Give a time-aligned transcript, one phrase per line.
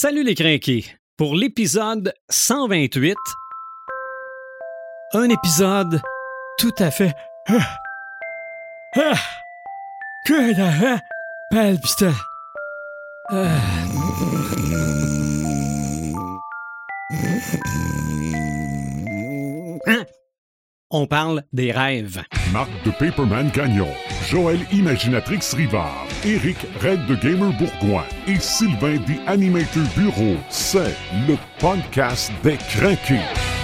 [0.00, 0.84] Salut les crinqués!
[1.16, 3.16] Pour l'épisode 128,
[5.14, 6.00] un épisode
[6.56, 7.12] tout à fait...
[7.48, 7.78] Ah,
[8.94, 9.18] ah,
[10.24, 11.00] que la
[11.50, 12.14] palpitant.
[13.30, 13.48] Ah.
[13.48, 15.07] Hein?
[20.90, 22.22] On parle des rêves.
[22.50, 23.88] Marc de Paperman Gagnon,
[24.26, 30.36] Joël Imaginatrix Rivard, Eric Red de Gamer Bourgoin et Sylvain des Animator Bureau.
[30.48, 30.96] C'est
[31.28, 33.57] le podcast des craqués.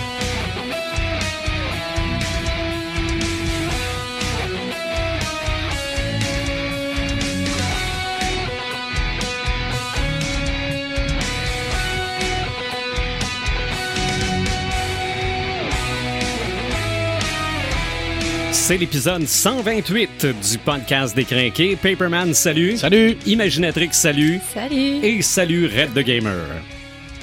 [18.67, 21.77] C'est l'épisode 128 du podcast des crinqués.
[21.77, 22.79] Paperman, salut.
[22.79, 23.15] Salut!
[23.27, 24.41] Imaginatrix, salut.
[24.55, 25.05] Salut!
[25.05, 26.47] Et salut Red the Gamer.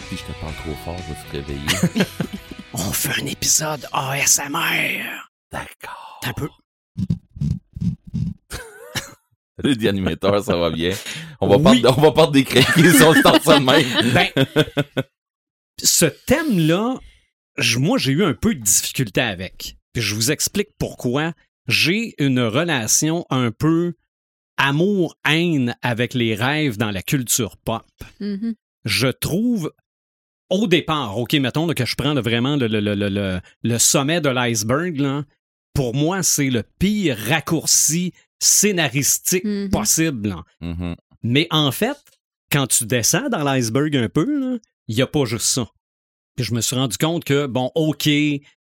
[0.08, 2.06] Si je te parle trop fort, je vais te réveiller.
[2.74, 5.02] On fait un épisode ASMR.
[5.52, 6.20] D'accord.
[6.26, 6.48] Un peu.
[9.58, 10.92] Salut, des animateurs, ça va bien.
[11.40, 11.64] On va, Oui.
[11.82, 14.14] parler, on va parler des craqués si on se tente ça de même.
[14.14, 14.30] Ben,
[15.84, 17.00] ce thème-là,
[17.78, 19.78] moi, j'ai eu un peu de difficulté avec.
[19.94, 21.34] Puis je vous explique pourquoi.
[21.68, 23.94] J'ai une relation un peu
[24.58, 27.84] amour-haine avec les rêves dans la culture pop.
[28.20, 28.56] Mhm.
[28.86, 29.72] Je trouve,
[30.50, 33.40] au départ, OK, mettons là, que je prends là, vraiment le, le- le- le- le-
[33.64, 35.24] le sommet de l'iceberg,
[35.74, 39.70] pour moi, c'est le pire raccourci scénaristique Mhm.
[39.70, 40.30] possible.
[40.30, 40.44] là.
[40.62, 40.96] Mhm.
[41.24, 41.98] Mais en fait,
[42.52, 45.68] quand tu descends dans l'iceberg un peu, il n'y a pas juste ça.
[46.38, 48.10] Je me suis rendu compte que, bon, OK,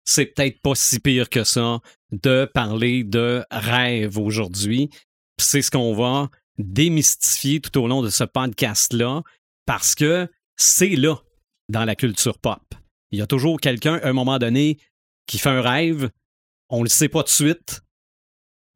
[0.04, 1.80] c'est peut-être pas si pire que ça
[2.12, 4.90] de parler de rêve aujourd'hui.
[5.38, 9.22] C'est ce qu'on va démystifier tout au long de ce podcast-là
[9.66, 11.16] parce que c'est là,
[11.68, 12.62] dans la culture pop.
[13.12, 14.78] Il y a toujours quelqu'un, à un moment donné,
[15.26, 16.10] qui fait un rêve.
[16.68, 17.82] On le sait pas de suite.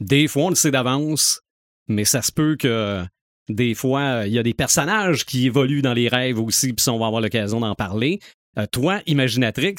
[0.01, 1.41] Des fois, on le sait d'avance,
[1.89, 3.05] mais ça se peut que
[3.49, 6.99] des fois, il y a des personnages qui évoluent dans les rêves aussi, puis on
[6.99, 8.21] va avoir l'occasion d'en parler.
[8.59, 9.77] Euh, toi, Imaginatrix,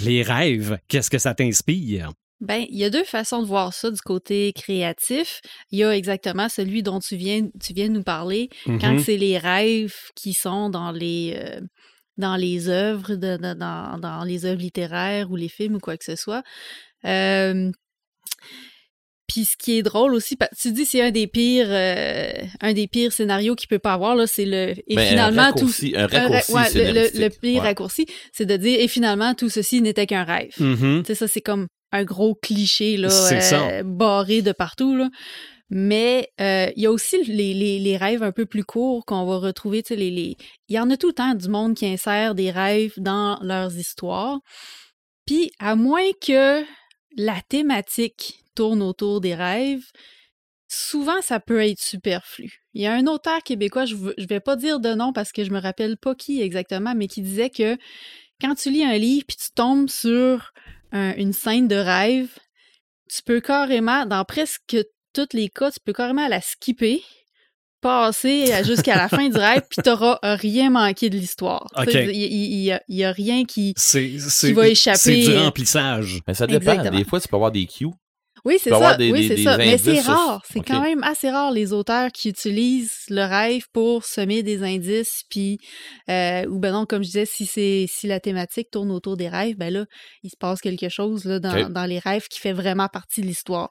[0.00, 2.12] les rêves, qu'est-ce que ça t'inspire?
[2.40, 5.40] Ben, il y a deux façons de voir ça du côté créatif.
[5.72, 8.98] Il y a exactement celui dont tu viens, tu viens de nous parler, quand Mhm.
[9.00, 11.60] c'est les rêves qui sont dans les, euh,
[12.16, 15.96] dans les œuvres, de- de- dans, dans les œuvres littéraires ou les films ou quoi
[15.96, 16.44] que ce soit.
[17.04, 17.72] Euh,
[19.28, 22.88] puis ce qui est drôle aussi, tu dis c'est un des pires, euh, un des
[22.88, 25.92] pires scénarios qu'il peut pas avoir là, c'est le et Ben, finalement un tout raccourci,
[25.96, 27.68] un un ra- raccourci ouais, le- pire Ouais.
[27.68, 30.52] raccourci, c'est de dire et finalement tout ceci n'était qu'un rêve.
[30.58, 31.02] Mhm.
[31.02, 35.08] Tu sais, ça, c'est comme un gros cliché, là, euh, barré de partout, là.
[35.70, 39.26] Mais euh, il y a aussi les, les- les rêves un peu plus courts qu'on
[39.26, 40.36] va retrouver, tu sais, les, les-
[40.68, 43.76] Il y en a tout le temps du monde qui insère des rêves dans leurs
[43.76, 44.38] histoires.
[45.26, 46.62] Puis, à moins que
[47.18, 49.84] la thématique tourne autour des rêves,
[50.68, 52.50] souvent, ça peut être superflu.
[52.74, 55.44] Il y a un auteur québécois, je ne vais pas dire de nom parce que
[55.44, 57.76] je me rappelle pas qui exactement, mais qui disait que
[58.40, 60.52] quand tu lis un livre puis tu tombes sur
[60.92, 62.30] un- une scène de rêve,
[63.12, 64.76] tu peux carrément, dans presque
[65.14, 67.02] tous les cas, tu peux carrément la skipper,
[67.80, 71.66] passer jusqu'à la fin du rêve, puis t'auras rien manqué de l'histoire.
[72.10, 73.72] Il il y, a- il y a rien qui...
[74.52, 74.98] Va échapper.
[74.98, 76.20] c'est du remplissage.
[76.26, 76.72] Mais ça dépend.
[76.72, 76.98] Exactement.
[76.98, 77.86] Des fois, tu peux avoir des cues.
[78.44, 78.96] Oui, c'est ça.
[78.96, 79.56] des- oui, c'est ça.
[79.58, 80.42] Mais c'est rare.
[80.52, 85.22] C'est quand même assez rare les auteurs qui utilisent le rêve pour semer des indices,
[85.30, 85.58] puis
[86.08, 89.28] euh, ou ben non, comme je disais, si c'est si la thématique tourne autour des
[89.28, 89.84] rêves, ben là,
[90.22, 93.26] il se passe quelque chose là, dans, dans les rêves qui fait vraiment partie de
[93.26, 93.70] l'histoire.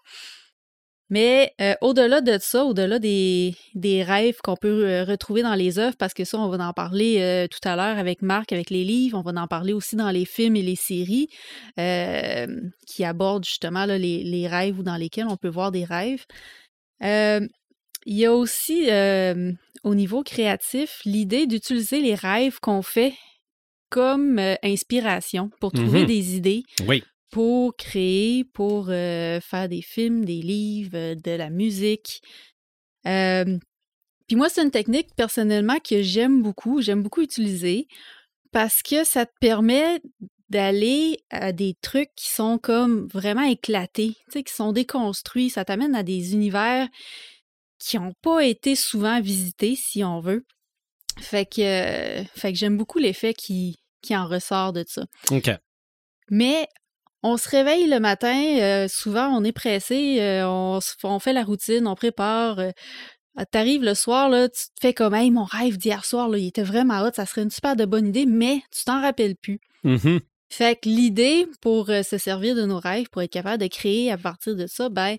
[1.10, 5.80] Mais euh, au-delà de ça, au-delà des, des rêves qu'on peut euh, retrouver dans les
[5.80, 8.70] œuvres, parce que ça, on va en parler euh, tout à l'heure avec Marc, avec
[8.70, 11.30] les livres, on va en parler aussi dans les films et les séries
[12.88, 16.26] qui abordent justement là, les, les rêves ou dans lesquels on peut voir des rêves.
[17.02, 17.50] Il
[18.06, 18.90] y a aussi,
[19.84, 23.14] au niveau créatif, l'idée d'utiliser les rêves qu'on fait
[23.90, 26.08] comme inspiration pour trouver Mhm.
[26.08, 27.04] des idées Oui.
[27.30, 32.22] Pour créer, pour euh, faire des films, des livres, euh, de la musique.
[33.06, 33.58] Euh,
[34.28, 37.88] puis moi, c'est une technique personnellement que j'aime beaucoup, j'aime beaucoup utiliser
[38.52, 40.02] parce que ça te permet
[40.50, 45.50] d'aller à des trucs qui sont comme vraiment éclatés, tu sais, qui sont déconstruits.
[45.50, 46.88] Ça t'amène à des univers
[47.80, 50.46] qui n'ont pas été souvent visités, si on veut.
[51.20, 55.06] Fait que, euh, fait que j'aime beaucoup l'effet qui, qui en ressort de ça.
[55.32, 55.50] OK.
[56.30, 56.68] Mais
[57.24, 61.88] on se réveille le matin, euh, souvent on est pressé, euh, on, fait la routine,
[61.88, 62.60] on prépare.
[62.60, 62.72] euh,
[63.36, 66.38] Ah, T'arrives le soir, là, tu te fais comme, hey, mon rêve d'hier soir, là,
[66.38, 69.36] il était vraiment hot, ça serait une super de bonne idée, mais tu t'en rappelles
[69.36, 69.60] plus.
[69.84, 70.20] Mhm.
[70.50, 74.18] Fait que l'idée pour se servir de nos rêves, pour être capable de créer à
[74.18, 75.18] partir de ça, ben,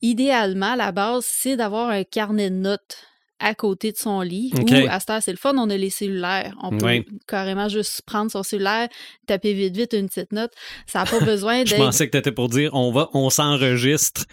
[0.00, 3.09] idéalement, la base, c'est d'avoir un carnet de notes
[3.40, 4.52] à côté de son lit.
[4.54, 6.54] Ou à cette heure, c'est le fun, on a les cellulaires.
[6.62, 7.06] On peut Oui.
[7.26, 8.88] carrément juste prendre son cellulaire,
[9.26, 10.52] taper vite vite une petite note.
[10.86, 11.78] Ça n'a pas besoin Je d'être.
[11.78, 14.24] pensais que t'étais pour dire on va, on s'enregistre.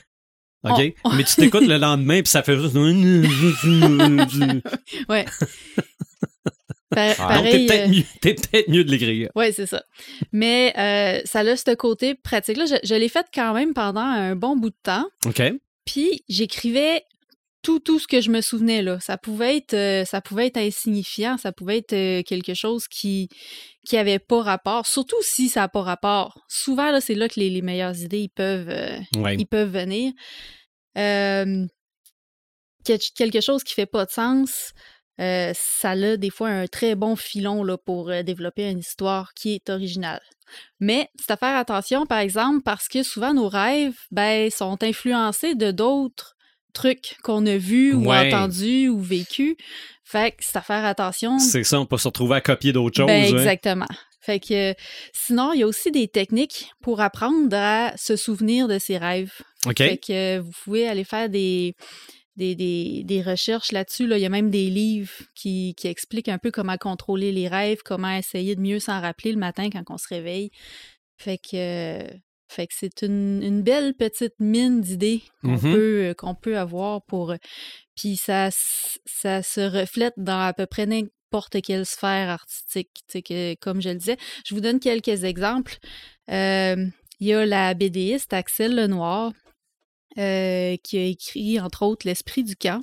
[0.63, 0.94] OK?
[1.04, 2.75] On- Mais tu t'écoutes le lendemain, puis ça fait juste.
[5.09, 5.25] Ouais.
[6.89, 7.68] Pa- Ah, Donc, t'es pareil.
[7.68, 9.30] peut-être mieux, t'es peut-être mieux de l'écrire.
[9.36, 9.83] Oui, c'est ça.
[10.31, 12.65] Mais euh, ça a ce côté pratique-là.
[12.65, 15.06] Je, je l'ai fait quand même pendant un bon bout de temps.
[15.25, 15.42] OK?
[15.86, 17.04] Puis j'écrivais
[17.68, 18.98] tout, tout ce que je me souvenais là.
[19.02, 23.28] Ça pouvait être, euh, ça pouvait être insignifiant, ça pouvait être euh, quelque chose qui
[23.86, 24.88] qui avait pas rapport.
[24.88, 26.40] Surtout si ça n'a pas rapport.
[26.48, 29.36] Souvent là, c'est là que les, les meilleures idées ils peuvent euh, Ouais.
[29.38, 30.14] ils peuvent venir.
[32.86, 34.72] Quel- quelque chose qui fait pas de sens.
[35.19, 39.69] ça a des fois un très bon filon là, pour développer une histoire qui est
[39.69, 40.22] originale.
[40.80, 45.56] Mais c'est à faire attention, par exemple, parce que souvent nos rêves ben, sont influencés
[45.56, 46.37] de d'autres
[46.77, 48.27] trucs qu'on a vus ou Ouais.
[48.33, 49.56] entendus ou vécus.
[50.03, 51.38] Fait que c'est à faire attention.
[51.39, 53.07] C'est ça, on peut se retrouver à copier d'autres choses.
[53.07, 53.38] Ben, hein.
[53.38, 53.88] exactement.
[54.21, 54.74] Fait que
[55.13, 59.33] sinon, il y a aussi des techniques pour apprendre à se souvenir de ses rêves.
[59.65, 59.77] OK?
[59.77, 61.75] Fait que vous pouvez aller faire des,
[62.35, 64.06] des, des, des recherches là-dessus.
[64.07, 64.18] Là.
[64.18, 67.80] Il y a même des livres qui, qui expliquent un peu comment contrôler les rêves,
[67.83, 70.51] comment essayer de mieux s'en rappeler le matin quand on se réveille.
[71.18, 72.03] Fait que,
[72.49, 75.73] fait que c'est une, une belle petite mine d'idées qu'on Mhm.
[75.73, 77.33] peut, peut avoir pour.
[77.95, 78.49] Puis ça,
[79.05, 82.89] ça se reflète dans à peu près n'importe quelle sphère artistique.
[83.11, 85.77] Que, comme je le disais, je vous donne quelques exemples.
[86.31, 86.85] Euh,
[87.19, 89.31] il y a la BDiste Axel Lenoir
[90.17, 92.81] euh, qui a écrit, entre autres, L'Esprit du camp.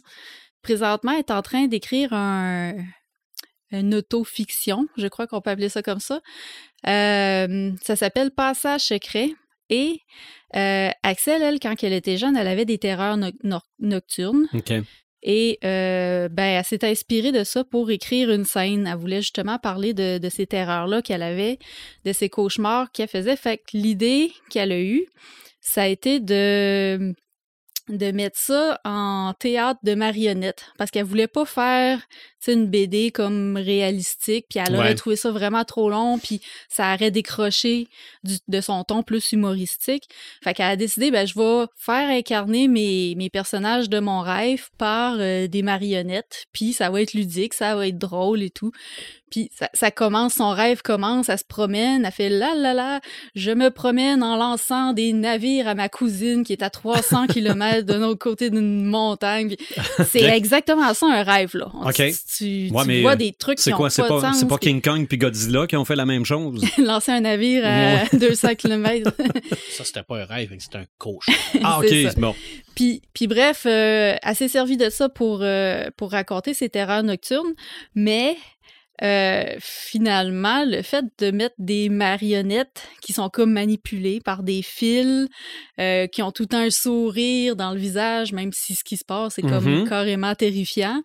[0.62, 2.75] Présentement, elle est en train d'écrire un,
[3.70, 6.20] une autofiction, je crois qu'on peut appeler ça comme ça.
[6.87, 9.31] Euh, ça s'appelle Passage secret.
[9.70, 10.00] Et
[10.56, 14.46] euh, Axel, elle, quand elle était jeune, elle avait des terreurs no- no- nocturnes.
[14.52, 14.72] OK.
[15.26, 18.87] Et euh, ben, elle s'est inspirée de ça pour écrire une scène.
[18.87, 21.58] Elle voulait justement parler de, de ces terreurs-là qu'elle avait,
[22.05, 23.37] de ces cauchemars qu'elle faisait.
[23.37, 25.06] Fait que l'idée qu'elle a eue,
[25.62, 27.14] ça a été de,
[27.88, 30.66] de mettre ça en théâtre de marionnettes.
[30.76, 32.02] Parce qu'elle voulait pas faire
[32.52, 34.94] une BD comme réalistique, puis elle aurait Ouais.
[34.94, 37.88] trouvé ça vraiment trop long, puis ça aurait décroché
[38.23, 40.05] du- de son ton plus humoristique.
[40.43, 44.69] Fait qu'elle a décidé, ben, je vais faire incarner mes, mes personnages de mon rêve
[44.79, 48.73] par euh, des marionnettes, puis ça va être ludique, ça va être drôle et tout.
[49.31, 53.00] Puis ça, ça commence, son rêve commence, elle se promène, elle fait là là là,
[53.35, 57.85] je me promène en lançant des navires à ma cousine qui est à 300 km
[57.85, 59.56] de l'autre côté d'une montagne.
[60.08, 61.69] C'est exactement ça un rêve là.
[61.75, 61.82] On-.
[62.37, 63.87] Tu, tu Ouais, mais, vois des trucs C'est qui quoi?
[63.87, 66.25] ont C'est pas, pas, c'est pas King Kong puis Godzilla qui ont fait la même
[66.25, 66.65] chose?
[66.79, 69.13] lancer un navire à 200 km.
[69.71, 71.39] Ça, c'était pas un rêve, c'était un cauchemar.
[71.63, 71.87] Ah, OK.
[71.89, 72.19] C'est.
[72.19, 72.35] Bon.
[72.75, 77.03] Puis, puis bref, euh, elle s'est servie de ça pour, euh, pour raconter ses terreurs
[77.03, 77.55] nocturnes,
[77.95, 78.37] mais
[79.02, 85.26] euh, finalement, le fait de mettre des marionnettes qui sont comme manipulées par des fils,
[85.81, 89.38] euh, qui ont tout un sourire dans le visage, même si ce qui se passe
[89.38, 89.88] est comme Mhm.
[89.88, 91.02] carrément terrifiant,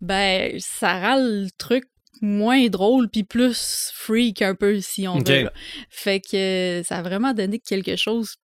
[0.00, 1.84] ben ça rend le truc
[2.22, 5.44] moins drôle puis plus freak un peu si on veut.
[5.44, 5.52] là.
[5.88, 8.36] Fait que ça a vraiment donné quelque chose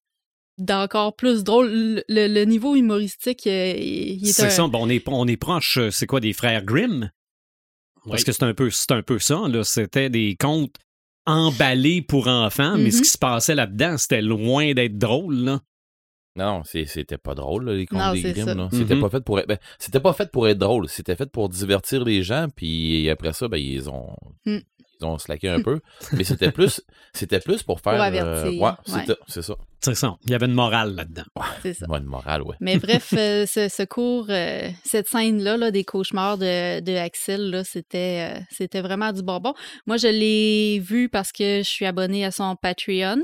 [0.59, 1.69] d'encore plus drôle.
[2.09, 4.51] Le, le- niveau humoristique, euh, il est C'est un...
[4.51, 4.67] ça.
[4.69, 7.11] Bon, on est, on est proche, euh, c'est quoi, des frères Grimm?
[8.09, 8.25] Parce Oui.
[8.25, 9.65] que c'est un peu, c'est un peu ça, là.
[9.65, 10.75] C'était des contes
[11.27, 13.03] emballés pour enfants, mais ce Mhm.
[13.03, 15.61] qui se passait là-dedans, c'était loin d'être drôle, là.
[16.37, 18.69] Non, c'était pas drôle, là, les contes Non, des Grimm.
[18.71, 19.01] C'était Mhm.
[19.01, 19.49] pas fait pour être.
[19.49, 20.87] ben, c'était pas fait pour être drôle.
[20.89, 24.15] C'était fait pour divertir les gens, puis après ça, ben, ils ont.
[24.45, 24.59] Mm.
[25.01, 25.81] Ils ont slacké un peu.
[26.13, 26.83] Mais c'était plus.
[27.13, 27.95] C'était plus pour faire.
[27.97, 28.71] Pour euh, ouais,
[29.27, 29.55] c'est ça.
[29.87, 30.17] C'est ça.
[30.25, 31.23] Il y avait une morale là-dedans.
[31.63, 31.87] C'est ça.
[31.87, 32.57] Bonne morale, ouais.
[32.61, 37.51] Mais bref, euh, ce, ce cours, euh, cette scène-là là, des cauchemars de, de Axel,
[37.51, 39.55] là, c'était, euh, c'était vraiment du bonbon.
[39.87, 43.23] Moi, je l'ai vu parce que je suis abonnée à son Patreon.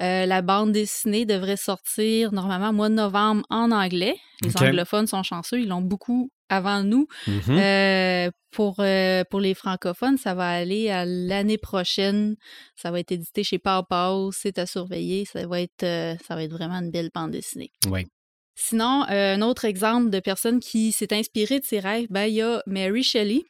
[0.00, 4.16] Euh, la bande dessinée devrait sortir normalement au mois de novembre en anglais.
[4.42, 7.06] Les anglophones sont chanceux, ils l'ont beaucoup avant nous.
[7.26, 7.42] Mhm.
[7.50, 12.36] Euh, pour, euh, pour les francophones, ça va aller à l'année prochaine.
[12.74, 15.24] Ça va être édité chez Pau Pau, c'est à surveiller.
[15.24, 17.70] Ça va être, euh, ça va être vraiment une belle bande dessinée.
[17.88, 18.06] Oui.
[18.54, 22.34] Sinon, euh, un autre exemple de personne qui s'est inspirée de ses rêves, ben, il
[22.34, 23.44] y a Mary Shelley,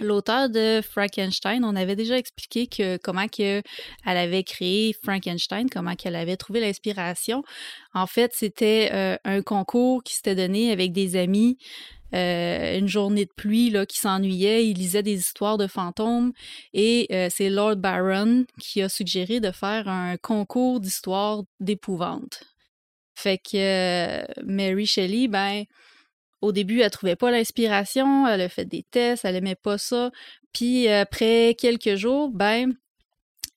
[0.00, 1.64] l'auteur de Frankenstein.
[1.64, 3.62] On avait déjà expliqué que comment que
[4.04, 7.42] elle avait créé Frankenstein, comment qu'elle avait trouvé l'inspiration.
[7.94, 11.58] En fait, c'était euh, un concours qui s'était donné avec des amis
[12.14, 14.66] euh, une journée de pluie là, qui s'ennuyait.
[14.68, 16.32] Il lisait des histoires de fantômes
[16.72, 22.44] et euh, c'est Lord Byron qui a suggéré de faire un concours d'histoires d'épouvante.
[23.14, 25.64] Fait que euh, Mary Shelley, ben,
[26.42, 30.10] au début, elle trouvait pas l'inspiration, elle a fait des tests, elle aimait pas ça.
[30.52, 32.74] Puis après quelques jours, ben,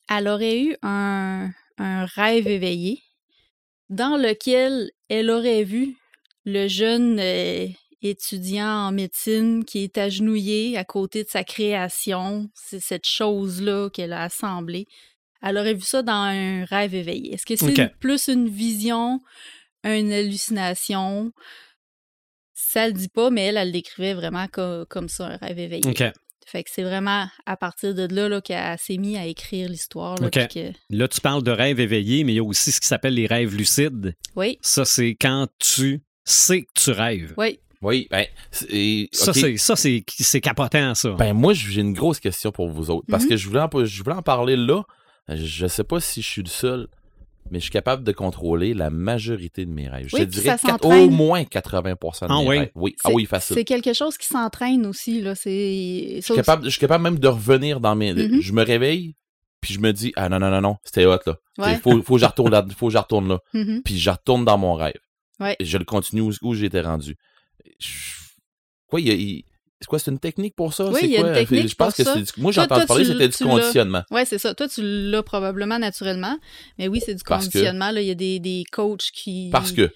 [0.10, 3.01] elle aurait eu un, rêve éveillé
[3.89, 5.96] dans lequel elle aurait vu
[6.46, 7.20] le jeune
[8.01, 14.13] étudiant en médecine qui est agenouillé à côté de sa création, c'est cette chose-là qu'elle
[14.13, 14.86] a assemblée.
[15.41, 17.34] Elle aurait vu ça dans un rêve éveillé.
[17.34, 19.20] Est-ce que c'est plus une vision,
[19.84, 21.32] une hallucination?
[22.53, 25.60] Ça le dit pas, mais elle, elle le décrivait vraiment co- comme, ça, un rêve
[25.60, 25.89] éveillé.
[26.46, 30.15] Fait que c'est vraiment à partir de là, là qu'elle s'est mise à écrire l'histoire.
[30.48, 33.13] que- Là, tu parles de rêves éveillés, mais il y a aussi ce qui s'appelle
[33.13, 34.15] les rêves lucides.
[34.36, 37.34] Oui, Ça, c'est quand tu sais que tu rêves.
[37.38, 37.60] oui.
[37.82, 41.12] Oui, ben, c'est- Ça, c'est ça, c'est c'est capotant, ça.
[41.12, 43.06] Ben, moi, j'ai une grosse question pour vous autres.
[43.10, 43.30] Parce Mhm.
[43.30, 44.84] que je voulais, en, je voulais en parler là.
[45.30, 46.88] Je sais pas si je suis le seul,
[47.52, 50.08] mais je suis capable de contrôler la majorité de mes rêves.
[50.10, 51.12] Je Oui, te puis dirais ça quatre- au s'entraîne.
[51.12, 52.58] moins 80% de Ah mes oui?
[52.60, 52.72] rêves.
[52.76, 53.56] Oui, ah C'est- oui, facile.
[53.56, 55.22] C'est quelque chose qui s'entraîne aussi.
[55.22, 55.36] Là.
[55.36, 56.16] C'est...
[56.18, 58.14] Je suis, capable, je suis capable même de revenir dans mes.
[58.14, 58.42] Mhm.
[58.42, 59.14] Je me réveille,
[59.62, 61.36] puis je me dis, ah non, non, non, non, c'était hot là.
[61.60, 61.74] Ouais.
[61.76, 63.40] Il faut, faut que je retourne là, faut que je retourne là.
[63.54, 63.84] Mhm.
[63.86, 65.00] Puis je retourne dans mon rêve.
[65.40, 65.56] Ouais.
[65.60, 67.16] Et je le continue où, où j'étais rendu.
[68.88, 69.13] Quoi, il y a.
[69.13, 69.44] il-
[69.82, 70.89] C'est quoi, c'est une technique pour ça?
[70.89, 71.30] Oui, C'est il y a quoi?
[71.30, 73.30] une technique Je pense pour que c'est du- Moi, j'ai Toi- entendu toi, parler, c'était
[73.30, 74.04] du conditionnement.
[74.12, 74.54] Oui, c'est ça.
[74.54, 76.38] Toi, tu l'as probablement naturellement.
[76.78, 77.92] Mais oui, c'est du Parce que- conditionnement.
[77.92, 78.01] Là.
[78.01, 79.48] Il y a des, des coachs qui.
[79.54, 79.89] Parce que.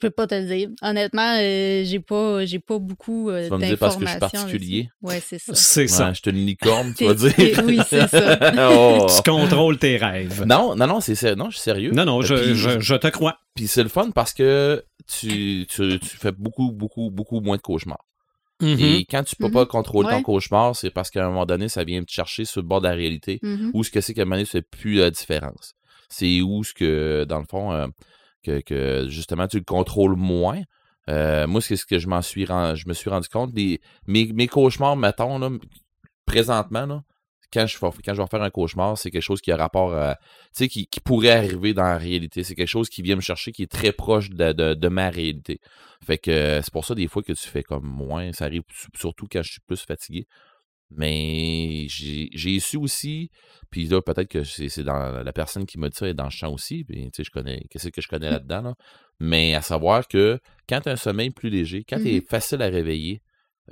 [0.00, 0.68] Je peux pas te le dire.
[0.80, 4.08] Honnêtement, euh, j'ai pas j'ai pas beaucoup euh, Tu vas me dire parce que je
[4.10, 4.90] suis d'informations particulier.
[5.02, 5.54] Ouais, c'est ça.
[5.54, 6.08] C'est ça.
[6.08, 7.34] Ouais, je te une licorne, tu vas dire.
[7.66, 8.38] oui, c'est ça.
[8.72, 9.06] Oh.
[9.14, 10.44] Tu contrôles tes rêves.
[10.46, 11.90] Non, non, non, c'est non, je suis sérieux.
[11.92, 13.36] Non, non, je, Puis- je, je te crois.
[13.54, 17.62] Puis c'est le fun parce que tu, tu, tu fais beaucoup, beaucoup, beaucoup moins de
[17.62, 18.04] cauchemars.
[18.60, 18.78] Mhm.
[18.78, 21.84] Et quand tu peux pas contrôler ton cauchemar, c'est parce qu'à un moment donné, ça
[21.84, 23.38] vient te chercher sur le bord de la réalité.
[23.42, 23.70] Mhm.
[23.74, 25.74] Où ce que c'est qu'à un moment donné, tu fais plus la différence.
[26.08, 27.86] C'est où ce que, dans le fond, euh,
[28.42, 30.62] que, justement, tu le contrôles moins.
[31.08, 33.52] Euh, moi, c'est ce que je m'en suis ren- je me suis rendu compte.
[34.06, 35.58] Mes, cauchemars, mettons,
[36.26, 37.02] présentement,
[37.52, 40.16] quand je, quand je vais faire un cauchemar, c'est quelque chose qui a rapport à.
[40.54, 42.44] Tu sais, qui, pourrait arriver dans la réalité.
[42.44, 45.10] C'est quelque chose qui vient me chercher, qui est très proche de, de, de ma
[45.10, 45.60] réalité.
[46.04, 48.32] Fait que c'est pour ça, des fois, que tu fais comme moins.
[48.32, 48.62] Ça arrive
[48.94, 50.26] surtout quand je suis plus fatigué.
[50.92, 53.30] Mais j'ai su aussi,
[53.70, 56.30] puis là, peut-être que c'est dans la personne qui m'a dit ça est dans le
[56.30, 58.74] champ aussi, puis tu sais, je connais, qu'est-ce que je connais là-dedans, là?
[59.20, 62.22] Mais à savoir que quand tu as un sommeil plus léger, quand tu es Mhm.
[62.22, 63.20] facile à réveiller,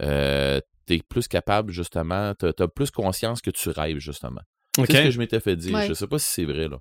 [0.00, 4.42] euh, tu es plus capable, justement, tu as, plus conscience que tu rêves, justement.
[4.78, 4.86] OK.
[4.86, 5.74] C'est ce que je m'étais fait dire?
[5.74, 5.88] Ouais.
[5.88, 6.78] Je sais pas si c'est vrai, là.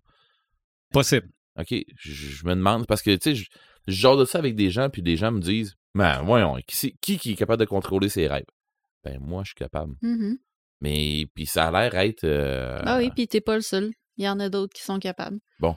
[0.91, 1.29] Possible.
[1.59, 3.45] OK, je, je me demande, parce que, tu sais, je,
[3.87, 6.95] je genre de ça avec des gens, puis des gens me disent, ben, voyons, qui
[6.99, 8.45] qui est capable de contrôler ses rêves?
[9.03, 9.93] Ben, moi, je suis capable.
[10.01, 10.37] Mhm.
[10.81, 12.23] Mais, puis ça a l'air être...
[12.23, 13.91] euh, Ah oui, puis t'es pas le seul.
[14.17, 15.39] Il y en a d'autres qui sont capables.
[15.59, 15.75] Bon,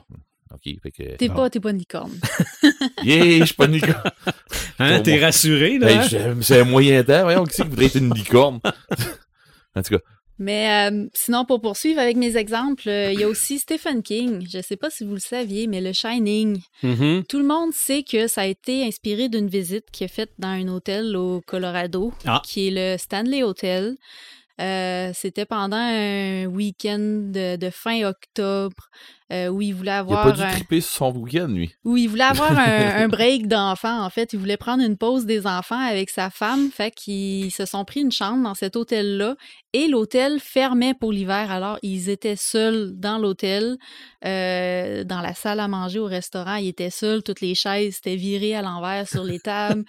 [0.53, 1.15] OK, fait que...
[1.17, 2.11] T'es pas, t'es pas une licorne.
[3.03, 4.11] Yeah, je suis pas une licorne.
[4.79, 5.91] Hein, T'es rassuré, là?
[5.91, 6.37] Hey, hein?
[6.41, 8.59] c'est un moyen temps, voyons, qui c'est qui voudrait être une licorne?
[9.75, 10.01] en tout cas,
[10.43, 14.43] Mais euh, sinon, pour poursuivre avec mes exemples, euh, il y a aussi Stephen King.
[14.51, 16.59] Je sais pas si vous le saviez, mais le Shining.
[16.81, 17.25] Mhm.
[17.29, 20.47] Tout le monde sait que ça a été inspiré d'une visite qui est faite dans
[20.47, 22.41] un hôtel au Colorado, Ah.
[22.43, 23.95] qui est le Stanley Hotel.
[24.59, 28.89] Euh, C'était pendant un week-end de, de fin octobre
[29.31, 31.73] euh, où il voulait il a avoir pas dû un- sur son week-end, lui.
[31.85, 34.03] où il voulait avoir un, un break d'enfants.
[34.03, 36.69] En fait, il voulait prendre une pause des enfants avec sa femme.
[36.69, 39.35] Fait qu'ils se sont pris une chambre dans cet hôtel-là.
[39.73, 41.49] Et l'hôtel fermait pour l'hiver.
[41.49, 43.77] Alors, ils étaient seuls dans l'hôtel,
[44.25, 46.55] euh, dans la salle à manger au restaurant.
[46.55, 47.23] Ils étaient seuls.
[47.23, 49.83] Toutes les chaises étaient virées à l'envers sur les tables.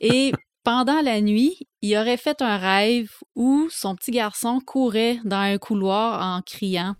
[0.00, 0.32] Et
[0.64, 5.58] pendant la nuit, il aurait fait un rêve où son petit garçon courait dans un
[5.58, 6.96] couloir en criant.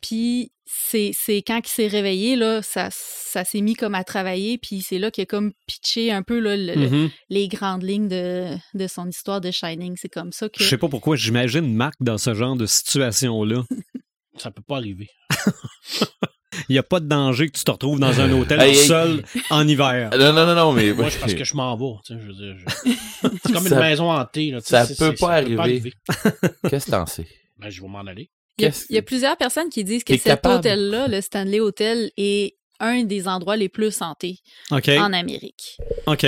[0.00, 1.12] Puis c'est
[1.46, 5.10] quand il s'est réveillé, là, ça, ça s'est mis comme à travailler, puis c'est là
[5.10, 7.10] qu'il a comme pitché un peu là, le- le- Mhm.
[7.28, 9.96] les grandes lignes de, de son histoire de Shining.
[9.96, 10.62] C'est comme ça que...
[10.64, 13.62] Je sais pas pourquoi j'imagine Marc dans ce genre de situation-là.
[14.38, 15.08] Ça peut pas arriver.
[16.68, 18.86] Il n'y a pas de danger que tu te retrouves dans un hôtel Hey, hey.
[18.86, 20.10] seul en hiver.
[20.12, 20.92] Non, non, non, non, mais...
[20.92, 21.98] Moi, c'est parce que je m'en vais.
[22.04, 22.90] tu sais, je veux dire, je-
[23.44, 24.50] C'est comme Ça- une maison hantée.
[24.50, 25.92] Là, tu sais, ça c'est- peut pas arriver.
[26.68, 27.26] Qu'est-ce que t'en sais?
[27.58, 28.30] Ben, je vais m'en aller.
[28.58, 31.20] Il y, a, Qu'est-ce- il y a plusieurs personnes qui disent que cet hôtel-là, le
[31.20, 34.38] Stanley Hotel, est un des endroits les plus santés
[34.70, 34.88] OK.
[34.88, 35.78] en Amérique.
[36.06, 36.26] OK.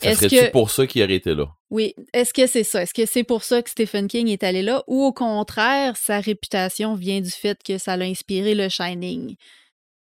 [0.00, 1.46] Ça Est-ce serait-tu que- pour ça qu'il aurait été là?
[1.70, 2.82] Oui, est-ce que c'est ça?
[2.82, 4.82] Est-ce que c'est pour ça que Stephen King est allé là?
[4.86, 9.34] Ou au contraire, sa réputation vient du fait que ça l'a inspiré le Shining?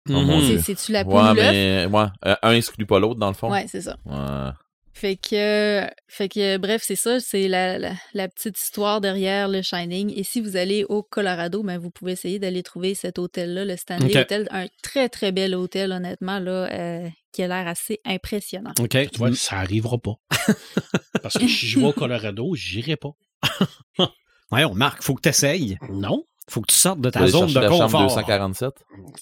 [0.07, 0.16] Dieu.
[0.59, 3.50] C'est- C'est-tu la poule Ouais, mais ouais, euh, un exclut pas l'autre, dans le fond.
[3.50, 3.97] Ouais, c'est ça.
[4.05, 4.50] Ouais.
[4.98, 9.60] Fait que, fait que bref, c'est ça, c'est la, la, la petite histoire derrière le
[9.60, 10.10] Shining.
[10.16, 13.76] Et si vous allez au Colorado, ben vous pouvez essayer d'aller trouver cet hôtel-là, le
[13.76, 14.16] Stanley.
[14.16, 18.72] Hotel, un très très bel hôtel, honnêtement, là, euh, qui a l'air assez impressionnant.
[18.80, 18.88] OK.
[19.10, 20.14] Tu vois, ça arrivera pas.
[21.22, 23.10] Parce que si je vais au Colorado, j'irai pas.
[24.52, 25.76] Ouais, on marque, faut que tu essayes.
[25.90, 26.22] Non.
[26.48, 28.02] Faut que tu sortes de ta zone de la chambre confort.
[28.06, 28.70] 247.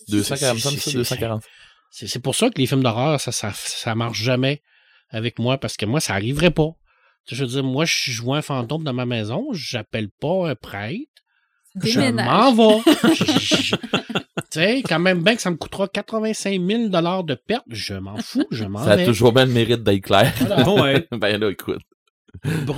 [0.09, 1.43] 247, C'est- ça, c'est- 240.
[1.91, 4.61] C'est c'est pour ça que les films d'horreur, ça, ça, ça marche jamais
[5.11, 6.71] avec moi parce que moi, ça arriverait pas.
[7.27, 11.11] Je veux dire, moi, je vois un fantôme dans ma maison, j'appelle pas un prêtre,
[11.83, 12.83] je m'en vais.
[14.51, 18.17] Tu sais, quand même bien que ça me coûtera 85 000 de perte, je m'en
[18.19, 19.05] fous, je m'en Ça a vais.
[19.05, 20.33] toujours bien le mérite d'être clair.
[20.39, 20.69] Voilà.
[20.83, 21.09] Ouais.
[21.11, 21.81] ben là, écoute.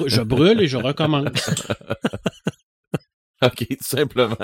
[0.07, 1.29] Je brûle et je recommence.
[3.43, 4.37] OK, tout simplement.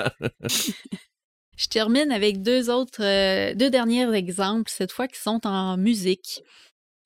[1.57, 6.41] Je termine avec deux autres, euh, deux derniers exemples, cette fois qui sont en musique.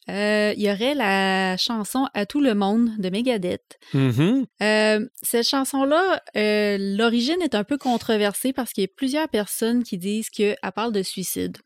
[0.10, 3.78] Euh, Il y aurait la chanson À tout le monde de Megadeth.
[3.94, 4.46] Mhm.
[4.62, 9.84] Euh, cette chanson-là, euh, l'origine est un peu controversée parce qu'il y a plusieurs personnes
[9.84, 11.58] qui disent qu'elle parle de suicide.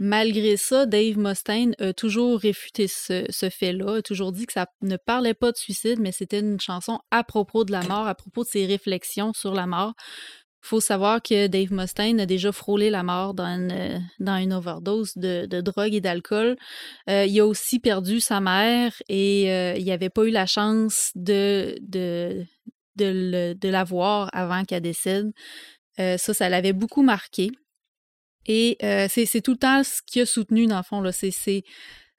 [0.00, 4.66] Malgré ça, Dave Mustaine a toujours réfuté ce, ce fait-là, a toujours dit que ça
[4.82, 8.14] ne parlait pas de suicide, mais c'était une chanson à propos de la mort, à
[8.14, 9.94] propos de ses réflexions sur la mort.
[10.62, 15.16] Faut savoir que Dave Mustaine a déjà frôlé la mort dans une, dans une overdose
[15.16, 16.56] de, de drogue et d'alcool.
[17.10, 21.10] Euh, il a aussi perdu sa mère et euh, il n'avait pas eu la chance
[21.16, 22.46] de, de,
[22.96, 25.32] de, la voir avant qu'elle décède.
[25.98, 27.50] Euh, ça, ça l'avait beaucoup marqué.
[28.46, 28.78] Et
[29.08, 31.02] c'est tout le temps ce qu'il a soutenu, dans le fond.
[31.12, 31.62] C'est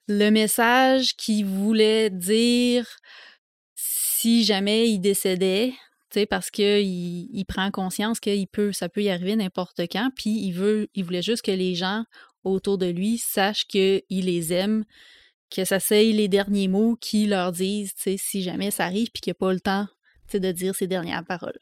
[0.06, 2.86] le message qu'il voulait dire
[3.74, 5.74] si jamais il décédait,
[6.28, 10.52] parce qu'il il prend conscience qu'il peut, ça peut y arriver n'importe quand, puis il
[10.52, 12.04] veut, il voulait juste que les gens
[12.44, 14.84] autour de lui sachent qu'il les aime,
[15.54, 19.30] que ça soit les derniers mots qui leur disent, si jamais ça arrive, puis qu'il
[19.30, 19.86] n'a pas le temps,
[20.32, 21.58] de dire ses dernières paroles.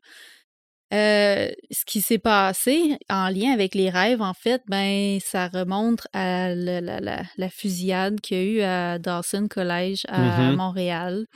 [0.95, 6.07] Euh, ce qui s'est passé en lien avec les rêves, en fait, ben, ça remonte
[6.13, 10.57] à la, la- la- la fusillade qu'il y a eu à Dawson College à Mhm.
[10.57, 11.27] Montréal,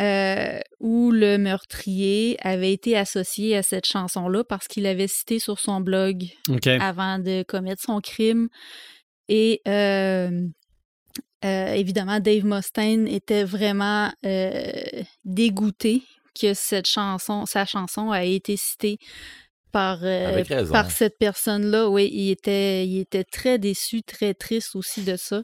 [0.00, 5.58] euh, où le meurtrier avait été associé à cette chanson-là parce qu'il avait cité sur
[5.58, 6.24] son blog
[6.80, 8.48] avant de commettre son crime.
[9.28, 10.46] Et euh,
[11.44, 14.72] euh, évidemment, Dave Mustaine était vraiment euh,
[15.24, 16.02] dégoûté
[16.40, 18.98] que cette chanson, sa chanson a été citée
[19.72, 21.88] par, euh, par cette personne-là.
[21.88, 25.42] Oui, il était, il était très déçu, très triste aussi de ça.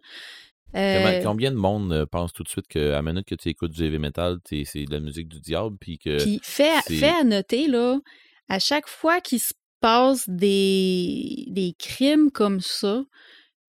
[0.74, 3.72] Euh, Combien de monde euh, pense tout de suite qu'à la minute que tu écoutes
[3.72, 6.80] du heavy metal, t'es- c'est de la musique du diable, puis que Puis fait, à-
[6.86, 7.98] c'est- fait à noter, là,
[8.48, 13.02] à chaque fois qu'il se passe des, des crimes comme ça,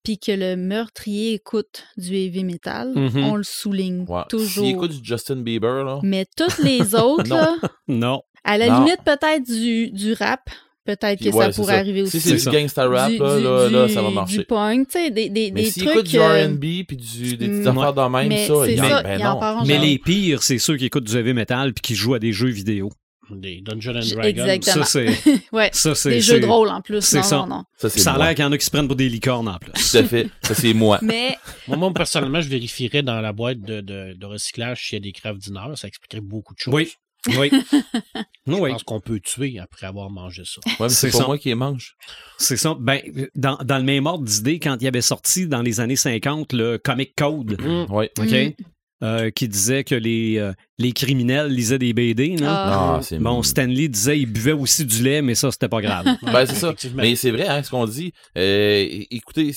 [0.04, 3.24] puis que le meurtrier écoute du heavy metal, Mhm.
[3.24, 4.66] on le souligne ouais, toujours.
[4.66, 7.36] s'il écoute du Justin Bieber, là, Mais toutes les autres, Non.
[7.36, 7.56] là,
[7.88, 8.22] Non.
[8.44, 8.80] à la Non.
[8.86, 10.50] limite peut-être du, du rap,
[10.96, 12.20] peut-être que ouais, ça pourrait arriver Si aussi.
[12.30, 14.44] c'est C'est du gangsta rap, du, là, du- là, là, du- ça va Du marcher.
[14.46, 15.96] punk, tu sais, des, des, Mais des s'il trucs...
[15.96, 18.76] écoute du R&B, puis du, des petites mm, affaires dans même, mais ça, c'est il
[18.76, 19.26] y ça, a, ben non.
[19.42, 19.84] en Mais genre.
[19.84, 22.50] les pires, c'est ceux qui écoutent du heavy metal puis qui jouent à des jeux
[22.50, 22.90] vidéo.
[23.32, 24.24] Des Dungeons and Dragons.
[24.48, 24.86] exactement.
[24.86, 25.42] Ça, c'est.
[25.52, 26.10] ouais, Ça, c'est.
[26.10, 27.00] des jeux rôle en plus.
[27.02, 27.36] c'est Non, ça.
[27.38, 27.64] non, non.
[27.78, 29.48] Ça, c'est Ça a l'air qu'il y en a qui se prennent pour des licornes
[29.48, 29.72] en plus.
[29.72, 30.28] Tout à fait.
[30.42, 30.98] Ça, c'est moi.
[31.04, 34.98] Mais Moi, moi, personnellement, je vérifierais dans la boîte de, de, de recyclage s'il y
[34.98, 35.78] a des crèves d'humeur.
[35.78, 36.74] Ça expliquerait beaucoup de choses.
[36.74, 36.92] Oui.
[37.38, 37.52] Oui.
[38.48, 38.72] Je oui.
[38.72, 40.62] pense qu'on peut tuer après avoir mangé ça.
[40.66, 41.26] Ouais, mais c'est C'est pas ça.
[41.28, 41.96] moi qui les mange.
[42.38, 42.76] C'est ça.
[42.80, 43.02] Ben,
[43.36, 46.54] dans, dans le même ordre d'idée, quand il y avait sorti dans les années 50
[46.54, 47.92] le Comic Code, Mm.
[47.94, 48.10] Ouais.
[48.18, 48.32] OK?
[48.32, 48.64] Mm.
[49.04, 52.38] euh, qui disait que les, euh, les criminels lisaient des BD.
[52.38, 52.48] là.
[52.52, 52.96] Ah.
[52.98, 56.06] Ah, c'est Bon, Stanley disait qu'il buvait aussi du lait, mais ça, c'était pas grave.
[56.24, 56.68] Ben, c'est ça.
[56.68, 57.04] Effectivement.
[57.04, 58.14] Mais c'est vrai, hein, ce qu'on dit.
[58.38, 59.52] Euh, écoutez,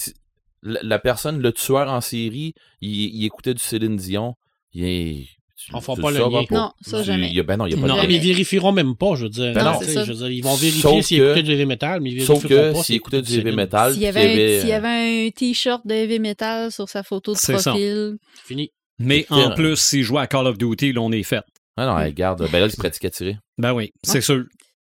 [0.63, 4.35] la, la personne, le tueur en série, il, il écoutait du Céline Dion.
[4.73, 5.27] Il est.
[5.67, 6.45] tu- On fera tu pas le lien.
[6.51, 7.29] Non, ça, Tu- jamais.
[7.29, 8.09] il y a- ben non, il n'y a pas Non, de Non, lien.
[8.09, 9.53] mais ils vérifieront même pas, je veux dire.
[9.55, 9.81] Ben non.
[9.81, 10.05] Ça.
[10.05, 12.43] je veux dire, ils vont vérifier Sauf s'ils écoutaient du heavy metal, mais ils Sauf
[12.43, 14.21] vérifieront que pas s'il écoutait du heavy metal, S'il y avait,
[14.65, 18.71] un- euh, avait un t-shirt de heavy metal sur sa photo de profil, Fini.
[18.99, 21.43] Mais en euh, plus, s'il jouait à Call of Duty, là, on est fait.
[21.77, 23.37] Ah non, regarde, ben là, il se pratique à tirer.
[23.59, 24.45] Ben oui, c'est sûr.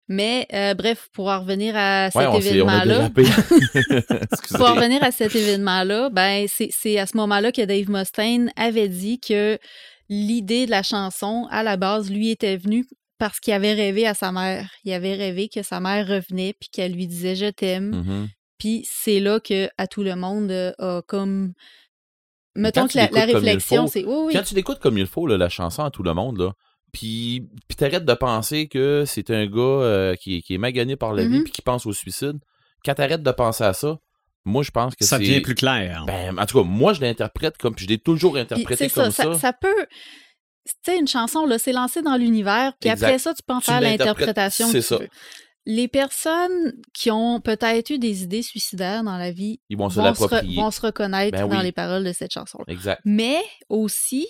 [0.09, 3.11] mais euh, bref, pour en revenir à cet Ouais, événement-là,
[4.50, 8.50] pour en revenir à cet événement-là, ben c'est, c'est à ce moment-là que Dave Mustaine
[8.57, 9.59] avait dit que
[10.08, 12.86] l'idée de la chanson, à la base, lui était venue
[13.18, 14.70] parce qu'il avait rêvé à sa mère.
[14.84, 17.90] Il avait rêvé que sa mère revenait puis qu'elle lui disait je t'aime.
[18.04, 18.28] Mhm.
[18.58, 21.52] Puis c'est là que à tout le monde euh, a comme
[22.54, 25.48] mettons que la, réflexion c'est oui oui Quand tu l'écoutes comme il faut, là, la
[25.48, 26.52] chanson à tout le monde, là,
[26.92, 30.94] puis, puis t'arrêtes de penser que c'est un gars euh, qui, est- qui est magané
[30.96, 31.44] par la vie Mhm.
[31.44, 32.38] puis qui pense au suicide,
[32.84, 33.98] quand t'arrêtes de penser à ça,
[34.44, 36.04] Moi, je pense que Ça devient plus clair.
[36.07, 39.11] Ben, en tout cas, moi, je l'interprète comme, puis je l'ai toujours interprété comme ça,
[39.11, 39.33] ça.
[39.35, 39.87] ça, ça peut.
[40.66, 43.07] Tu sais, une chanson, là, c'est lancé dans l'univers, puis Exact.
[43.07, 44.96] après ça, tu peux en Tu faire l'interprétation c'est ça.
[44.98, 45.09] veux.
[45.66, 49.96] Les personnes qui ont peut-être eu des idées suicidaires dans la vie Ils vont se
[49.96, 50.57] vont se, re- l'approprier.
[50.57, 52.64] vont se reconnaître Ben dans les paroles de cette chanson-là.
[52.72, 53.00] Exact.
[53.07, 53.38] Mais
[53.70, 54.26] aussi,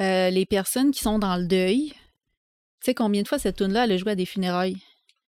[0.00, 1.88] euh, les personnes qui sont dans le deuil.
[1.90, 1.96] Tu
[2.86, 4.76] sais, combien de fois cette tune-là, elle a joué à des funérailles?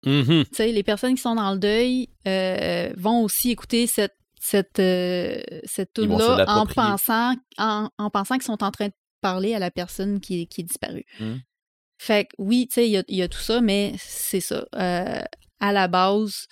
[0.03, 4.79] Tu sais, les personnes qui sont dans le deuil euh, vont aussi écouter cette, cette,
[4.79, 9.59] euh, cette tune-là en pensant, en, en pensant qu'ils sont en train de parler à
[9.59, 11.05] la personne qui, est- qui est disparue.
[11.19, 11.39] Mhm.
[11.99, 14.39] Fait que oui, tu sais, il y a, il y a tout ça, mais c'est
[14.39, 14.65] ça.
[14.75, 15.21] Euh,
[15.59, 16.47] à la base,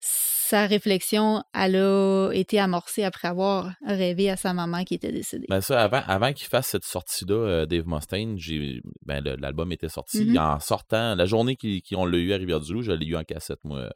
[0.00, 5.46] sa réflexion, elle a été amorcée après avoir rêvé à sa maman qui était décédée.
[5.48, 9.88] Ben ça, avant, avant qu'il fasse cette sortie-là, euh, Dave Mustaine, j'ai, ben, l'album était
[9.88, 10.24] sorti.
[10.26, 10.38] Mhm.
[10.38, 11.56] En sortant, la journée
[11.94, 13.90] ont l'a eu à Rivière-du-Loup, je l'ai eu en cassette, moi,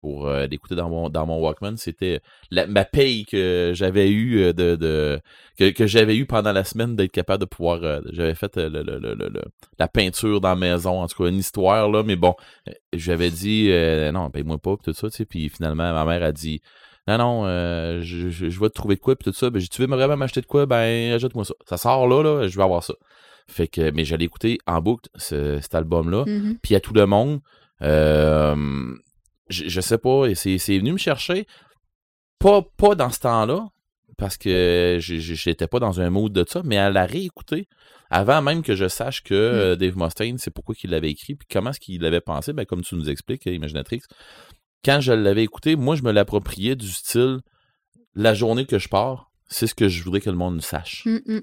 [0.00, 1.76] pour euh, l'écouter dans mon, dans mon Walkman.
[1.76, 2.20] C'était
[2.52, 5.20] ma paye que j'avais eu euh, de, de
[5.58, 7.82] que, que j'avais eu pendant la semaine d'être capable de pouvoir.
[7.82, 9.42] euh, j'avais fait euh, le, le- le-
[9.78, 12.34] la peinture dans la maison, en tout cas une histoire, là, mais bon,
[12.92, 13.70] j'avais dit
[14.12, 16.60] non, paye-moi pas, pis tout ça, tu sais, puis finalement, ma mère a dit
[17.06, 17.44] non, non,
[18.02, 19.48] je, je, je vais te trouver de quoi, puis tout ça.
[19.50, 20.66] Ben, tu veux vraiment m'acheter de quoi?
[20.66, 21.54] Ben, ajoute-moi ça.
[21.66, 22.92] Ça sort là, là, je vais avoir ça.
[23.46, 26.24] Fait que, mais j'allais écouter en boucle ce- cet album-là.
[26.26, 26.58] Mhm.
[26.62, 27.40] Puis à tout le monde,
[27.80, 28.54] euh,
[29.48, 31.46] je, je sais pas, et c'est c'est venu me chercher.
[32.38, 33.68] Pas, pas dans ce temps-là,
[34.16, 37.66] parce que j'étais pas dans un mood de ça, mais à la réécouter,
[38.10, 41.48] avant même que je sache que euh, Dave Mustaine, c'est pourquoi qu'il l'avait écrit, puis
[41.50, 44.02] comment est-ce qu'il l'avait pensé, ben, comme tu nous expliques, Imaginatrix,
[44.84, 47.40] quand je l'avais écouté, moi, je me l'appropriais du style
[48.14, 51.04] la journée que je pars, c'est ce que je voudrais que le monde sache.
[51.06, 51.40] Mm, mm.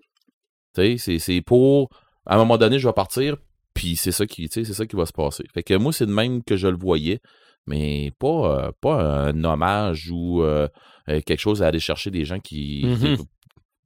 [0.76, 1.90] Tu sais, c'est- pour.
[2.26, 3.38] À un moment donné, je vais partir,
[3.74, 5.44] puis c'est ça qui, c'est ça qui va se passer.
[5.54, 7.20] Fait que moi, c'est de même que je le voyais,
[7.68, 10.68] mais pas, euh, pas un hommage ou euh,
[11.10, 12.86] euh, quelque chose à aller chercher des gens qui.
[12.86, 13.18] Mhm.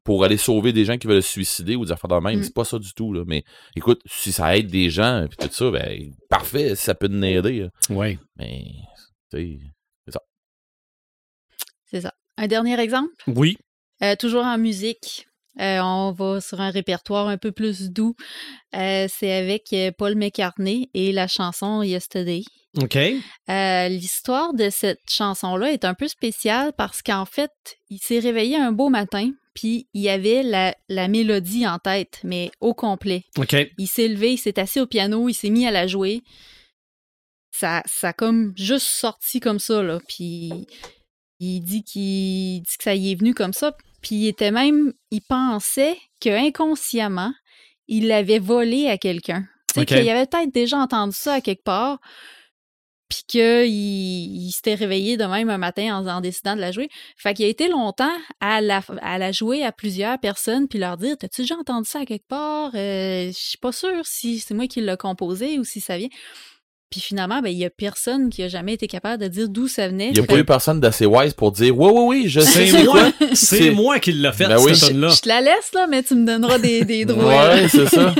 [0.05, 2.39] Pour aller sauver des gens qui veulent se suicider ou des affaires de même.
[2.39, 2.43] Mm.
[2.43, 3.23] C'est pas ça du tout, là.
[3.27, 3.43] Mais
[3.75, 7.59] écoute, si ça aide des gens, puis tout ça, ben, parfait, ça peut nous aider.
[7.59, 7.95] là.
[7.95, 8.17] Ouais.
[8.37, 8.63] Mais,
[9.29, 9.59] tu sais.
[11.91, 12.13] C'est ça.
[12.37, 13.11] Un dernier exemple?
[13.27, 13.57] Oui.
[14.03, 15.27] Euh, toujours en musique.
[15.59, 18.15] Euh, on va sur un répertoire un peu plus doux.
[18.75, 22.43] Euh, c'est avec Paul McCartney et la chanson Yesterday.
[22.77, 22.95] OK.
[22.95, 27.51] Euh, L'histoire de cette chanson-là est un peu spéciale parce qu'en fait,
[27.89, 32.51] il s'est réveillé un beau matin, puis il avait la, la mélodie en tête, mais
[32.59, 33.23] au complet.
[33.37, 33.55] OK.
[33.77, 36.21] Il s'est levé, il s'est assis au piano, il s'est mis à la jouer.
[37.51, 39.99] Ça, ça a comme juste sorti comme ça, là.
[40.07, 40.67] Puis
[41.39, 43.75] il dit qu'il dit que ça y est venu comme ça.
[44.01, 47.33] Puis il était même, il pensait que inconsciemment,
[47.87, 49.45] il l'avait volé à quelqu'un.
[49.73, 51.99] Tu sais, qu'il avait peut-être déjà entendu ça à quelque part,
[53.09, 56.89] puis qu'il il s'était réveillé de même un matin en, en décidant de la jouer.
[57.17, 60.95] Fait qu'il a été longtemps à la, à la jouer à plusieurs personnes, puis leur
[60.97, 62.71] dire T'as-tu déjà entendu ça à quelque part?
[62.75, 66.09] Euh, Je suis pas sûre si c'est moi qui l'ai composé ou si ça vient.
[66.91, 69.67] Puis finalement, ben, il y a personne qui a jamais été capable de dire d'où
[69.67, 70.07] ça venait.
[70.07, 72.39] Il n'y a Fait pas eu personne d'assez wise pour dire Oui, oui, oui, je
[72.41, 72.65] sais
[73.33, 74.73] C'est moi, c'est qui l'a fait, Ben oui.
[74.73, 77.49] je, te la laisse, là, mais tu me donneras des, des droits.
[77.49, 78.15] Ouais, c'est ça.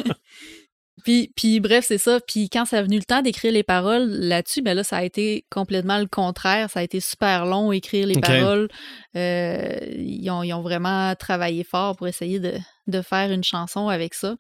[1.03, 2.19] Puis, puis bref, c'est ça.
[2.27, 5.03] Puis quand ça a venu le temps d'écrire les paroles là-dessus, ben là, ça a
[5.03, 6.69] été complètement le contraire.
[6.69, 8.67] Ça a été super long écrire les paroles.
[9.15, 12.53] Euh, ils, ont, ils ont vraiment travaillé fort pour essayer de,
[12.87, 14.35] de faire une chanson avec ça.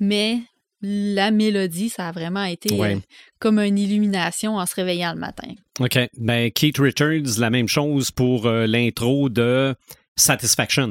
[0.00, 0.38] Mais
[0.80, 2.96] la mélodie, ça a vraiment été Ouais.
[2.96, 3.00] euh,
[3.38, 5.48] comme une illumination en se réveillant le matin.
[5.78, 5.98] OK.
[6.18, 9.74] Ben, Keith Richards, la même chose pour euh, l'intro de
[10.16, 10.88] Satisfaction.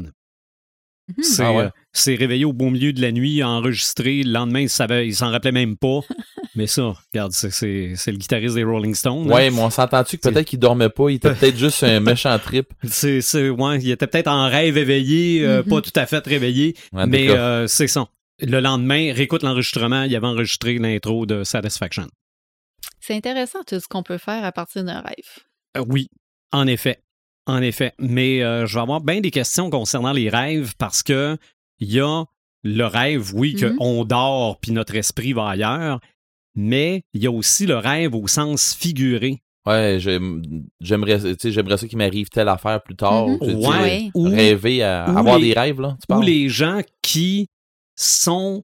[1.18, 1.24] Mhm.
[1.24, 1.70] C'est Ah ouais.
[1.94, 4.24] C'est réveillé au beau milieu de la nuit, enregistré.
[4.24, 6.00] Le lendemain, il savait- il s'en rappelait même pas.
[6.56, 9.24] Mais ça, regarde, c'est- c'est c'est le guitariste des Rolling Stones.
[9.30, 9.34] hein.
[9.34, 12.38] Ouais, mais on s'entend-tu que peut-être qu'il dormait pas, il était peut-être juste un méchant
[12.40, 12.74] trip.
[12.84, 15.70] C'est, c'est- ouais, il était peut-être en rêve éveillé, euh, Mhm.
[15.70, 16.76] pas tout à fait réveillé,
[17.08, 18.08] mais euh, c'est ça.
[18.42, 22.08] Le lendemain, réécoute l'enregistrement, il avait enregistré l'intro de Satisfaction.
[23.00, 25.46] C'est intéressant tout ce qu'on peut faire à partir d'un rêve.
[25.78, 26.10] Euh, oui,
[26.52, 27.02] en effet.
[27.46, 27.94] En effet.
[27.98, 31.38] Mais euh, je vais avoir bien des questions concernant les rêves parce que
[31.82, 32.24] il y a
[32.64, 36.00] le rêve, oui, qu'on dort puis notre esprit va ailleurs,
[36.56, 39.42] mais il y a aussi le rêve au sens figuré.
[39.66, 40.42] Ouais, j'aime-
[40.80, 43.28] j'aimerais tu sais, j'aimerais ça qu'il m'arrive telle affaire plus tard.
[43.42, 44.10] Ouais.
[44.16, 47.48] Ou, Rêver à ou avoir les- des rêves, là, tu ou les gens qui
[47.96, 48.64] sont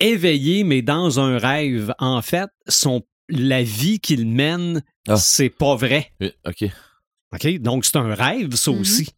[0.00, 5.16] éveillés, mais dans un rêve, en fait, sont la vie qu'ils mènent, Ah.
[5.16, 6.12] c'est pas vrai.
[6.20, 6.64] Oui, OK.
[7.34, 7.58] OK?
[7.60, 8.80] Donc, c'est un rêve, ça Mhm.
[8.80, 9.08] aussi.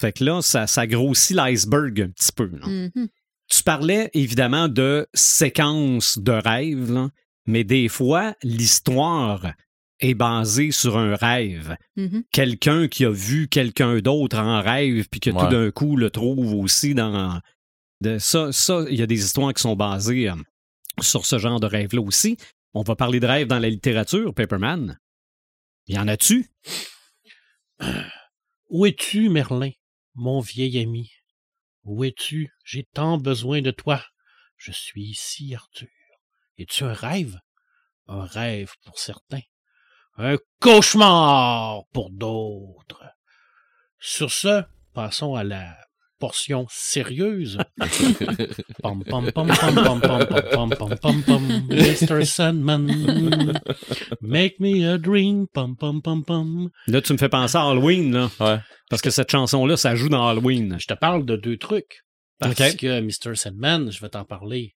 [0.00, 2.46] Fait que là, ça, ça grossit l'iceberg un petit peu.
[2.46, 2.66] là.
[2.66, 3.08] Mhm.
[3.48, 7.10] Tu parlais évidemment de séquences de rêves, là,
[7.46, 9.52] mais des fois, l'histoire
[9.98, 11.76] est basé sur un rêve.
[11.96, 12.22] Mhm.
[12.32, 15.38] Quelqu'un qui a vu quelqu'un d'autre en rêve, puis que Ouais.
[15.44, 17.40] tout d'un coup le trouve aussi dans.
[18.00, 20.34] De ça, ça, il y a des histoires qui sont basées euh,
[21.02, 22.38] sur ce genre de rêve-là aussi.
[22.72, 24.98] On va parler de rêve dans la littérature, Paperman.
[25.88, 26.46] Y en a-tu?
[28.70, 29.70] Où es-tu, Merlin,
[30.14, 31.12] mon vieil ami?
[31.84, 32.52] Où es-tu?
[32.64, 34.04] J'ai tant besoin de toi.
[34.56, 35.88] Je suis ici, Arthur.
[36.58, 37.40] Es-tu un rêve?
[38.06, 39.42] Un rêve pour certains.
[40.16, 43.04] Un cauchemar pour d'autres.
[43.98, 45.76] Sur ce, passons à la
[46.20, 47.58] portion sérieuse.
[48.82, 51.66] Pom, pom, pom, pom, pom, pom, pom, pom, pom.
[51.68, 52.24] Mr.
[52.24, 52.86] Sandman,
[54.20, 55.46] make me a dream.
[55.52, 56.70] Pom, pom, pom, pom.
[56.86, 58.30] Là, tu me fais penser à Halloween, là.
[58.38, 58.58] Ouais.
[58.88, 60.76] Parce que cette chanson-là, ça joue dans Halloween.
[60.78, 62.02] Je te parle de deux trucs.
[62.38, 63.34] Parce que Mr.
[63.34, 64.76] Sandman, je vais t'en parler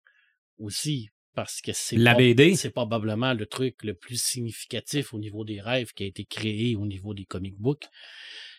[0.57, 1.09] aussi.
[1.35, 2.55] Parce que c'est La BD?
[2.55, 6.75] c'est probablement le truc le plus significatif au niveau des rêves qui a été créé
[6.75, 7.85] au niveau des comic books.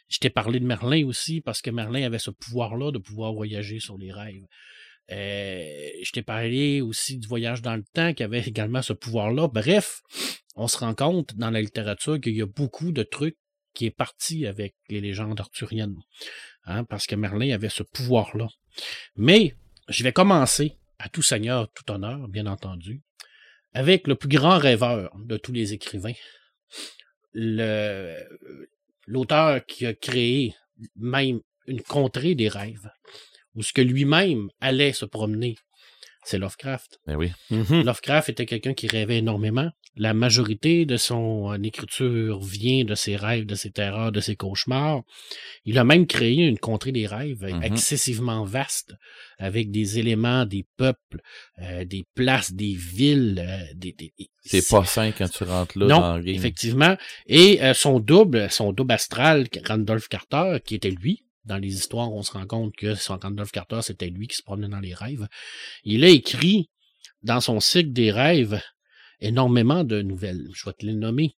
[0.08, 3.80] Je t'ai parlé de Merlin aussi parce que Merlin avait ce pouvoir-là de pouvoir voyager
[3.80, 4.46] sur les rêves.
[5.10, 9.48] Euh, je t'ai parlé aussi du voyage dans le temps qui avait également ce pouvoir-là.
[9.48, 10.00] Bref,
[10.56, 13.36] on se rend compte dans la littérature qu'il y a beaucoup de trucs
[13.74, 15.96] qui est parti avec les légendes arthuriennes.
[16.66, 18.48] Hein, parce que Merlin avait ce pouvoir-là.
[19.16, 19.56] Mais
[19.88, 23.02] je vais commencer, à tout seigneur, tout honneur, bien entendu,
[23.74, 26.14] avec le plus grand rêveur de tous les écrivains,
[27.32, 28.16] le
[29.06, 30.54] l'auteur qui a créé
[30.96, 32.90] même une contrée des rêves,
[33.54, 35.56] où ce que lui-même allait se promener,
[36.24, 37.00] c'est Lovecraft.
[37.06, 37.32] Ben oui.
[37.50, 37.82] Mhm.
[37.84, 39.70] Lovecraft était quelqu'un qui rêvait énormément.
[39.96, 44.34] La majorité de son euh, écriture vient de ses rêves, de ses terreurs, de ses
[44.34, 45.02] cauchemars.
[45.64, 47.62] Il a même créé une contrée des rêves Mhm.
[47.62, 48.94] excessivement vaste,
[49.38, 51.20] avec des éléments, des peuples,
[51.62, 53.44] euh, des places, des villes.
[53.46, 54.12] euh, des, des-
[54.44, 56.34] C'est pas sain quand tu rentres là non, dans le game.
[56.34, 56.96] effectivement.
[57.26, 62.12] Et euh, son double, son double astral, Randolph Carter, qui était lui, dans les histoires,
[62.12, 64.94] on se rend compte que son Randolph Carter, c'était lui qui se promenait dans les
[64.94, 65.26] rêves.
[65.84, 66.70] Il a écrit
[67.22, 68.60] dans son cycle des rêves
[69.20, 70.48] énormément de nouvelles.
[70.54, 71.36] Je vais te les nommer.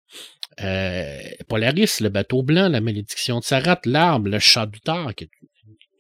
[0.62, 5.26] Euh, Polaris, le bateau blanc, la malédiction de Sarat, l'arbre, le chat du tard, qui
[5.26, 5.30] est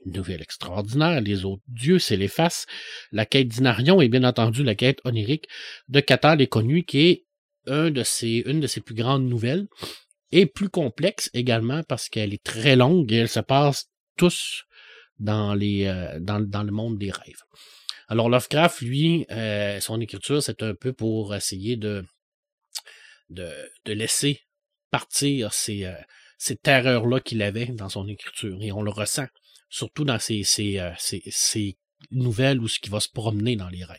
[0.06, 2.66] une nouvelle extraordinaire, les autres dieux, c'est les faces,
[3.12, 5.48] la quête d'Inarion et bien entendu la quête onirique
[5.90, 7.26] de Qatar les connus, qui est
[7.68, 7.90] une
[8.60, 9.68] de ses plus grandes nouvelles
[10.32, 14.66] et plus complexe également parce qu'elle est très longue et elle se passe tous
[15.22, 17.44] euh, dans, le monde des rêves.
[18.08, 22.06] Alors Lovecraft, lui, euh, son écriture, c'est un peu pour essayer de,
[23.30, 23.54] de,
[23.86, 24.42] laisser
[24.92, 25.96] partir ces, euh,
[26.38, 28.58] ces terreurs-là qu'il avait dans son écriture.
[28.62, 29.28] Et on le ressent,
[29.70, 31.78] surtout dans ces, ces, euh, ces, ces
[32.12, 33.98] nouvelles où ce qui va se promener dans les rêves.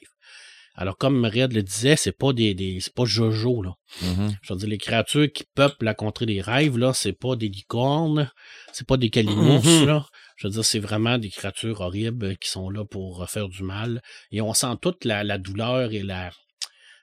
[0.77, 3.75] Alors, comme Red le disait, c'est pas des, des c'est pas Jojo, là.
[4.03, 4.37] Mhm.
[4.43, 7.49] Je veux dire, les créatures qui peuplent la contrée des rêves, là, c'est pas des
[7.49, 8.31] licornes,
[8.73, 9.87] c'est pas des calinours, Mhm.
[9.87, 10.07] là.
[10.37, 13.63] Je veux dire, c'est vraiment des créatures horribles qui sont là pour euh, faire du
[13.63, 14.03] mal.
[14.31, 16.31] Et on sent toute la, la douleur et la,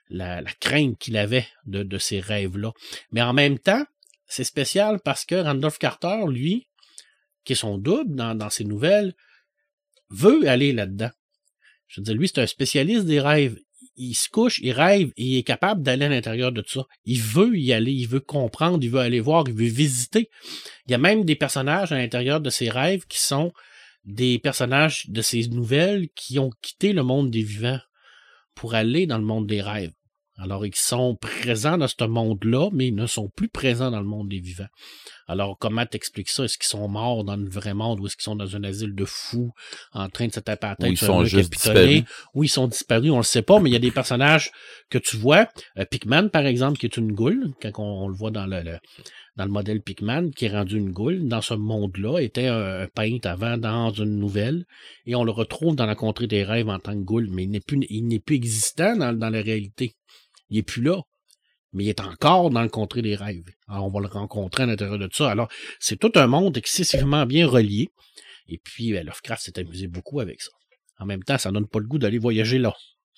[0.08, 2.70] la, la crainte qu'il avait de, de ces rêves-là.
[3.10, 3.84] Mais en même temps,
[4.26, 6.68] c'est spécial parce que Randolph Carter, lui,
[7.44, 9.14] qui est son double dans, dans ses nouvelles,
[10.10, 11.10] veut aller là-dedans.
[11.88, 13.58] Je veux dire, lui, c'est un spécialiste des rêves.
[13.96, 16.86] Il se couche, il rêve il est capable d'aller à l'intérieur de tout ça.
[17.04, 20.30] Il veut y aller, il veut comprendre, il veut aller voir, il veut visiter.
[20.86, 23.52] Il y a même des personnages à l'intérieur de ses rêves qui sont
[24.04, 27.80] des personnages de ses nouvelles qui ont quitté le monde des vivants
[28.54, 29.92] pour aller dans le monde des rêves.
[30.36, 34.06] Alors, ils sont présents dans ce monde-là, mais ils ne sont plus présents dans le
[34.06, 34.66] monde des vivants.
[35.28, 36.44] Alors, comment t'expliques ça?
[36.44, 38.94] Est-ce qu'ils sont morts dans le vrai monde ou est-ce qu'ils sont dans un asile
[38.94, 39.52] de fous
[39.92, 42.04] en train de se taper à la tête Ou ils sont juste disparus.
[42.34, 44.50] Ou ils sont disparus, on le sait pas, mais il y a des personnages
[44.90, 45.48] que tu vois.
[45.78, 48.60] Euh, Pikman, par exemple, qui est une goule, quand on, on le voit dans le,
[48.62, 48.78] le-
[49.36, 52.86] dans le modèle Pikman, qui est rendu une goule, dans ce monde-là, était un, un
[52.86, 54.64] peintre avant dans une nouvelle,
[55.06, 57.50] et on le retrouve dans la contrée des rêves en tant que goule, mais il
[57.50, 59.94] n'est plus, il n'est plus existant dans, dans la réalité.
[60.48, 61.02] Il est plus là.
[61.72, 63.50] Mais il est encore dans le contrée des rêves.
[63.68, 65.30] Alors, on va le rencontrer à l'intérieur de ça.
[65.30, 65.48] Alors,
[65.80, 67.88] c'est tout un monde excessivement bien relié.
[68.48, 70.52] Et puis, ben, Lovecraft s'est amusé beaucoup avec ça.
[70.98, 72.72] En même temps, ça donne pas le goût d'aller voyager là.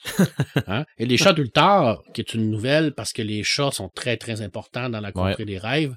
[0.66, 0.84] Hein?
[0.98, 4.40] Et les chats d'Ultar, qui est une nouvelle parce que les chats sont très, très
[4.40, 5.94] importants dans la contrée des rêves.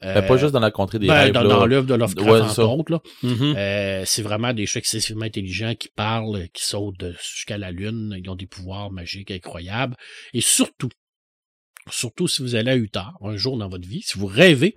[0.00, 1.32] Ben, pas Euh, juste dans la contrée des ben, rêves.
[1.32, 2.92] dans, l'œuvre de Lovecraft, Ouais, entre autres.
[2.92, 3.00] Là.
[3.22, 3.54] Mhm.
[3.56, 8.14] Euh, c'est vraiment des chats excessivement intelligents qui parlent, qui sautent jusqu'à la Lune.
[8.22, 9.96] Ils ont des pouvoirs magiques incroyables.
[10.34, 10.90] Et surtout,
[11.90, 14.74] surtout si vous allez à Utah un jour dans votre vie, si vous rêvez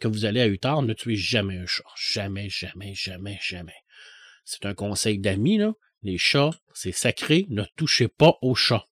[0.00, 1.84] que vous allez à Utah, ne tuez jamais un chat.
[1.96, 3.76] Jamais, jamais, jamais, jamais.
[4.44, 5.72] C'est un conseil d'amis, là.
[6.02, 7.46] Les chats, c'est sacré.
[7.48, 8.84] Ne touchez pas aux chats.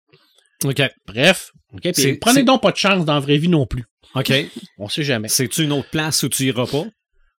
[0.65, 0.83] OK.
[1.07, 1.51] Bref.
[1.75, 3.85] ok, puis prenez donc pas de chance dans la vraie vie non plus.
[4.15, 4.33] OK.
[4.79, 5.29] On sait jamais.
[5.29, 6.85] C'est-tu une autre place où tu iras pas?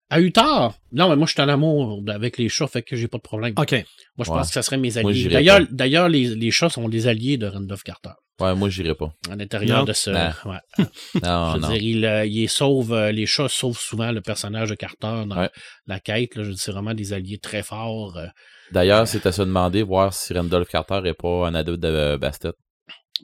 [0.10, 3.10] À Utah, non, mais moi, je suis en amour avec les chats, fait que j'ai
[3.10, 3.53] pas de problème.
[3.58, 3.71] OK.
[3.73, 3.84] Moi,
[4.25, 4.38] je Ouais.
[4.38, 5.27] pense que ça serait mes alliés.
[5.69, 8.12] D'ailleurs, les, les chats sont des alliés de Randolph Carter.
[8.39, 9.12] Ouais, moi, j'irai pas.
[9.30, 10.12] À l'intérieur de ce.
[10.12, 10.60] Ouais.
[11.23, 11.67] Non, je veux non.
[11.69, 15.36] dire, il, euh, il sauve, euh, les chats sauvent souvent le personnage de Carter dans
[15.38, 15.49] Ouais.
[15.88, 16.36] la quête.
[16.36, 18.15] Là, je veux dire, c'est vraiment des alliés très forts.
[18.17, 18.27] euh,
[18.71, 22.17] D'ailleurs, c'est à se demander, voir si Randolph Carter est pas un adulte de euh,
[22.17, 22.51] Bastet.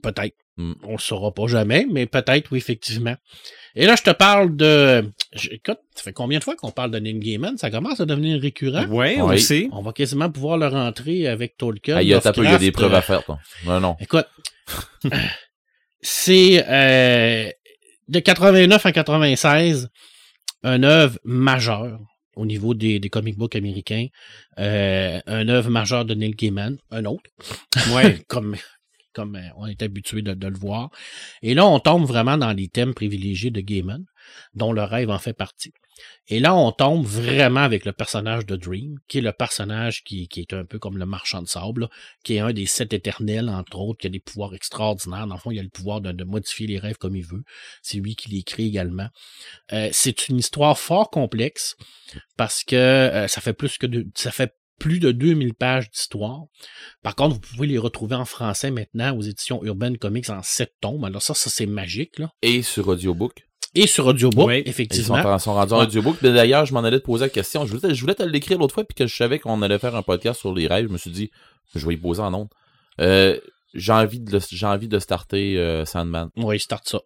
[0.01, 0.36] Peut-être.
[0.58, 0.73] Hmm.
[0.84, 3.15] On le saura pas jamais, mais peut-être, oui, effectivement.
[3.75, 5.03] Et là, je te parle de.
[5.49, 7.58] Écoute, ça fait combien de fois qu'on parle de Neil Gaiman?
[7.58, 8.86] Ça commence à devenir récurrent.
[8.86, 9.36] Ouais, Oui.
[9.36, 9.69] aussi.
[9.71, 11.97] On va quasiment pouvoir le rentrer avec Tolkien.
[11.97, 13.39] Ah, il y a t'as peu, il y a des preuves euh, à faire, toi.
[13.65, 13.95] Non, non.
[13.99, 14.27] Écoute,
[16.01, 17.49] c'est euh,
[18.08, 19.89] de 89 à 96
[20.63, 21.99] un œuvre majeure
[22.36, 24.08] au niveau des, des comic books américains,
[24.58, 27.29] euh, un œuvre majeure de Neil Gaiman, un autre,
[27.93, 28.19] Ouais.
[28.27, 28.56] comme
[29.13, 30.89] comme euh, on est habitué de, de le voir.
[31.41, 34.06] Et là, on tombe vraiment dans les thèmes privilégiés de Gaiman,
[34.54, 35.73] dont le rêve en fait partie.
[36.28, 40.28] Et là, on tombe vraiment avec le personnage de Dream, qui est le personnage qui,
[40.28, 41.89] qui est un peu comme le marchand de sable,
[42.23, 45.28] qui est un des sept éternels, entre autres, qui a des pouvoirs extraordinaires.
[45.28, 47.43] Dans le fond, il a le pouvoir de, modifier les rêves comme il veut.
[47.82, 49.10] C'est lui qui l'écrit également.
[49.71, 51.76] Euh, c'est une histoire fort complexe
[52.38, 56.41] parce que euh, ça fait plus que de, ça fait plus de 2000 pages d'histoire.
[57.01, 60.73] Par contre, vous pouvez les retrouver en français maintenant aux éditions Urban Comics en sept
[60.81, 61.03] tomes.
[61.03, 62.19] Alors ça, ça c'est magique.
[62.19, 62.31] Là.
[62.41, 63.45] Et sur audiobook.
[63.75, 65.39] Et sur audiobook, Oui, Ils sont, effectivement.
[65.39, 65.83] sont rendus en Ouais.
[65.86, 66.17] audiobook.
[66.21, 67.65] Mais D'ailleurs, je m'en allais te poser la question.
[67.65, 69.95] Je voulais, je voulais te l'écrire l'autre fois, puis que je savais qu'on allait faire
[69.95, 70.88] un podcast sur les rêves.
[70.88, 71.31] Je me suis dit,
[71.73, 72.49] je vais y poser en ondes.
[73.01, 73.39] Euh,
[73.73, 76.29] j'ai envie de j'ai envie de starter euh, Sandman.
[76.38, 76.99] Oui, start ça.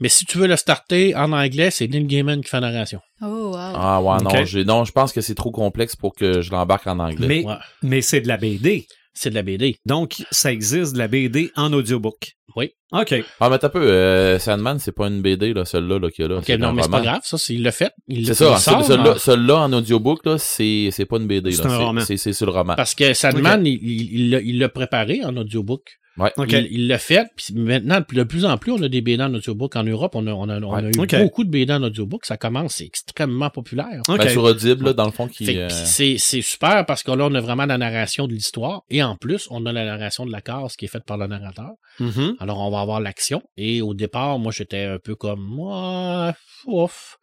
[0.00, 3.00] Mais si tu veux le starter en anglais, c'est Neil Gaiman qui fait la narration.
[3.20, 3.56] Oh, wow.
[3.56, 6.98] Ah ouais, non, non, je pense que c'est trop complexe pour que je l'embarque en
[7.00, 7.26] anglais.
[7.26, 7.54] Mais, Ouais.
[7.82, 8.86] mais c'est de la BD.
[9.14, 9.76] C'est de la BD.
[9.84, 12.34] Donc, ça existe de la BD en audiobook.
[12.54, 12.70] Oui.
[12.92, 13.14] OK.
[13.40, 16.26] Ah, mais t'as peu, euh, Sandman, c'est pas une BD, là, celle-là, là, qu'il y
[16.26, 16.36] a là.
[16.38, 17.92] Ok, non, mais c'est pas grave, ça, c'est- il l'a fait.
[18.06, 21.50] Il C'est ça, il sort, celui- celui-là en audiobook, là, c'est c'est pas une BD,
[21.50, 21.70] C'est là.
[21.72, 22.00] un roman.
[22.02, 22.74] C'est c'est sur le roman.
[22.76, 25.82] Parce que Sandman, il- il il l'a il l'a préparé en audiobook.
[26.18, 26.32] Ouais.
[26.36, 26.52] OK.
[26.70, 29.76] Il l'a fait, puis maintenant, de plus en plus, on a des BD en audiobook.
[29.76, 32.26] En Europe, on a, on a, on a eu beaucoup de BD en audiobook.
[32.26, 34.02] Ça commence, c'est extrêmement populaire.
[34.08, 34.18] OK.
[34.18, 35.56] Ben, sur Audible, là, dans le fond, qui.
[35.56, 38.82] Euh, c'est, c'est super parce que là, on a vraiment la narration de l'histoire.
[38.90, 41.26] Et en plus, on a la narration de la case qui est faite par le
[41.26, 41.70] narrateur.
[42.00, 42.36] Mhm.
[42.40, 43.42] Alors, on va avoir l'action.
[43.56, 46.34] Et au départ, moi, j'étais un peu comme, moi,
[46.66, 47.16] ouf.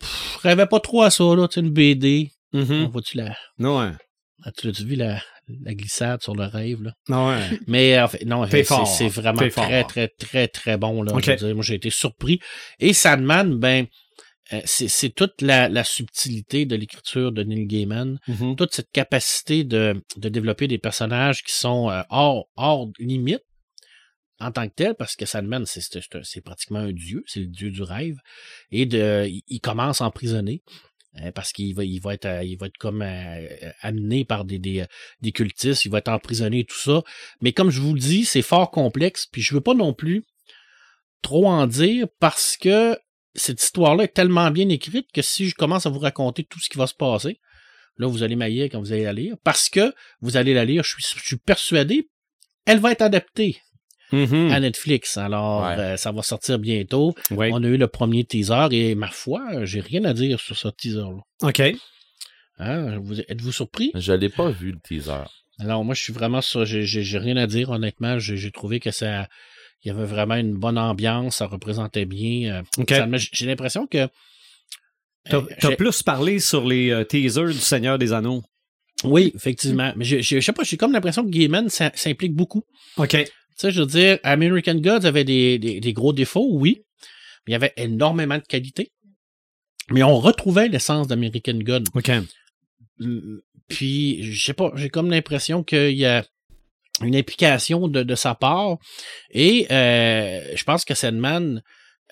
[0.00, 2.30] Pff, Je rêvais pas trop à ça, là, tu sais, une BD.
[2.52, 2.86] Mhm.
[2.86, 3.90] Vois-tu la, Ouais.
[4.44, 5.22] As-tu as-tu vu la,
[5.64, 6.92] la glissade sur le rêve, là?
[7.08, 7.58] Ouais.
[7.66, 11.02] Mais en fait, non, c'est, vraiment très, très, très, très bon.
[11.02, 11.24] Là, Ok.
[11.24, 12.38] Je veux dire, moi, j'ai été surpris.
[12.78, 13.86] Et Sandman, ben,
[14.52, 18.56] euh, c'est, toute la, la subtilité de l'écriture de Neil Gaiman, Mhm.
[18.56, 23.42] toute cette capacité de, de développer des personnages qui sont euh, hors, hors limite
[24.40, 27.40] en tant que tel, parce que Sandman, c'est, c'est, c'est- c'est pratiquement un dieu, c'est
[27.40, 28.16] le dieu du rêve,
[28.72, 30.62] et de, il, il commence emprisonné.
[31.18, 34.84] Euh, parce qu'il va, il euh, être comme euh, amené par des, des,
[35.20, 37.02] des cultistes, il va être emprisonné tout ça.
[37.40, 40.24] Mais comme je vous le dis, c'est fort complexe, puis je veux pas non plus
[41.22, 42.96] trop en dire parce que
[43.34, 46.68] cette histoire-là est tellement bien écrite que si je commence à vous raconter tout ce
[46.68, 47.40] qui va se passer,
[47.98, 49.36] là, vous allez mailler quand vous allez la lire.
[49.42, 52.08] Parce que vous allez la lire, je suis persuadé,
[52.66, 53.60] elle va être adaptée
[54.12, 54.50] Mhm.
[54.52, 55.16] à Netflix.
[55.16, 55.78] Alors, Ouais.
[55.78, 57.14] euh, ça va sortir bientôt.
[57.30, 57.50] Ouais.
[57.52, 60.68] On a eu le premier teaser et ma foi, j'ai rien à dire sur ce
[60.68, 61.20] teaser-là.
[61.42, 61.62] OK.
[62.58, 62.98] Hein?
[63.00, 63.90] Vous- Êtes-vous surpris?
[63.94, 65.24] Je l'ai pas vu, le teaser.
[65.58, 66.64] Alors, moi, je suis vraiment sur.
[66.64, 68.18] J'ai j'ai- j'ai rien à dire, honnêtement.
[68.18, 69.28] J'ai j'ai trouvé que ça.
[69.82, 72.54] Il y avait vraiment une bonne ambiance, ça représentait bien.
[72.56, 72.90] euh, OK.
[72.90, 74.08] ça me- J'ai l'impression que.
[75.28, 78.42] T'as euh, plus parlé sur les euh, teasers du Seigneur des Anneaux.
[79.04, 79.92] Oui, effectivement.
[79.96, 82.62] Mais j'ai- j'ai- je sais pas, j'ai comme l'impression que Gaiman ça- s'implique beaucoup.
[82.96, 83.16] OK.
[83.60, 86.82] Sais, je veux dire, American Gods avait des, des, des gros défauts, oui.
[87.46, 88.90] Mais il y avait énormément de qualité.
[89.90, 91.84] Mais on retrouvait l'essence d'American Gods.
[91.92, 92.10] OK.
[93.68, 96.24] Puis, je sais pas, j'ai comme l'impression qu'il y a
[97.02, 98.78] une implication de, de sa part.
[99.28, 101.62] Et euh, je pense que Sandman,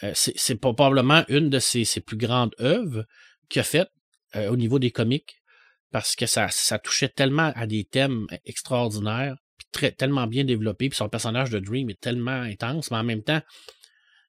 [0.02, 3.06] euh, c'est probablement une de ses, ses plus grandes œuvres
[3.48, 3.88] qu'il a faites
[4.36, 5.40] euh, au niveau des comiques.
[5.92, 10.88] Parce que ça, ça touchait tellement à des thèmes extraordinaires, puis très, tellement bien développés,
[10.88, 13.42] puis son personnage de Dream est tellement intense, mais en même temps,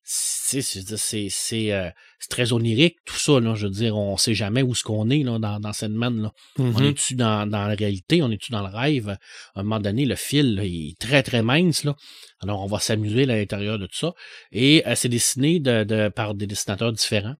[0.04, 4.18] c'est c'est c'est c'est, euh, c'est très onirique tout ça là je veux dire on
[4.18, 6.32] sait jamais où ce qu'on est là dans dans Sandman là.
[6.58, 6.86] On Mhm.
[6.86, 9.10] est-tu dans, dans la réalité on est-tu dans le rêve?
[9.10, 11.96] À un moment donné le fil là, il est très très mince là.
[12.42, 14.14] Alors on va s'amuser à l'intérieur de tout ça.
[14.52, 17.36] Et euh, c'est dessiné de, de par des dessinateurs différents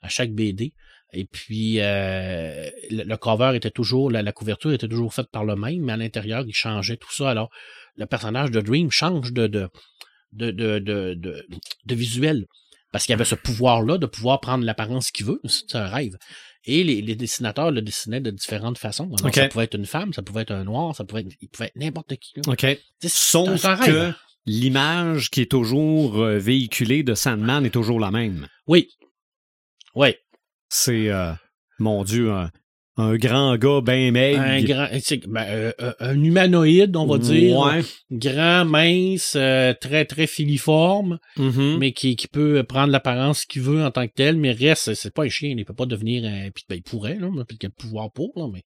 [0.00, 0.72] à chaque BD
[1.14, 5.44] et puis euh, le, le cover était toujours la, la couverture était toujours faite par
[5.44, 7.50] le même mais à l'intérieur il changeait tout ça alors
[7.96, 9.68] le personnage de Dream change de de
[10.34, 12.46] de, de, de, visuel.
[12.92, 15.40] Parce qu'il avait ce pouvoir-là de pouvoir prendre l'apparence qu'il veut.
[15.46, 16.16] C'est un rêve.
[16.64, 19.10] Et les, les dessinateurs le dessinaient de différentes façons.
[19.18, 19.34] Alors.
[19.34, 21.66] Ça pouvait être une femme, ça pouvait être un noir, ça pouvait être, il pouvait
[21.66, 22.32] être n'importe qui.
[22.36, 22.42] là.
[22.46, 22.66] OK.
[23.06, 24.12] Sauf que
[24.46, 28.46] l'image qui est toujours euh, véhiculée de Sandman est toujours la même.
[28.66, 28.88] Oui.
[29.94, 30.14] Oui.
[30.76, 31.30] C'est, euh,
[31.78, 32.50] mon Dieu, un,
[32.96, 34.40] un grand gars bien maigre.
[34.40, 34.88] Un grand,
[35.28, 37.56] ben, euh, euh, un humanoïde, on va dire.
[37.58, 37.82] Ouais.
[38.10, 41.76] Grand, mince, euh, très, très filiforme, Mhm.
[41.78, 45.14] mais qui, qui peut prendre l'apparence qu'il veut en tant que tel, mais reste, c'est
[45.14, 47.68] pas un chien, il peut pas devenir un, puis ben, il pourrait, là, peut-être qu'il
[47.68, 48.62] a le pouvoir pour, là, mais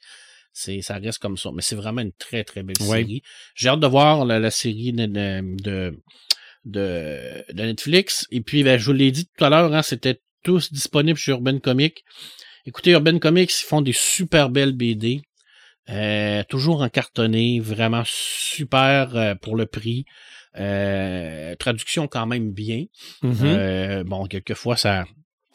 [0.55, 1.51] c'est, ça reste comme ça.
[1.55, 3.03] Mais c'est vraiment une très, très belle Ouais.
[3.03, 3.23] série.
[3.55, 5.95] J'ai hâte de voir la, la série de, de, de,
[6.65, 8.27] de- de Netflix.
[8.31, 11.33] Et puis, ben, je vous l'ai dit tout à l'heure, hein, c'était tous disponibles chez
[11.33, 12.03] Urban Comics.
[12.65, 15.21] Écoutez, Urban Comics, ils font des super belles BD.
[15.91, 20.07] Euh, toujours en cartonné, vraiment super euh, pour le prix.
[20.59, 22.85] Euh, traduction quand même bien.
[23.23, 23.37] Mhm.
[23.43, 25.05] Euh, bon, quelquefois ça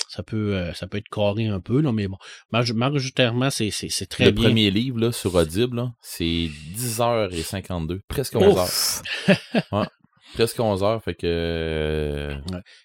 [0.10, 2.18] ça peut ça peut être carré un peu là, mais bon,
[2.52, 4.44] maj- majoritairement c'est c'est très le bien.
[4.44, 9.02] premier livre là, sur Audible, c'est 10h52, presque 11h.
[9.72, 9.88] Ouf.
[10.34, 11.28] Presque 11h, fait que.
[11.28, 12.36] euh,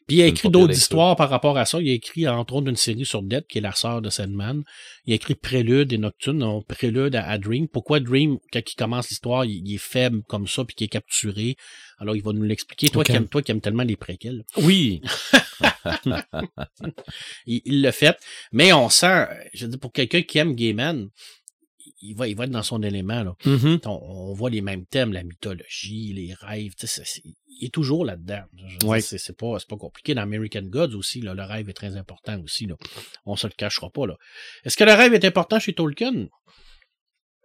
[0.06, 1.80] Puis il a écrit d'autres histoires par rapport à ça.
[1.80, 4.62] Il a écrit entre autres une série sur Death qui est la sœur de Sandman.
[5.06, 7.66] Il a écrit Prélude et Nocturne, non, Prélude à, à Dream.
[7.68, 10.88] Pourquoi Dream, quand il commence l'histoire, il, il est faible comme ça puis qu'il est
[10.88, 11.56] capturé?
[11.98, 12.88] Alors il va nous l'expliquer.
[12.90, 14.44] Toi qui aimes toi qui aimes tellement les préquels.
[14.58, 15.00] Oui.
[17.46, 18.16] il, il l'a fait.
[18.52, 21.08] Mais on sent, je veux dire, pour quelqu'un qui aime Gaiman,
[22.00, 23.22] il va, il va être dans son élément.
[23.24, 23.34] Là.
[23.44, 23.80] Mhm.
[23.86, 26.74] On, on voit les mêmes thèmes, la mythologie, les rêves.
[26.78, 27.22] tu sais, c'est- c'est-
[27.60, 28.42] il est toujours là-dedans.
[28.84, 29.00] Ouais.
[29.00, 30.14] C'est, c'est pas, c'est pas compliqué.
[30.14, 32.66] Dans American Gods aussi, là, le rêve est très important aussi.
[32.66, 32.76] Là.
[33.26, 34.06] On se le cachera pas.
[34.06, 34.14] Là.
[34.64, 36.28] Est-ce que le rêve est important chez Tolkien?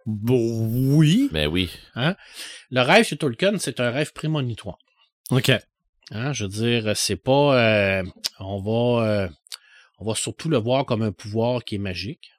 [0.06, 1.28] Bon, oui.
[1.32, 1.70] Ben oui.
[1.96, 4.76] Le rêve chez Tolkien, c'est un rêve prémonitoire.
[5.30, 5.50] OK.
[6.10, 7.58] Hein, je veux dire, c'est pas.
[8.00, 8.04] euh,
[8.38, 9.06] on va.
[9.08, 9.28] euh,
[9.98, 12.30] on va surtout le voir comme un pouvoir qui est magique.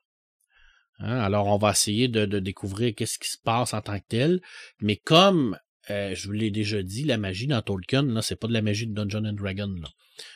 [0.99, 4.05] Hein, alors, on va essayer de, de découvrir qu'est-ce qui se passe en tant que
[4.07, 4.41] tel.
[4.79, 5.57] Mais comme
[5.89, 8.61] euh, je vous l'ai déjà dit, la magie dans Tolkien, là, c'est pas de la
[8.61, 9.75] magie de Dungeon Dragon.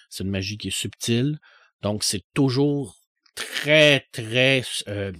[0.09, 1.39] C'est une magie qui est subtile.
[1.81, 2.97] Donc, c'est toujours
[3.35, 5.11] très, très, euh,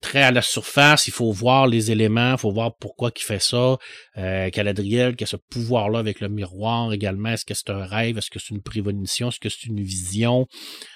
[0.00, 1.06] très à la surface.
[1.08, 3.78] Il faut voir les éléments, il faut voir pourquoi il fait ça.
[4.16, 7.30] Euh, Caladriel, qui a ce pouvoir-là avec le miroir également.
[7.30, 8.18] Est-ce que c'est un rêve?
[8.18, 9.28] Est-ce que c'est une prémonition?
[9.28, 10.46] Est-ce que c'est une vision?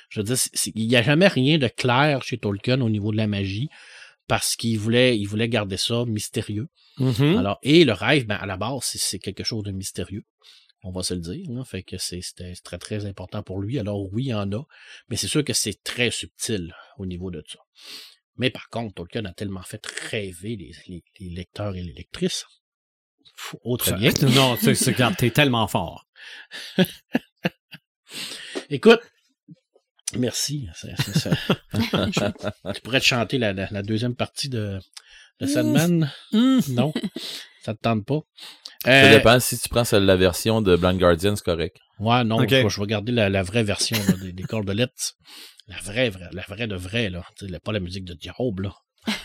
[0.09, 0.37] Je veux dire,
[0.75, 3.69] il n'y a jamais rien de clair chez Tolkien au niveau de la magie
[4.29, 6.69] parce qu'il voulait, il voulait garder ça mystérieux.
[6.99, 7.39] Mhm.
[7.39, 10.25] Alors, et le rêve, ben, à la base, c'est- quelque chose de mystérieux.
[10.85, 11.49] On va se le dire.
[11.51, 13.79] Là, fait que c'est c'était très, très important pour lui.
[13.79, 14.63] Alors oui, il y en a.
[15.09, 17.59] Mais c'est sûr que c'est très subtil au niveau de ça.
[18.43, 19.81] Mais par contre, Tolkien a tellement fait
[20.11, 22.45] rêver les, les- les lecteurs et les lectrices.
[23.37, 24.11] Fou- Autre Ça- lien.
[24.35, 24.57] non,
[25.17, 26.07] t'es tellement fort.
[28.71, 29.01] Écoute,
[30.19, 30.69] merci.
[30.75, 30.89] Ça.
[31.73, 34.79] je pourrais te chanter la, la- la deuxième partie de,
[35.41, 36.11] de Sandman?
[36.33, 36.93] Non,
[37.63, 38.21] ça te tente pas?
[38.85, 41.77] Ça Euh, dépend si tu prends celle- la version de Blind Guardian, c'est correct.
[42.01, 45.15] Ouais, non, je, vais- je vais garder la, la vraie version là, des, des cordelettes.
[45.69, 47.25] La vraie, vraie, la vraie de vraie, là.
[47.39, 48.75] Tu sais, pas la musique de diable, là.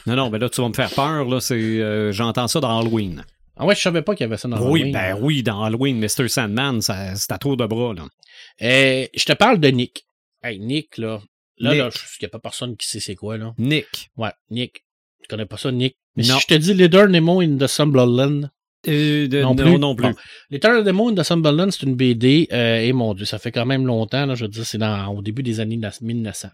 [0.05, 1.25] Non, non, mais là, tu vas me faire peur.
[1.25, 3.23] Là, c'est, euh, j'entends ça dans Halloween.
[3.57, 4.93] Ah ouais, je savais pas qu'il y avait ça dans oui, Halloween.
[4.93, 6.27] ben oui, dans Halloween, Mr.
[6.29, 7.93] Sandman, c'est à tour de bras.
[7.93, 8.05] Là.
[8.61, 10.05] Euh, je te parle de Nick.
[10.43, 11.19] Hey, Nick, là.
[11.57, 11.79] Là, Nick.
[11.81, 13.53] là, il n'y a pas personne qui sait c'est quoi, là.
[13.57, 14.11] Nick.
[14.15, 14.83] Ouais, Nick.
[15.21, 15.95] Tu connais pas ça, Nick?
[16.15, 16.35] Mais Non.
[16.35, 18.49] si je te dis Leader Nemo in the Sunderland,
[18.87, 19.79] Euh, de- Non non, plus.
[19.79, 20.07] non plus.
[20.09, 20.15] Bon.
[20.49, 23.65] Leader Nemo in the Sunderland, c'est une BD, euh, et mon Dieu, ça fait quand
[23.65, 26.49] même longtemps, là, je veux dire, c'est dans, au début des années 1900.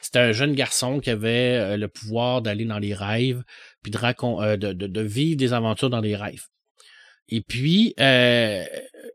[0.00, 3.42] C'était un jeune garçon qui avait euh, le pouvoir d'aller dans les rêves,
[3.82, 6.42] puis de, racon- euh, de, de, de vivre des aventures dans les rêves.
[7.28, 8.64] Et puis, euh,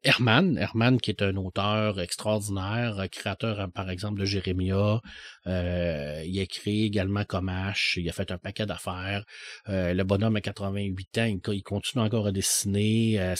[0.04, 5.02] Herman, Herman qui est un auteur extraordinaire, euh, créateur, euh, par exemple, de Jérémia,
[5.48, 9.26] euh, il a créé également Comache, il a fait un paquet d'affaires.
[9.68, 13.20] Euh, le bonhomme a 88 ans, il, continue encore à dessiner.
[13.20, 13.36] euh,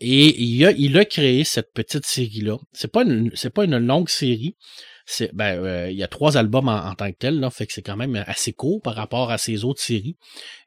[0.00, 2.58] et il a, il a créé cette petite série-là.
[2.72, 3.04] C'est pas
[3.34, 4.56] c'est pas une longue série.
[5.04, 7.66] C'est, ben, euh, il y a trois albums en, en tant que tel, là, fait
[7.66, 10.16] que c'est quand même assez court par rapport à ses autres séries.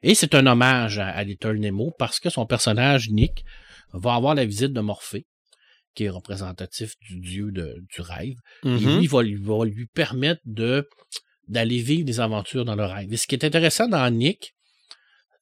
[0.02, 3.44] Et c'est un hommage à, à Little Nemo parce que son personnage, Nick,
[3.92, 5.24] va avoir la visite de Morphée,
[5.94, 8.36] qui est représentatif du dieu de- du rêve.
[8.64, 8.98] Et Mhm.
[8.98, 10.86] lui va, lui va lui permettre de
[11.48, 13.12] d'aller vivre des aventures dans le rêve.
[13.12, 14.52] Et ce qui est intéressant dans Nick,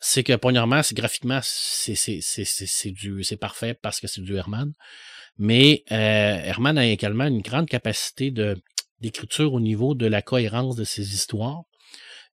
[0.00, 4.06] c'est que premièrement, c'est graphiquement, c'est c'est c'est c'est c'est du c'est parfait parce que
[4.06, 4.70] c'est du Herman.
[5.38, 5.96] Mais euh,
[6.44, 8.56] Herman a également une grande capacité de
[9.04, 11.62] d'écriture au niveau de la cohérence de ses histoires.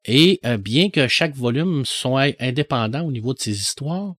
[0.05, 4.13] Et euh, bien que chaque volume soit indépendant au niveau de ses histoires,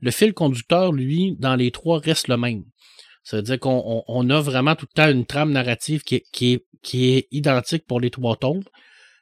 [0.00, 2.64] le fil conducteur, lui, dans les trois, reste le même.
[3.22, 6.22] Ça veut dire qu'on on- a vraiment tout le temps une trame narrative qui
[6.94, 8.62] est identique pour les trois tomes,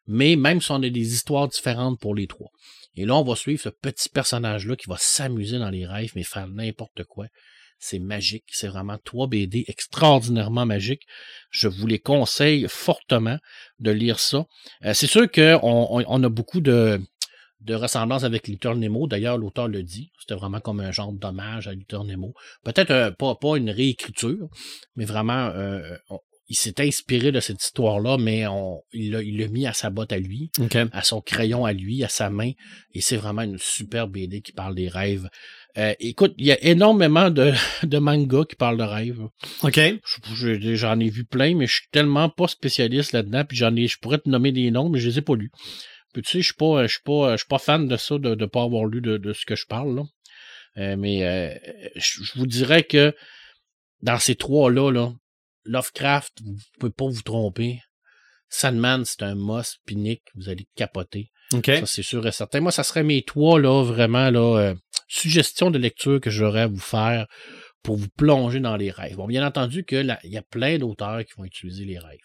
[0.06, 2.50] mais même si on a des histoires différentes pour les trois.
[2.96, 6.22] Et là, on va suivre ce petit personnage-là qui va s'amuser dans les rêves, mais
[6.22, 7.26] faire n'importe quoi.
[7.78, 8.44] C'est magique.
[8.48, 11.02] C'est vraiment trois BD extraordinairement magiques.
[11.50, 13.38] Je vous les conseille fortement
[13.78, 14.46] de lire ça.
[14.84, 17.00] Euh, c'est sûr qu'on on, on a beaucoup de,
[17.60, 19.06] de ressemblances avec Little Nemo.
[19.06, 20.10] D'ailleurs, l'auteur le dit.
[20.18, 22.32] C'était vraiment comme un genre d'hommage à Little Nemo.
[22.64, 24.48] Peut-être euh, pas, pas une réécriture,
[24.96, 29.66] mais vraiment, euh, on- il s'est inspiré de cette histoire-là, mais on, il l'a mis
[29.66, 30.76] à sa botte à lui OK.
[30.92, 32.50] à son crayon à lui, à sa main.
[32.92, 35.26] Et c'est vraiment une super BD qui parle des rêves.
[35.76, 37.52] Euh, écoute, il y a énormément de,
[37.82, 39.20] de mangas qui parlent de rêves.
[39.62, 39.76] OK.
[40.34, 43.44] Je- je- J'en ai vu plein, mais je suis tellement pas spécialiste là-dedans.
[43.44, 45.50] Puis j'en ai, je pourrais te nommer des noms, mais je les ai pas lus.
[46.12, 48.18] Puis tu sais, je suis pas, je suis pas, je suis pas fan de ça,
[48.18, 50.02] de ne pas avoir lu de, de ce que je parle là.
[50.76, 51.54] Euh, mais euh,
[51.96, 53.14] je, vous dirais que
[54.02, 55.12] dans ces trois-là, là,
[55.64, 57.80] Lovecraft, vous pouvez pas vous tromper.
[58.48, 61.30] Sandman, c'est un must, Nick, vous allez capoter.
[61.52, 61.66] OK.
[61.66, 62.60] Ça, c'est sûr et certain.
[62.60, 64.74] Moi, ça serait mes trois, là, vraiment, là, euh,
[65.08, 67.26] suggestions de lecture que j'aurais à vous faire
[67.82, 69.16] pour vous plonger dans les rêves.
[69.16, 72.18] Bon, bien entendu que là, il y a plein d'auteurs qui vont utiliser les rêves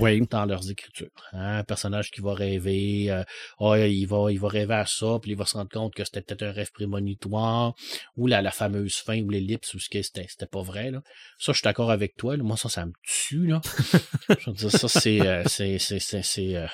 [0.00, 0.20] Oui.
[0.28, 1.06] dans leurs écritures.
[1.32, 3.22] Hein, Un personnage qui va rêver, euh,
[3.60, 6.02] ah, il, va, il va rêver à ça, puis il va se rendre compte que
[6.04, 7.74] c'était peut-être un rêve prémonitoire,
[8.16, 10.90] ou la, la fameuse fin ou l'ellipse, ou ce que c'était, c'était pas vrai.
[10.90, 11.00] Là.
[11.38, 12.36] Ça, je suis d'accord avec toi.
[12.36, 12.42] là.
[12.42, 13.46] Moi, ça, ça me tue.
[13.46, 13.60] Là.
[14.28, 15.20] je veux dire, ça, c'est...
[15.20, 16.66] euh, c'est, c'est, c'est, c'est, euh,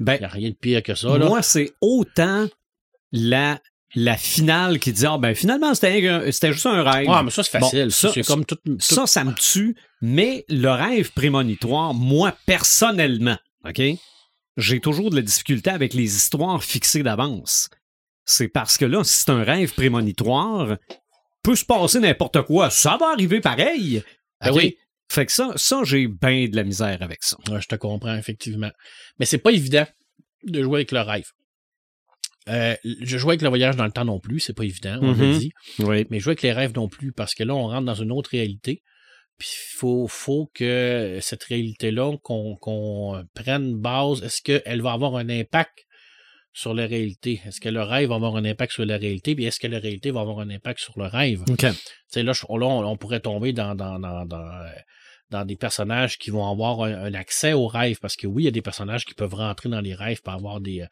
[0.00, 1.16] Ben, y a rien de pire que ça.
[1.18, 1.26] Là.
[1.26, 2.46] moi, c'est autant
[3.12, 3.60] la,
[3.94, 7.08] la finale qui dit, ah, ben, finalement, c'était juste un rêve.
[7.08, 7.90] Ouais, mais ça, c'est Bon, facile.
[7.92, 13.38] ça- c'est comme tout, tout- Ça, ça me tue, mais le rêve prémonitoire, moi, personnellement,
[13.66, 13.80] OK?
[14.58, 17.68] J'ai toujours de la difficulté avec les histoires fixées d'avance.
[18.24, 20.76] C'est parce que là, si c'est un rêve prémonitoire,
[21.42, 22.70] peut se passer n'importe quoi.
[22.70, 24.02] Ça va arriver pareil.
[24.42, 24.56] Ben OK?
[24.56, 24.76] oui.
[25.08, 27.36] Fait que ça, ça j'ai bien de la misère avec ça.
[27.48, 28.70] Ouais, je te comprends, effectivement.
[29.18, 29.86] Mais c'est pas évident
[30.44, 31.26] de jouer avec le rêve.
[32.48, 35.12] Euh, je joue avec le voyage dans le temps non plus, c'est pas évident, on
[35.12, 35.38] l'a Mhm.
[35.38, 35.50] dit.
[35.80, 36.06] Oui.
[36.10, 38.30] Mais jouer avec les rêves non plus, parce que là, on rentre dans une autre
[38.30, 38.82] réalité.
[39.38, 45.16] Puis il faut, faut que cette réalité-là, qu'on qu'on prenne base, est-ce qu'elle va avoir
[45.16, 45.84] un impact
[46.52, 47.42] sur la réalité?
[47.44, 49.34] Est-ce que le rêve va avoir un impact sur la réalité?
[49.34, 51.42] Puis est-ce que la réalité va avoir un impact sur le rêve?
[51.50, 51.58] OK.
[51.58, 51.66] Tu
[52.08, 54.70] sais, là, je- là, on, on pourrait tomber dans, dans, dans, dans, euh,
[55.30, 57.98] dans des personnages qui vont avoir un, un accès aux rêves.
[58.00, 60.32] Parce que oui, il y a des personnages qui peuvent rentrer dans les rêves pour
[60.32, 60.82] avoir des.
[60.82, 60.86] euh,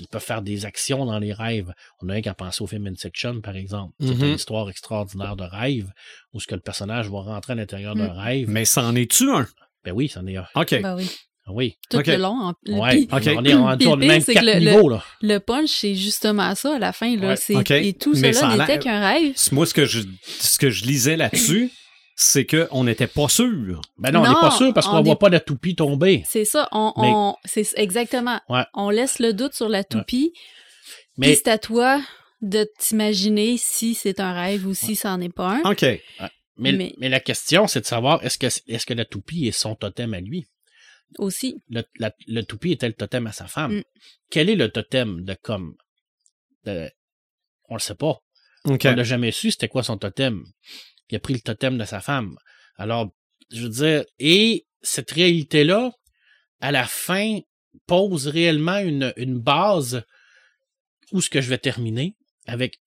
[0.00, 1.72] ils peuvent faire des actions dans les rêves.
[2.02, 3.94] On a un qui a pensé au film Insection, par exemple.
[4.00, 4.24] C'est Mhm.
[4.24, 5.90] une histoire extraordinaire de rêve
[6.32, 8.18] où ce que le personnage va rentrer à l'intérieur d'un Mm.
[8.18, 8.48] rêve.
[8.48, 9.46] Mais c'en est-tu un?
[9.84, 10.46] Ben oui, c'en est un.
[10.54, 10.80] OK.
[10.82, 11.10] Ben oui.
[11.50, 11.78] Oui.
[11.88, 12.36] Tout le long.
[12.68, 13.06] en- Ouais.
[13.06, 15.02] puis- On est le au pire, même quatre le- le- niveaux, là.
[15.22, 17.16] Le punch, c'est justement ça à la fin.
[17.16, 17.34] Là.
[17.48, 17.86] Ouais.
[17.88, 19.34] Et tout Mais cela n'était qu'un rêve.
[19.52, 21.70] Moi, ce que je, ce que je lisais là-dessus,
[22.20, 23.80] c'est qu'on n'était pas sûr.
[23.96, 26.24] Ben non, on n'est pas sûr parce on qu'on est- voit pas la toupie tomber.
[26.28, 26.68] C'est ça.
[26.72, 28.40] On, Mais- on- c'est exactement.
[28.48, 28.64] Ouais.
[28.74, 30.32] On laisse le doute sur la toupie.
[31.16, 32.02] Mais Puis c'est à toi
[32.42, 35.70] de t'imaginer si c'est un rêve ou si ça n'en est pas un.
[35.70, 35.82] OK.
[35.82, 39.52] Mais, Mais- mais la question, c'est de savoir est-ce que, est-ce que la toupie est
[39.52, 40.44] son totem à lui?
[41.18, 41.62] Aussi.
[41.70, 43.76] Le, la- le toupie était le totem à sa femme?
[43.76, 43.82] Mm.
[44.28, 45.76] Quel est le totem de comme?
[46.64, 46.90] de-
[47.68, 48.18] on le sait pas.
[48.64, 50.42] On l'a jamais su c'était quoi son totem?
[51.10, 52.36] Il a pris le totem de sa femme.
[52.76, 53.10] Alors,
[53.50, 55.92] je veux dire, et cette réalité-là,
[56.60, 57.38] à la fin,
[57.86, 60.02] pose réellement une, une base
[61.12, 62.14] où ce que je vais terminer
[62.46, 62.80] avec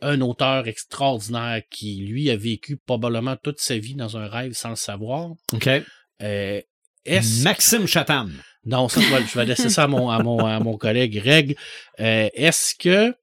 [0.00, 4.70] un auteur extraordinaire qui, lui, a vécu probablement toute sa vie dans un rêve sans
[4.70, 5.30] le savoir.
[5.52, 5.68] OK.
[6.22, 6.60] Euh,
[7.42, 8.32] Maxime Chatham.
[8.64, 11.56] non, ça, je vais, laisser ça à mon, à mon, à mon collègue Reg.
[12.00, 13.14] Euh, Est-ce que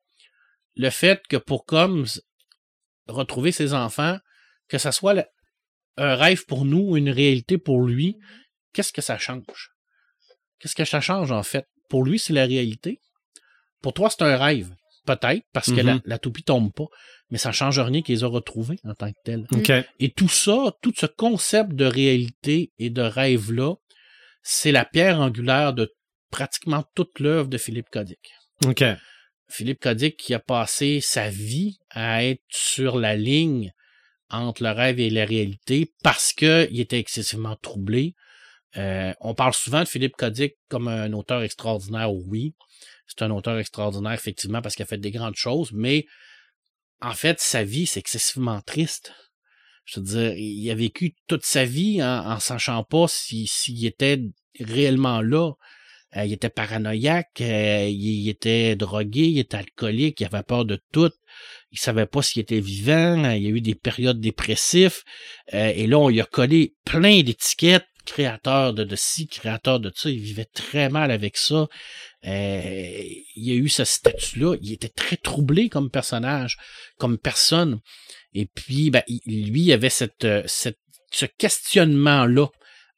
[0.75, 2.21] le fait que pour Combs
[3.07, 4.17] retrouver ses enfants,
[4.71, 5.25] que ça soit le-
[5.97, 8.17] un rêve pour nous ou une réalité pour lui,
[8.73, 9.71] qu'est-ce que ça change?
[10.59, 11.65] Qu'est-ce que ça change en fait?
[11.89, 12.99] Pour lui, c'est la réalité.
[13.81, 14.69] Pour toi, c'est un rêve.
[15.05, 16.01] Peut-être, parce que la, Mhm.
[16.05, 16.85] la toupie tombe pas,
[17.31, 19.47] mais ça change rien qu'ils les a retrouvés en tant que tel.
[19.99, 23.73] Et tout ça, tout ce concept de réalité et de rêve-là,
[24.43, 25.91] c'est la pierre angulaire de
[26.29, 28.19] pratiquement toute l'œuvre de Philippe Codic.
[28.65, 28.83] OK.
[29.49, 33.71] Philippe Codic qui a passé sa vie à être sur la ligne
[34.31, 38.15] entre le rêve et la réalité parce qu'il était excessivement troublé.
[38.77, 42.55] Euh, on parle souvent de Philippe Codic comme un auteur extraordinaire, oui.
[43.07, 46.05] C'est un auteur extraordinaire, effectivement, parce qu'il a fait des grandes choses, mais
[47.01, 49.13] en fait, sa vie, c'est excessivement triste.
[49.85, 53.85] Je veux dire, il a vécu toute sa vie en, en sachant pas si- s'il
[53.85, 54.21] était
[54.59, 55.51] réellement là.
[56.17, 60.79] Euh, il était paranoïaque, euh, il, était drogué, il était alcoolique, il avait peur de
[60.91, 61.11] tout.
[61.71, 65.03] Il savait pas s'il était vivant, euh, il y a eu des périodes dépressives.
[65.53, 69.91] euh, et là, on lui a collé plein d'étiquettes, créateur de, de ci, créateur de
[69.95, 70.09] ça.
[70.09, 71.67] Il vivait très mal avec ça.
[72.23, 74.57] Il y a eu ce statut-là.
[74.61, 76.57] Il était très troublé comme personnage,
[76.97, 77.79] comme personne.
[78.33, 80.27] Et puis, ben, lui, il avait cette,
[81.11, 82.47] ce questionnement-là,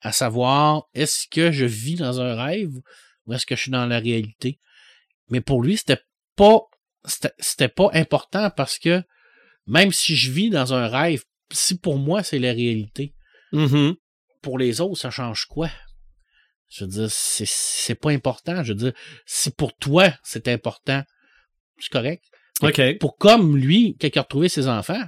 [0.04, 2.76] à savoir, est-ce que je vis dans un rêve
[3.26, 4.60] ou est-ce que je suis dans la réalité?
[5.30, 6.01] Mais pour lui, c'était
[6.36, 6.60] pas,
[7.39, 9.01] c'était pas important parce que
[9.66, 13.16] même si je vis dans un rêve, si pour moi c'est la réalité,
[13.54, 13.95] Mhm.
[14.41, 15.70] pour les autres, ça change quoi?
[16.70, 18.64] Je veux dire, c'est, pas important.
[18.64, 18.93] Je veux dire,
[19.28, 21.04] si pour toi c'est important,
[21.80, 22.24] c'est correct.
[22.62, 22.97] OK.
[22.97, 25.04] Pour comme lui, il a retrouvé ses enfants,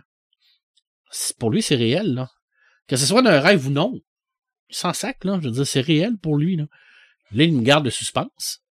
[1.39, 2.30] pour lui, c'est réel, là.
[2.88, 4.00] Que ce soit d'un rêve ou non,
[4.70, 5.39] s'en sac, là.
[5.41, 6.66] Je veux dire, c'est réel pour lui, là.
[7.32, 8.61] Là, il nous garde le suspense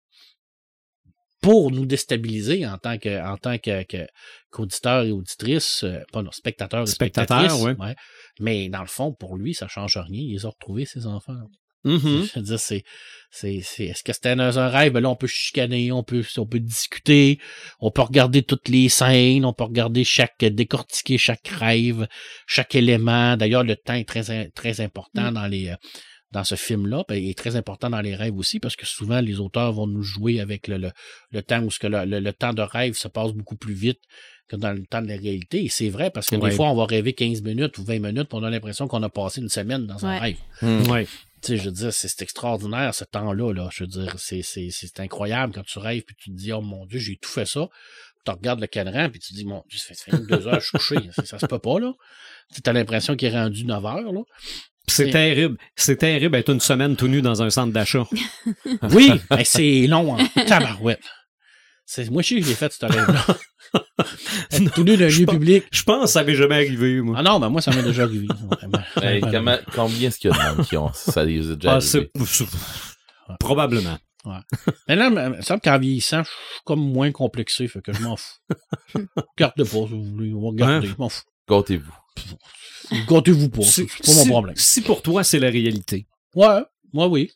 [1.41, 4.07] pour nous déstabiliser en tant que, en tant que, que-
[4.51, 7.95] qu'auditeur et auditrice, euh, pas non, spectateur et Spectateur, spectatrice, ouais.
[8.41, 10.23] Mais dans le fond, pour lui, ça change rien.
[10.23, 11.37] Il a retrouvé ses enfants.
[11.85, 12.25] Mhm.
[12.33, 12.83] Je veux dire, c'est,
[13.31, 14.93] c'est, c'est, est-ce que c'était dans un rêve?
[14.93, 17.39] Ben là, on peut chicaner, on peut, on peut discuter,
[17.81, 22.07] on peut regarder toutes les scènes, on peut regarder chaque, décortiquer chaque rêve,
[22.47, 23.37] chaque élément.
[23.37, 25.75] D'ailleurs, le temps est très, très important dans les, euh,
[26.33, 29.21] dans ce film-là, ben, il est très important dans les rêves aussi, parce que souvent,
[29.21, 30.91] les auteurs vont nous jouer avec le, le,
[31.31, 33.75] le temps où ce que le, le, le temps de rêve se passe beaucoup plus
[33.75, 34.01] vite
[34.49, 35.65] que dans le temps de la réalité.
[35.65, 36.51] Et c'est vrai, parce que Ouais.
[36.51, 39.03] des fois, on va rêver 15 minutes ou 20 minutes, puis on a l'impression qu'on
[39.05, 40.37] a passé une semaine dans un Ouais.
[40.63, 40.89] rêve.
[40.91, 41.07] Ouais.
[41.45, 43.53] Tu sais, je veux dire, c'est extraordinaire ce temps-là.
[43.53, 43.69] Là.
[43.71, 46.61] Je veux dire, c'est- c'est c'est incroyable quand tu rêves puis tu te dis, oh
[46.63, 47.69] mon Dieu, j'ai tout fait ça.
[48.25, 50.47] Tu regardes le cadran puis tu te dis, mon Dieu, ça fait, ça fait deux
[50.47, 50.97] heures, je suis couché.
[51.15, 51.93] Ça, ça se peut pas, là.
[52.55, 54.21] Tu as l'impression qu'il est rendu 9 heures, là.
[54.87, 55.59] C'est C'est- terrible.
[55.77, 58.05] C'est terrible être une semaine tout nu dans un centre d'achat.
[58.93, 60.27] Oui, mais c'est long, hein.
[60.47, 61.03] Tabarouette.
[61.87, 63.27] C'est- Moi, je sais que j'ai fait ce rêve-là.
[64.53, 65.65] Être tout nu d'un lieu pense- public.
[65.73, 67.17] Je pense que ça m'est jamais arrivé, moi.
[67.19, 68.27] Ah non, ben moi, ça m'est déjà arrivé.
[68.51, 68.79] Vraiment.
[69.03, 71.73] Hey, comment- combien est-ce qu'il y a de monde qui ont ça les a déjà
[71.73, 72.11] Ah, arrivé?
[73.41, 73.99] Probablement.
[74.89, 78.01] Mais là, il me semble qu'en vieillissant, je suis comme moins complexé, fait que je
[78.01, 78.39] m'en fous.
[79.37, 81.23] Regardez pas, si vous voulez, on va regarder, je m'en fous.
[81.49, 81.93] Gâtez-vous.
[83.09, 84.57] Gâtez-vous pas, c'est pas mon si- problème.
[84.57, 86.07] Si pour toi, c'est la réalité.
[86.35, 86.63] Ouais,
[86.93, 87.31] moi oui.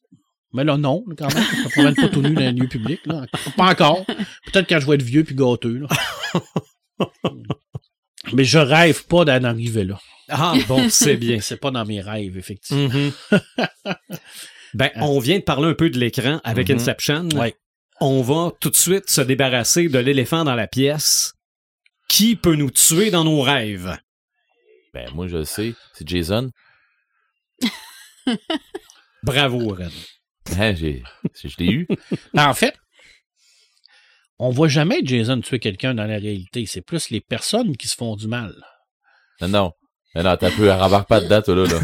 [0.52, 1.44] Mais là, non, quand même.
[1.44, 3.00] Je me promène pas tout nu dans un lieu public.
[3.06, 3.26] Là.
[3.56, 4.04] Pas encore.
[4.06, 5.78] Peut-être quand je vais être vieux puis gâteux.
[5.78, 5.88] Là.
[8.32, 9.98] Mais je rêve pas d'en arriver là.
[10.28, 11.40] Ah, bon, c'est bien.
[11.40, 12.88] C'est pas dans mes rêves, effectivement.
[12.88, 13.12] Mhm.
[14.74, 16.76] ben, on vient de parler un peu de l'écran avec Mhm.
[16.76, 17.28] Inception.
[17.34, 17.54] Ouais.
[18.00, 21.32] On va tout de suite se débarrasser de l'éléphant dans la pièce.
[22.08, 23.98] Qui peut nous tuer dans nos rêves?
[24.94, 25.74] Ben, moi, je le sais.
[25.94, 26.50] C'est Jason.
[29.22, 29.92] Bravo, Red.
[30.58, 31.02] Hein, j'ai,
[31.34, 31.88] je l'ai eu.
[32.36, 32.74] En fait,
[34.38, 36.64] on voit jamais Jason tuer quelqu'un dans la réalité.
[36.66, 38.54] C'est plus les personnes qui se font du mal.
[39.40, 39.72] Non, non.
[40.14, 41.64] Non, non, t'as peu, rembarque pas dedans, toi, là.
[41.66, 41.80] là.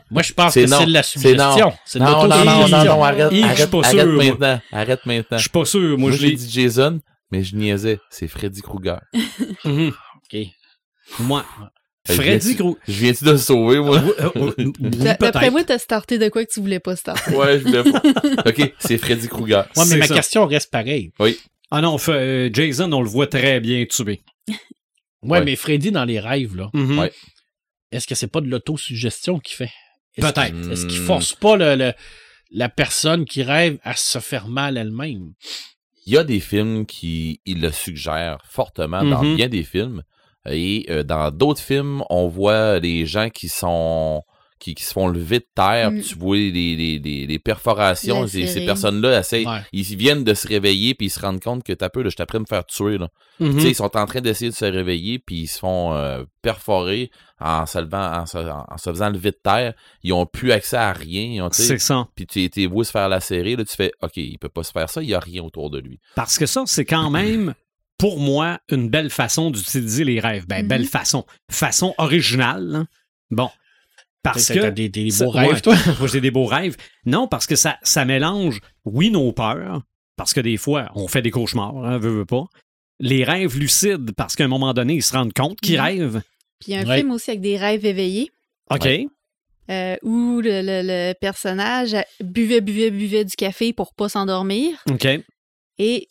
[0.10, 0.78] Moi, je pense que non.
[0.78, 1.04] c'est de la non.
[1.04, 1.72] suggestion.
[1.84, 2.84] C'est de Non, non, non, non, l'autosuggestion.
[2.96, 4.24] non, arrête, arrête, sûr, moi.
[4.24, 4.60] maintenant.
[4.72, 5.36] Arrête maintenant.
[5.36, 5.80] Je suis pas sûr.
[5.80, 7.00] Moi, Moi, je l'ai dit Jason,
[7.32, 7.98] mais je niaisais.
[8.08, 9.00] C'est Freddy Krueger.
[9.64, 10.36] OK.
[11.18, 11.44] Moi.
[12.06, 12.78] Freddy je viens- Gros.
[12.86, 14.02] Je viens-tu de le sauver, moi?
[14.34, 17.34] oui, D'après moi, t'as starté de quoi que tu voulais pas starter.
[17.34, 18.02] Ouais, je voulais pas.
[18.50, 19.66] OK, c'est Freddy Krueger.
[19.76, 20.14] Ouais, mais ma ça.
[20.14, 21.12] question reste pareille.
[21.70, 24.20] Ah non, euh, Jason, on le voit très bien tuer.
[25.22, 25.44] Ouais, Ouais.
[25.46, 26.98] mais Freddy dans les rêves, là, Mhm.
[26.98, 27.10] Ouais.
[27.90, 29.70] est-ce que c'est pas de l'autosuggestion qu'il fait?
[30.18, 30.70] Peut-être.
[30.70, 31.06] Est-ce qu'il Hmm.
[31.06, 31.92] force pas le, le-
[32.50, 35.32] la personne qui rêve à se faire mal elle-même?
[36.04, 39.36] Il y a des films qui ils le suggèrent fortement dans Mhm.
[39.36, 40.02] bien des films.
[40.48, 44.22] Et euh, dans d'autres films, on voit des gens qui sont
[44.60, 45.90] qui, qui se font lever de terre.
[45.90, 46.00] Mm.
[46.00, 48.26] Tu vois les, les, les, les perforations.
[48.26, 49.60] Ces, ces personnes-là, essayent- Ouais.
[49.72, 52.38] ils viennent de se réveiller puis ils se rendent compte que t'as peu, je t'apprends
[52.38, 52.96] à me faire tuer.
[52.96, 53.08] Là.
[53.40, 56.24] Tu sais, ils sont en train d'essayer de se réveiller, puis ils se font euh,
[56.40, 59.74] perforer en se, levant, en, se, en se faisant lever de terre.
[60.02, 61.46] Ils ont plus accès à rien.
[61.52, 62.06] C'est ça.
[62.14, 64.72] puis tu t'es voué se faire lacérer, là, tu fais OK, il peut pas se
[64.72, 65.98] faire ça, il y a rien autour de lui.
[66.14, 67.54] Parce que ça, c'est quand même,
[67.98, 70.46] pour moi, une belle façon d'utiliser les rêves.
[70.46, 70.68] Ben, Mhm.
[70.68, 71.24] belle façon.
[71.50, 72.74] Façon originale.
[72.74, 72.86] hein.
[73.30, 73.50] Bon.
[74.22, 74.58] Parce que.
[74.58, 75.60] t'as des, des ça- beaux rêves, ouais.
[75.60, 75.74] toi?
[76.00, 76.76] Moi, j'ai des beaux rêves.
[77.06, 79.82] Non, parce que ça, ça mélange, oui, nos peurs,
[80.16, 82.44] parce que des fois, on fait des cauchemars, hein, veut, veut pas.
[83.00, 85.82] Les rêves lucides, parce qu'à un moment donné, ils se rendent compte qu'ils Mhm.
[85.84, 86.22] rêvent.
[86.60, 86.96] Puis il y a un Ouais.
[86.98, 88.30] film aussi avec des rêves éveillés.
[88.70, 88.84] OK.
[88.84, 89.06] Ouais.
[89.70, 94.76] euh, où le, le- le personnage buvait, buvait, buvait du café pour pas s'endormir.
[94.90, 95.06] OK.
[95.78, 96.08] Et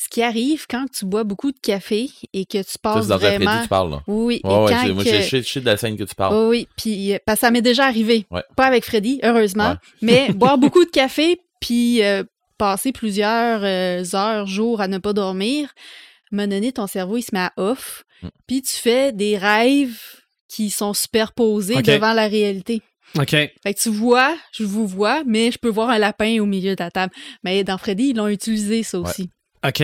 [0.00, 3.18] ce qui arrive quand tu bois beaucoup de café et que tu passes c'est dans
[3.18, 3.58] Freddy vraiment...
[3.58, 3.90] que tu parles.
[3.90, 4.02] Là.
[4.06, 6.34] Oui, Ouais, et ouais, quand moi, que- je sais de la scène que tu parles.
[6.34, 8.24] Oh oui, puis euh, parce que ça m'est déjà arrivé.
[8.30, 8.42] Ouais.
[8.56, 9.76] Pas avec Freddy, heureusement, Ouais.
[10.02, 12.22] mais boire beaucoup de café puis euh,
[12.58, 15.68] passer plusieurs euh, heures, jours à ne pas dormir,
[16.30, 18.28] à un moment donné, ton cerveau, il se met à off, Mm.
[18.48, 19.96] puis tu fais des rêves
[20.48, 22.82] qui sont superposés devant la réalité.
[23.16, 23.30] OK.
[23.30, 26.74] Fait que tu vois, je vous vois, mais je peux voir un lapin au milieu
[26.74, 27.12] de la table.
[27.44, 29.08] Mais dans Freddy, ils l'ont utilisé, ça Ouais.
[29.08, 29.30] aussi.
[29.66, 29.82] OK.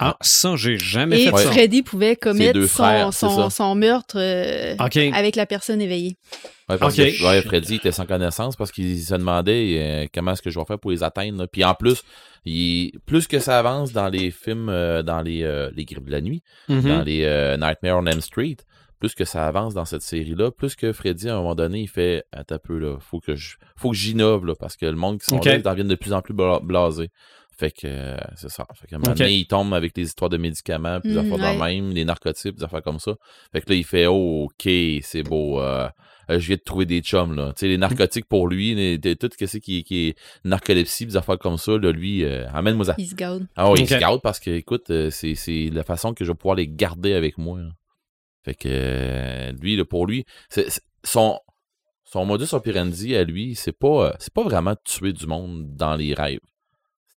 [0.00, 1.52] Ah, ça, j'ai jamais Et fait ça.
[1.52, 4.96] Freddy pouvait commettre son, son, meurtre euh, OK.
[4.96, 6.16] avec la personne éveillée.
[6.68, 7.04] Ouais, parce Ok.
[7.06, 10.58] que ouais, Freddy était sans connaissance parce qu'il se demandait euh, comment est-ce que je
[10.58, 11.38] vais faire pour les atteindre.
[11.38, 11.46] là.
[11.46, 12.02] Puis en plus,
[12.44, 16.10] il, plus que ça avance dans les films, euh, dans les, euh, les Griffes de
[16.10, 16.82] la nuit, Mhm.
[16.82, 18.56] dans les euh, Nightmare on Elm Street,
[18.98, 21.88] plus que ça avance dans cette série-là, plus que Freddy, à un moment donné, il
[21.88, 24.96] fait Attends un peu, là, faut que je faut que j'innove, là, parce que le
[24.96, 25.44] monde qui sont Ok.
[25.44, 27.10] là, ils deviennent de plus en plus bla- blasés.
[27.56, 28.66] Fait que euh, c'est ça.
[28.74, 31.20] Fait qu'à un moment donné, il tombe avec des histoires de médicaments, puis des Mm,
[31.20, 31.74] affaires de ouais.
[31.80, 33.14] même, des narcotiques, des affaires comme ça.
[33.52, 34.68] Fait que là, il fait oh, OK,
[35.02, 35.60] c'est beau.
[35.60, 35.88] euh,
[36.30, 37.48] euh, je viens de trouver des chums, là.
[37.52, 41.16] Tu sais, les narcotiques pour lui, les- de- tout ce qui, qui est narcolepsie, des
[41.16, 42.94] affaires comme ça, là, lui, euh, amène-moi ça.
[42.98, 43.46] Il se garde.
[43.56, 46.30] Ah oui, il se garde parce que, écoute, euh, c'est, c'est la façon que je
[46.30, 47.60] vais pouvoir les garder avec moi.
[47.60, 47.68] là.
[48.42, 51.38] Fait que, euh, lui, là, pour lui, c'est, c'est- son,
[52.04, 56.14] son modus operandi à lui, c'est pas, c'est pas vraiment tuer du monde dans les
[56.14, 56.40] rêves.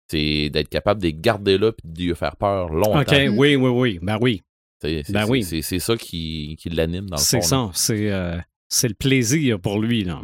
[0.09, 3.01] C'est d'être capable de les garder là puis de lui faire peur longtemps.
[3.01, 3.99] OK, oui, oui, oui.
[4.01, 4.41] Ben oui.
[4.81, 5.43] C'est, c'est- Ben c'est- oui.
[5.43, 7.69] c'est, c'est ça qui, qui l'anime dans le C'est ça.
[7.73, 8.37] C'est euh,
[8.69, 10.21] c'est le plaisir pour lui, là.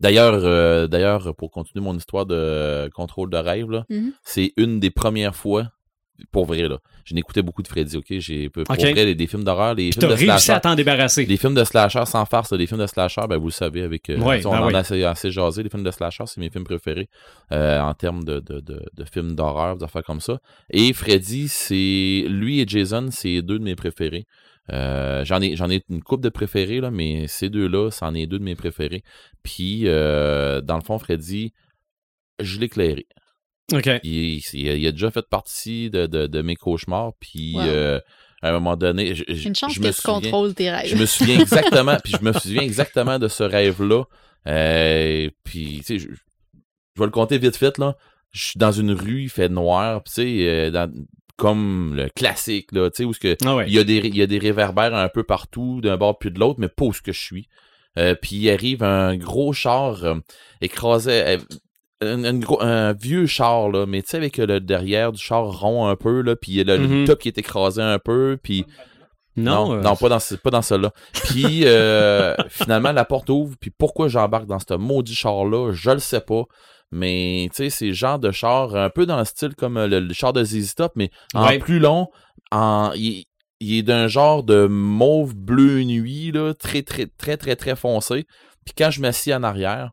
[0.00, 4.12] D'ailleurs, euh, d'ailleurs, pour continuer mon histoire de contrôle de rêve, là, Mhm.
[4.24, 5.70] c'est une des premières fois,
[6.30, 6.78] pour vrai, là.
[7.04, 8.06] Je n'écoutais beaucoup de Freddy, ok?
[8.18, 8.78] J'ai, pour Ok.
[8.78, 10.52] vrai, les, des films d'horreur, les Puis films de réussi slasher.
[10.52, 11.24] à t'en débarrasser.
[11.26, 14.08] Les films de slasher sans farce, les films de slasher, ben vous le savez, avec
[14.10, 14.74] euh, Ouais, on ben en oui.
[14.74, 15.62] a assez, assez jasé.
[15.62, 17.08] Les films de slasher, c'est mes films préférés
[17.50, 20.38] euh, en termes de, de, de, de films d'horreur, des affaires comme ça.
[20.70, 24.24] Et Freddy, c'est lui et Jason, c'est deux de mes préférés.
[24.70, 28.26] Euh, j'en ai j'en ai une coupe de préférés là, mais ces deux-là, c'en est
[28.28, 29.02] deux de mes préférés.
[29.42, 31.52] Puis euh, dans le fond, Freddy,
[32.40, 32.68] je l'ai
[33.70, 33.96] éclairé.
[33.98, 34.00] OK.
[34.04, 37.12] Il, il- il a déjà fait partie de, de, de mes cauchemars.
[37.20, 37.62] Puis Wow.
[37.62, 38.00] euh,
[38.42, 40.70] à un moment donné, je, je- Une chance je que me tu souviens- contrôles tes
[40.70, 40.86] rêves.
[40.88, 44.04] je me souviens exactement, puis je me souviens exactement de ce rêve-là.
[44.48, 47.96] Euh, puis, tu sais, je, je vais le compter vite fait, là.
[48.32, 50.90] Je suis dans une rue, il fait noir, puis tu sais, euh, dans-
[51.36, 53.64] comme le classique, là, tu sais, où ce que Ah ouais.
[53.66, 56.30] il y, a des, il y a des réverbères un peu partout, d'un bord puis
[56.30, 57.48] de l'autre, mais pas où ce que je suis.
[57.98, 60.14] Euh, puis il arrive un gros char euh,
[60.60, 61.38] écrasé, euh,
[62.02, 65.44] un, un gros, un vieux char, là, mais tu sais, avec le derrière du char
[65.60, 67.04] rond un peu, là, puis il y a le, le Mhm.
[67.06, 68.64] top qui est écrasé un peu, puis
[69.36, 70.92] Non, non, euh, non, pas dans ce, pas dans celle-là.
[71.24, 75.90] Puis euh, finalement la porte ouvre, puis pourquoi j'embarque dans ce maudit char là, je
[75.90, 76.42] le sais pas.
[76.90, 79.86] Mais tu sais, c'est le genre de char un peu dans le style comme euh,
[79.86, 81.58] le, le char de ZZ Top, mais en Ouais.
[81.58, 82.08] plus long,
[82.50, 83.24] en il,
[83.60, 88.26] il est d'un genre de mauve bleu nuit là, très très très très très foncé.
[88.66, 89.92] Puis quand je m'assieds en arrière,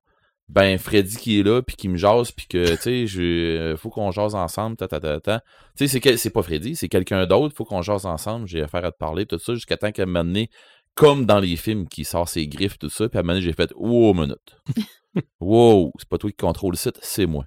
[0.50, 3.90] ben Freddy qui est là puis qui me jase puis que tu sais, euh, faut
[3.90, 5.40] qu'on jase ensemble, ta ta ta ta.
[5.78, 8.84] Tu sais, c'est c'est pas Freddy, c'est quelqu'un d'autre, faut qu'on jase ensemble, j'ai affaire
[8.84, 10.50] à te parler, tout ça, jusqu'à temps qu'elle m'a donné,
[10.96, 13.46] comme dans les films, qui sort ses griffes, tout ça, puis à un moment donné,
[13.46, 14.58] j'ai fait, wow, minute.
[15.40, 17.46] wow, c'est pas toi qui contrôle le site, c'est moi.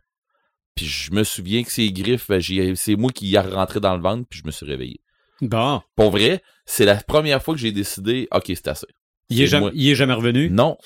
[0.75, 3.81] Puis je me souviens que ces griffes, ben, j'ai- c'est moi qui y a rentré
[3.81, 5.01] dans le ventre, puis je me suis réveillé.
[5.43, 5.83] Bon.
[5.97, 8.87] Pour vrai, c'est la première fois que j'ai décidé, ok, c'est assez.
[9.29, 10.51] Il est, jamais, il est jamais revenu?
[10.51, 10.77] Non.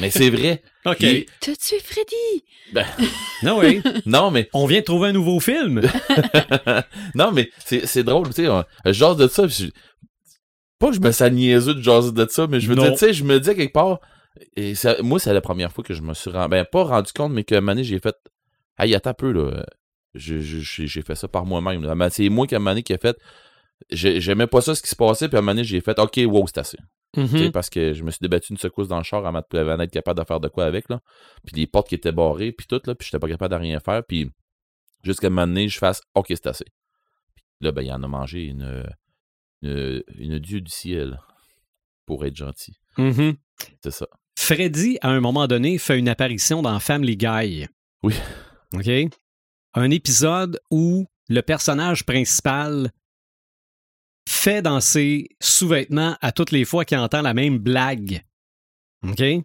[0.00, 0.62] Mais c'est vrai.
[0.86, 1.00] OK.
[1.00, 2.44] Il- T'as tué Freddy!
[3.42, 3.82] Non, oui.
[4.06, 5.80] Non, mais On vient de trouver un nouveau film.
[7.14, 8.48] non, mais c'est c'est drôle, tu sais,
[8.84, 9.66] je jase de ça, je-
[10.78, 12.82] pas que je me sens niaiseux de jaser de ça, mais je veux Non.
[12.84, 14.00] dire, tu sais, je me dis à quelque part,
[14.56, 17.12] et ça- moi, c'est la première fois que je me suis rendu, ben, pas rendu
[17.12, 18.14] compte, mais que un moment donné, j'ai fait,
[18.78, 19.64] hey, attends un peu, là,
[20.14, 23.16] j'ai fait ça par moi-même, c'est moi qui, à un moment donné, qui a fait,
[23.90, 25.98] j'ai- j'aimais pas ça, ce qui se passait, puis à un moment donné, j'ai fait,
[25.98, 26.78] ok, wow, c'est assez.
[27.16, 27.50] Mhm.
[27.50, 30.20] parce que je me suis débattu une secousse dans le char avant de- d'être capable
[30.20, 31.00] de faire de quoi avec, là.
[31.44, 33.80] Puis les portes qui étaient barrées, puis tout, là, puis j'étais pas capable de rien
[33.80, 34.30] faire, puis
[35.02, 36.66] jusqu'à un moment donné, je fasse «OK, c'est assez».
[37.34, 38.84] Puis là, ben, il en a mangé une,
[39.62, 41.18] une, une dieu du ciel,
[42.06, 42.76] pour être gentil.
[42.98, 43.34] Mhm.
[43.82, 44.06] C'est ça.
[44.36, 47.66] Freddy, à un moment donné, fait une apparition dans Family Guy.
[48.02, 48.14] Oui.
[48.72, 48.88] OK?
[49.74, 52.90] Un épisode où le personnage principal
[54.30, 58.24] fait dans ses sous-vêtements à toutes les fois qu'il entend la même blague.
[59.02, 59.16] OK?
[59.16, 59.44] Puis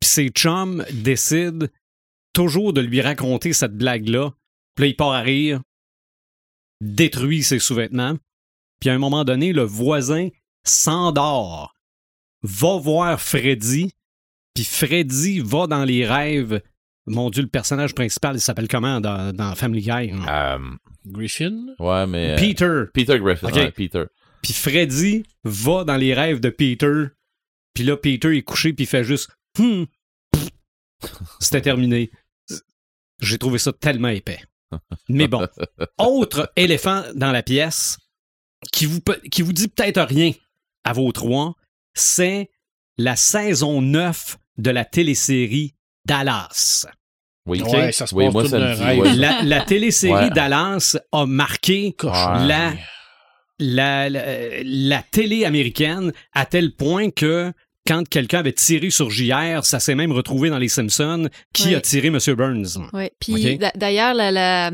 [0.00, 1.66] ses chums décident
[2.32, 4.32] toujours de lui raconter cette blague-là.
[4.74, 5.60] Puis là, il part à rire,
[6.80, 8.16] détruit ses sous-vêtements.
[8.80, 10.28] Puis à un moment donné, le voisin
[10.64, 11.74] s'endort,
[12.42, 13.92] va voir Freddy,
[14.54, 16.62] puis Freddy va dans les rêves.
[17.06, 20.10] Mon Dieu, le personnage principal, il s'appelle comment dans, dans Family Guy?
[20.12, 20.26] hein?
[20.28, 20.76] Euh,
[21.06, 21.66] Griffin?
[21.78, 22.32] ouais, mais...
[22.32, 22.82] euh, Peter.
[22.92, 23.54] Peter Griffin, Ok.
[23.54, 24.04] ouais, Peter.
[24.42, 27.04] Puis Freddy va dans les rêves de Peter.
[27.74, 29.30] Puis là, Peter est couché, puis il fait juste...
[29.58, 29.84] Hmm.
[31.40, 32.10] C'était terminé.
[33.20, 34.40] J'ai trouvé ça tellement épais.
[35.08, 35.46] Mais bon,
[35.98, 37.98] autre éléphant dans la pièce
[38.72, 39.00] qui vous,
[39.30, 40.32] qui vous dit peut-être rien
[40.84, 41.54] à vos trois,
[41.94, 42.50] c'est
[42.98, 45.74] la saison 9 de la télésérie
[46.06, 46.86] Dallas.
[47.46, 48.98] Oui, Ouais, ça se oui, passe moi, tout ça dit, rêve.
[48.98, 49.14] ouais.
[49.14, 50.30] La, la télésérie Ouais.
[50.30, 52.72] Dallas a marqué la,
[53.58, 57.52] la, la, la télé américaine à tel point que
[57.86, 61.28] quand quelqu'un avait tiré sur JR, ça s'est même retrouvé dans les Simpsons.
[61.52, 61.74] Qui Ouais.
[61.76, 62.18] a tiré M.
[62.36, 62.78] Burns?
[62.92, 63.12] Ouais.
[63.20, 64.72] Puis d'ailleurs, la, la,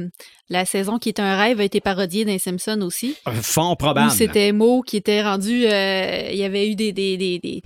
[0.48, 3.14] la saison qui est un rêve a été parodiée dans les Simpsons aussi.
[3.42, 4.12] Fort Où probable.
[4.12, 5.66] c'était Mo qui était rendu.
[5.66, 7.62] euh, il y avait eu des, des, des, des,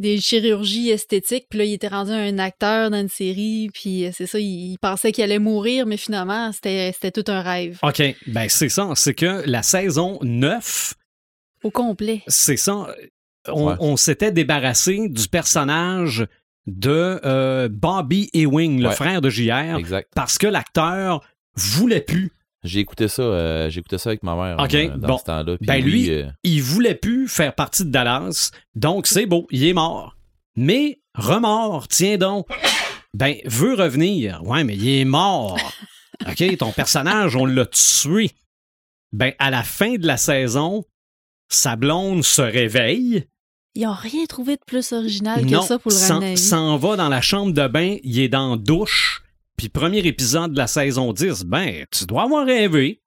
[0.00, 4.10] des chirurgies esthétiques, puis là, il était rendu un acteur dans une série, puis euh,
[4.12, 7.78] c'est ça, il, il pensait qu'il allait mourir, mais finalement, c'était c'était tout un rêve.
[7.82, 8.88] OK, ben c'est ça.
[8.96, 10.94] C'est que la saison 9,
[11.62, 12.22] Au complet.
[12.26, 12.88] c'est ça.
[13.48, 13.74] On, Ouais.
[13.80, 16.26] on s'était débarrassé du personnage
[16.66, 18.94] de euh, Bobby Ewing, le Ouais.
[18.94, 20.10] frère de JR, Exact.
[20.14, 21.22] parce que l'acteur
[21.56, 22.32] voulait plus.
[22.62, 25.18] J'ai écouté ça, euh, j'ai écouté ça avec ma mère Ok, euh, dans bon.
[25.18, 25.56] ce temps-là.
[25.56, 29.64] Puis Ben, lui- euh, Il voulait plus faire partie de Dallas, donc c'est beau, il
[29.64, 30.16] est mort.
[30.56, 32.46] Mais remort, tiens donc.
[33.14, 34.42] Ben, veut revenir.
[34.44, 35.58] Ouais, mais il est mort.
[36.28, 38.30] OK, ton personnage, on l'a tué.
[39.12, 40.84] Ben, à la fin de la saison,
[41.48, 43.24] sa blonde se réveille.
[43.74, 46.96] Ils n'ont rien trouvé de plus original que ça pour le s'en- ramener s'en va
[46.96, 49.22] dans la chambre de bain, il est dans la douche.
[49.60, 53.02] Puis premier épisode de la saison 10, ben, tu dois avoir rêvé.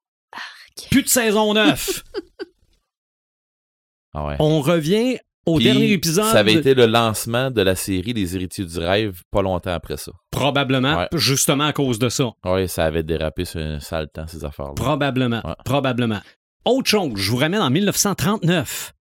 [0.88, 2.04] Plus de saison 9.
[4.14, 4.36] ah ouais.
[4.38, 6.26] On revient au Puis, dernier épisode.
[6.30, 9.96] Ça avait été le lancement de la série Les Héritiers du Rêve pas longtemps après
[9.96, 10.12] ça.
[10.30, 11.08] Probablement, Ouais.
[11.14, 12.30] justement à cause de ça.
[12.44, 14.74] Oui, ça avait dérapé sur un sale temps, ces affaires-là.
[14.76, 15.54] Probablement, Ouais.
[15.64, 16.20] probablement.
[16.64, 18.92] Autre chose, je vous ramène en 1939.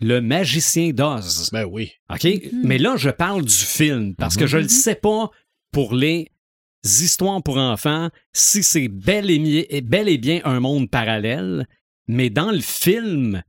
[0.00, 1.50] Le magicien d'Oz.
[1.52, 1.90] Ben oui.
[2.08, 2.24] OK?
[2.52, 4.48] Mais là, je parle du film parce que Mhm.
[4.48, 4.68] je ne Mhm.
[4.68, 5.28] sais pas
[5.72, 6.28] pour les
[6.84, 11.66] histoires pour enfants si c'est bel et, mi- bel et bien un monde parallèle,
[12.08, 13.42] mais dans le film,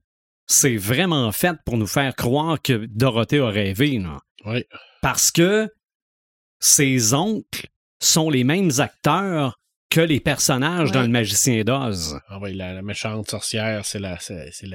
[0.45, 3.97] c'est vraiment fait pour nous faire croire que Dorothée a rêvé.
[3.99, 4.19] là.
[4.45, 4.63] Oui.
[5.01, 5.69] Parce que
[6.59, 7.67] ses oncles
[8.01, 9.59] sont les mêmes acteurs
[9.89, 11.01] que les personnages dans.
[11.03, 12.19] Le Magicien d'Oz.
[12.27, 14.17] Ah oui, la, la méchante sorcière, c'est la,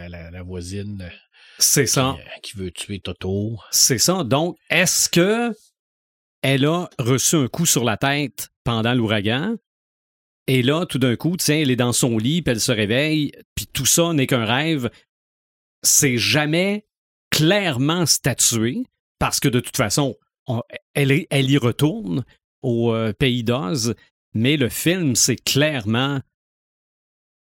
[0.09, 1.11] la, voisine
[1.59, 2.11] C'est ça.
[2.11, 3.59] euh, qui veut tuer Toto.
[3.71, 4.23] C'est ça.
[4.25, 5.53] Donc, est-ce que
[6.43, 9.57] elle a reçu un coup sur la tête pendant l'ouragan?
[10.47, 13.33] Et là, tout d'un coup, tiens, elle est dans son lit, puis elle se réveille,
[13.55, 14.91] puis tout ça n'est qu'un rêve.
[15.83, 16.87] C'est jamais
[17.31, 18.85] clairement statué,
[19.19, 20.17] parce que de toute façon,
[20.95, 22.25] elle y retourne
[22.63, 23.95] au euh, pays d'Oz,
[24.35, 26.21] mais le film, c'est clairement.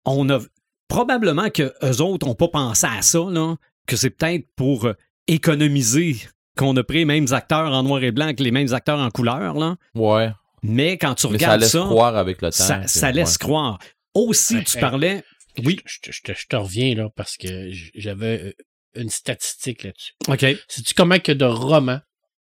[0.04, 0.40] On a.
[0.88, 4.94] Probablement que eux autres n'ont pas pensé à ça, là, que c'est peut-être pour euh,
[5.26, 6.16] économiser
[6.58, 9.10] qu'on a pris les mêmes acteurs en noir et blanc que les mêmes acteurs en
[9.10, 9.76] couleur, là.
[9.94, 10.30] Ouais.
[10.62, 12.82] Mais quand tu Mais ça regardes laisse ça, croire avec le temps.
[12.86, 13.38] ça, laisse ouais.
[13.38, 13.78] croire.
[14.14, 14.80] Aussi, Hey, tu hey.
[14.80, 15.24] parlais.
[15.64, 18.52] Oui, Je, je- je te- je te reviens là parce que j'avais euh,
[18.96, 20.12] une statistique là-dessus.
[20.28, 20.40] OK.
[20.68, 22.00] Sais-tu comment que de romans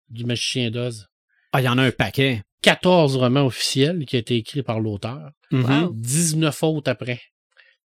[0.09, 1.07] du magicien d'Oz?
[1.51, 2.41] Ah, il y en a un paquet.
[2.61, 5.31] 14 romans officiels qui ont été écrits par l'auteur.
[5.51, 5.91] Wow.
[5.93, 7.19] 19 autres après.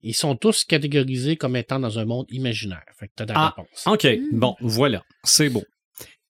[0.03, 2.85] Ils sont tous catégorisés comme étant dans un monde imaginaire.
[2.99, 3.85] Fait que t'as ta Ah, réponse.
[3.87, 4.05] OK.
[4.05, 4.39] Mm.
[4.39, 5.03] Bon, voilà.
[5.25, 5.65] C'est beau.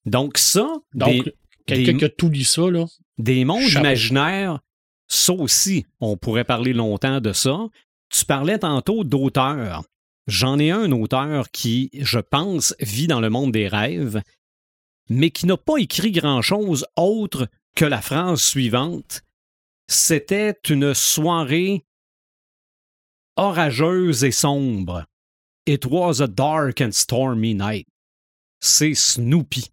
[0.05, 1.31] Donc, ça, Donc,
[1.65, 2.85] quelqu'un qui a tout lu ça, là,
[3.17, 3.85] des mondes Chapeau.
[3.85, 4.59] imaginaires,
[5.07, 7.67] ça aussi, on pourrait parler longtemps de ça.
[8.09, 9.83] Tu parlais tantôt d'auteur.
[10.27, 14.21] J'en ai un auteur qui, je pense, vit dans le monde des rêves,
[15.09, 19.23] mais qui n'a pas écrit grand-chose autre que la phrase suivante.
[19.87, 21.83] C'était une soirée
[23.35, 25.05] orageuse et sombre.
[25.65, 27.87] It was a dark and stormy night.
[28.59, 29.71] C'est Snoopy.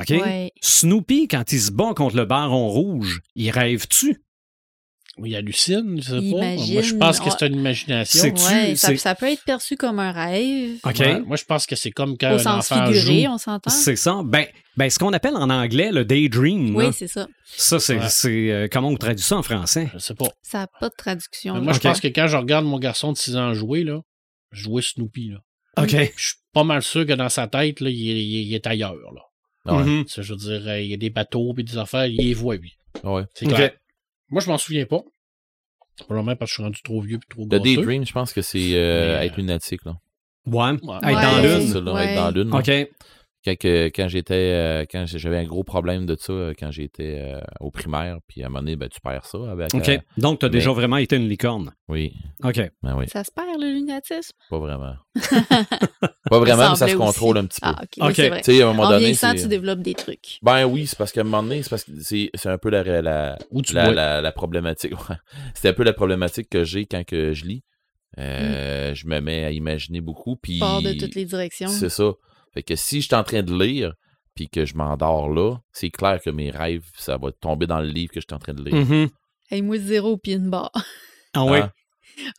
[0.00, 0.10] OK?
[0.10, 0.52] Ouais.
[0.60, 4.22] Snoopy, quand il se bat contre le baron rouge, il rêve-tu?
[5.24, 6.20] il hallucine, je sais pas.
[6.20, 8.20] Imagine, Moi, je pense que c'est une imagination.
[8.22, 10.78] C'est- tu- Ouais, ça, ça peut être perçu comme un rêve.
[10.84, 10.98] OK?
[11.00, 13.30] Ouais, moi, je pense que c'est comme quand Au un sens enfant figuré, joue.
[13.32, 13.68] on s'entend?
[13.70, 14.20] C'est ça.
[14.24, 16.76] Ben, ben, ce qu'on appelle en anglais le daydream.
[16.76, 17.26] Oui, c'est ça.
[17.44, 17.98] ça, c'est.
[17.98, 18.50] Ouais.
[18.52, 19.88] euh, comment on traduit ça en français?
[19.92, 20.28] Je sais pas.
[20.40, 21.54] Ça n'a pas de traduction.
[21.54, 21.64] Mais là.
[21.64, 24.00] moi, je pense que quand je regarde mon garçon de 6 ans jouer, là,
[24.52, 25.38] jouer Snoopy, là,
[25.82, 25.90] OK.
[26.16, 28.54] je suis pas mal sûr que dans sa tête, là, il, est, il est- il
[28.54, 28.94] est ailleurs.
[28.94, 29.22] Là.
[29.68, 29.84] Ah ouais.
[29.84, 30.08] Mhm.
[30.08, 32.34] Ça, je veux dire, euh, il y a des bateaux et des affaires, il les
[32.34, 32.76] voit, lui.
[33.04, 33.22] Ah ouais.
[33.34, 33.46] C'est.
[34.30, 35.02] Moi, je m'en souviens pas.
[35.98, 37.76] Probablement parce que je suis rendu trop vieux et trop Le gosseux.
[37.76, 39.84] Daydream, je pense que c'est euh, Mais, être lunatique.
[39.84, 39.96] Là.
[40.46, 40.72] Ouais.
[40.82, 40.96] Ouais.
[41.02, 41.98] Être dans l'une.
[41.98, 42.54] être dans l'une.
[42.54, 42.88] OK.
[43.56, 44.34] Quand, j'étais.
[44.34, 48.42] euh, quand j'avais un gros problème de ça euh, quand j'étais euh, au primaire, puis
[48.42, 49.74] à un moment donné, ben, tu perds ça avec.
[49.74, 49.88] OK.
[49.88, 51.72] euh, Donc, tu as mais- déjà vraiment été une licorne?
[51.88, 52.12] oui,
[52.44, 52.60] OK.
[52.82, 54.36] ben oui, Ça se perd, le lunatisme?
[54.50, 54.94] pas vraiment.
[56.30, 57.44] pas vraiment, mais ça se contrôle aussi.
[57.44, 57.66] un petit peu.
[57.68, 57.88] Ah, OK.
[57.98, 58.14] oui, OK.
[58.16, 58.40] c'est vrai.
[58.42, 58.98] Tu sais, à un moment En donné.
[59.00, 60.38] vieillissant, tu développes des trucs.
[60.42, 62.82] Ben oui, c'est parce qu'à un moment donné, c'est parce que c'est un peu la,
[63.02, 63.94] la, tu la, bois.
[63.94, 64.92] la, la problématique.
[65.54, 67.62] C'est un peu la problématique que j'ai quand que je lis.
[68.18, 70.36] Euh, Je me mets à imaginer beaucoup.
[70.36, 71.68] Puis Part de toutes les directions.
[71.68, 72.12] C'est ça.
[72.58, 73.92] Fait que si je suis en train de lire,
[74.34, 77.86] puis que je m'endors là, c'est clair que mes rêves, ça va tomber dans le
[77.86, 79.08] livre que je suis en train de lire.
[79.48, 80.72] Hey, moi, zéro pied une barre.
[81.34, 81.58] Ah oui.
[81.60, 81.72] Ah.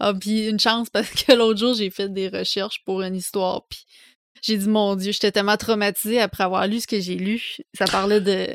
[0.02, 3.66] Ah, puis une chance parce que l'autre jour, j'ai fait des recherches pour une histoire,
[3.70, 3.86] puis
[4.42, 7.42] j'ai dit, mon Dieu, j'étais tellement traumatisée après avoir lu ce que j'ai lu.
[7.74, 8.48] Ça parlait de,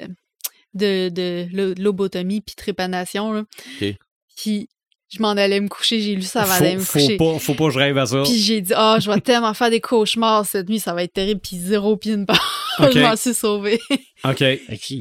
[0.74, 3.44] de, de lo- lobotomie puis trépanation, là.
[3.80, 3.94] Ok.
[4.36, 4.68] Puis
[5.14, 7.16] je m'en allais me coucher, j'ai lu ça avant faut, d'aller me faut coucher.
[7.16, 8.22] pas, faut pas que je rêve à ça.
[8.24, 11.12] Puis j'ai dit, ah, je vais tellement faire des cauchemars cette nuit, ça va être
[11.12, 12.26] terrible, puis zéro pied une.
[12.80, 12.90] Ok.
[12.92, 13.78] je m'en suis sauvée.
[14.24, 14.42] OK.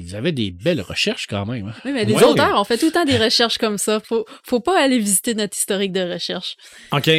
[0.06, 1.70] Vous avez des belles recherches quand même.
[1.70, 1.74] hein.
[1.86, 2.24] Oui, mais les Ouais.
[2.24, 4.00] auteurs, on fait tout le temps des recherches comme ça.
[4.00, 6.56] Faut, faut pas aller visiter notre historique de recherche.
[6.92, 7.10] OK.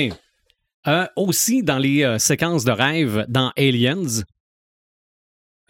[0.86, 4.22] Euh, aussi, dans les euh, séquences de rêve dans Aliens,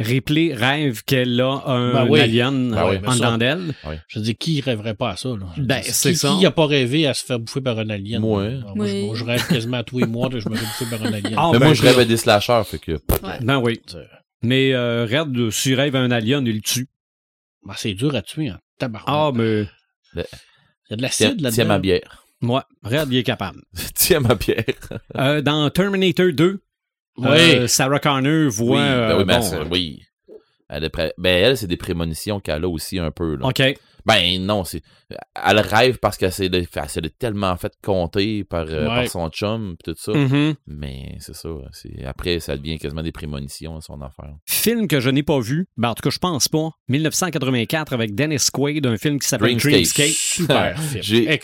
[0.01, 2.21] Ripley rêve qu'elle a un Ben oui.
[2.21, 3.75] alien Ben oui, euh, en dedans d'elle.
[4.09, 5.29] Je veux dire, qui rêverait pas à ça?
[5.29, 5.47] Là?
[5.57, 6.35] Je Ben, c'est qui, ça.
[6.37, 8.21] Qui n'a pas rêvé à se faire bouffer par un alien?
[8.21, 8.51] Moi.
[8.75, 9.07] Moi, je, Oui.
[9.07, 11.13] moi, je rêve quasiment à tous les mois que je me fais bouffer par un
[11.13, 11.35] alien.
[11.37, 12.93] Ah, Mais ben, moi, je je- rêve à des slashers, fait que.
[12.93, 13.39] Ouais.
[13.41, 13.81] Ben oui.
[14.43, 16.89] Mais euh, Red, s'il rêve un alien, il le tue.
[17.65, 18.59] ben, c'est dur à tuer, hein.
[18.79, 19.09] Tabarnak.
[19.09, 19.67] Ah, mais
[20.17, 20.25] Il
[20.91, 21.51] y a de l'acide là-dedans.
[21.51, 22.25] tiens ma bière.
[22.41, 23.61] moi, Red, il est capable.
[23.95, 24.65] tiens ma bière.
[25.17, 26.61] Euh, dans Terminator 2,
[27.17, 27.27] Oui.
[27.29, 28.79] euh, Sarah Connor oui, voit...
[28.79, 30.03] ben euh, oui, ben, bon, c'est- oui.
[30.69, 33.37] Elle, est pré- ben, elle, c'est des prémonitions qu'elle a aussi un peu.
[33.37, 33.47] Là.
[33.47, 33.63] OK.
[34.07, 34.83] Ben non, c'est.
[35.45, 38.95] Elle rêve parce qu'elle s'est elle s'est tellement fait compter par, euh, Ouais.
[39.03, 40.13] par son chum pis tout ça.
[40.13, 40.55] Mhm.
[40.67, 41.49] Mais c'est ça.
[42.05, 44.35] Après, ça devient quasiment des prémonitions, son affaire.
[44.47, 46.71] Film que je n'ai pas vu, ben, en tout cas, je pense pas.
[46.89, 49.73] 1984 avec Dennis Quaid, un film qui s'appelle Dreamscape.
[49.73, 50.07] Dreamscape.
[50.15, 51.03] Super film.
[51.03, 51.41] J'ai-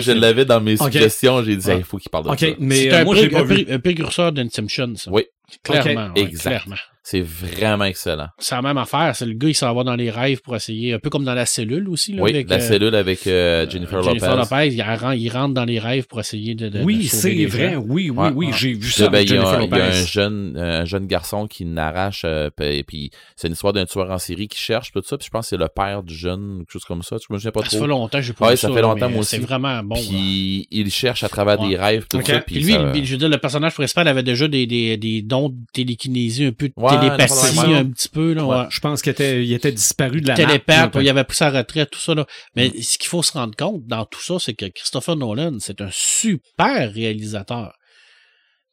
[0.00, 2.46] Je, l'avais dans mes suggestions, j'ai dit, il faut qu'il parle de OK, ça.
[2.58, 5.10] mais C'est euh, un, un précurseur d'Inception, ça.
[5.10, 5.24] Oui.
[5.62, 6.12] Clairement.
[6.14, 6.50] ouais, exact.
[6.50, 6.76] clairement.
[7.04, 8.28] C'est vraiment excellent.
[8.38, 9.14] C'est la même affaire.
[9.16, 11.34] C'est le gars, il s'en va dans les rêves pour essayer, un peu comme dans
[11.34, 12.12] la cellule aussi.
[12.12, 14.52] Là, oui, avec, la euh, cellule avec euh, Jennifer, Jennifer Lopez.
[14.54, 16.68] Lopez, il, rentre, il rentre dans les rêves pour essayer de.
[16.68, 17.72] de- de Oui, c'est les vrai.
[17.74, 17.84] gens.
[17.88, 18.30] Oui, oui, Ouais.
[18.34, 18.52] oui, Ouais.
[18.56, 20.06] j'ai vu ça ben, avec il y, a, il y a un Lopez.
[20.06, 24.18] jeune, un jeune garçon qui n'arrache, euh, puis puis c'est une histoire d'un tueur en
[24.18, 26.72] série qui cherche tout ça, puis je pense que c'est le père du jeune, quelque
[26.72, 27.86] chose comme ça, je me souviens pas Ça fait trop.
[27.86, 28.74] longtemps que j'ai pas Ouais, vu ça ça.
[28.74, 29.44] fait longtemps, moi C'est aussi.
[29.46, 29.96] vraiment bon.
[29.96, 31.70] Puis il cherche à travers Ouais.
[31.70, 32.26] des rêves, tout Ok.
[32.26, 32.40] ça.
[32.40, 36.44] Puis lui, ça- je veux dire, le personnage principal avait déjà des dons de télékinésie,
[36.46, 37.64] un peu Ouais, télépathie, quoi.
[37.76, 38.32] un petit peu.
[38.32, 38.56] Là, Ouais.
[38.56, 38.66] ouais.
[38.70, 41.02] Je pense qu'il était, il était disparu de la Télépathe, map.
[41.02, 42.14] il avait pris sa retraite, tout ça.
[42.14, 42.26] Là.
[42.56, 42.82] Mais Mm.
[42.82, 45.90] ce qu'il faut se rendre compte dans tout ça, c'est que Christopher Nolan, c'est un
[45.90, 47.74] super réalisateur.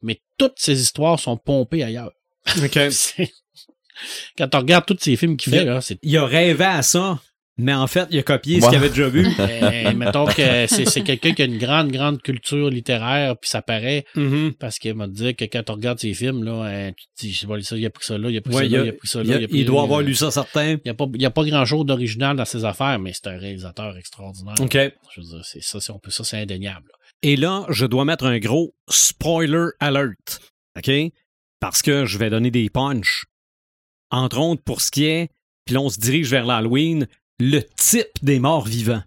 [0.02, 2.12] Mais toutes ses histoires sont pompées ailleurs.
[4.38, 6.82] Quand on regarde tous ces films qu'il fait, Il- là, c'est Il a rêvé à
[6.82, 7.20] ça,
[7.60, 9.26] mais en fait, il a copié ce qu'il avait déjà vu.
[9.40, 13.62] Euh, mettons que c'est c'est quelqu'un qui a une grande, grande culture littéraire, puis ça
[13.62, 14.54] paraît, Mhm.
[14.58, 17.32] parce qu'il m'a dit que quand on regarde ses films, là, euh, tu te dis,
[17.32, 18.72] je sais pas, ça, il a pris ça là, il a pris Ouais, ça il,
[18.72, 19.38] là, a- il a pris ça il là.
[19.50, 20.72] il doit avoir lu ça, certain.
[20.72, 23.12] Il n'y a pas, il y a pas grand chose d'original dans ses affaires, mais
[23.14, 24.54] c'est un réalisateur extraordinaire.
[24.60, 24.72] OK.
[25.14, 26.90] Je veux dire, c'est ça, c'est- on peut, ça, c'est indéniable.
[27.22, 30.40] Et là, je dois mettre un gros spoiler alert.
[30.78, 30.90] OK?
[31.60, 33.24] Parce que je vais donner des punchs.
[34.10, 35.28] Entre autres, pour ce qui est,
[35.66, 37.06] puis là, on se dirige vers l'Halloween,
[37.40, 39.02] le type des morts vivants.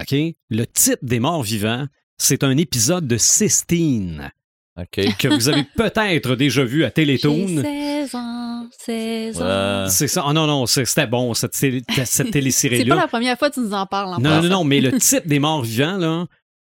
[0.00, 0.14] OK?
[0.50, 1.86] Le type des morts vivants,
[2.18, 4.30] c'est un épisode de Sistine
[4.78, 5.16] OK.
[5.18, 7.62] que vous avez peut-être déjà vu à Télétoon.
[7.62, 9.44] 16 ans, 16 ans.
[9.84, 9.90] Ouais.
[9.90, 10.24] C'est ça.
[10.26, 12.94] Ah non, non, c'est- c'était bon, cette, télé- cette C'est télésérie-là.
[12.94, 14.14] pas la première fois que tu nous en parles.
[14.14, 16.26] En Non, non, non, mais le type des morts vivants, là,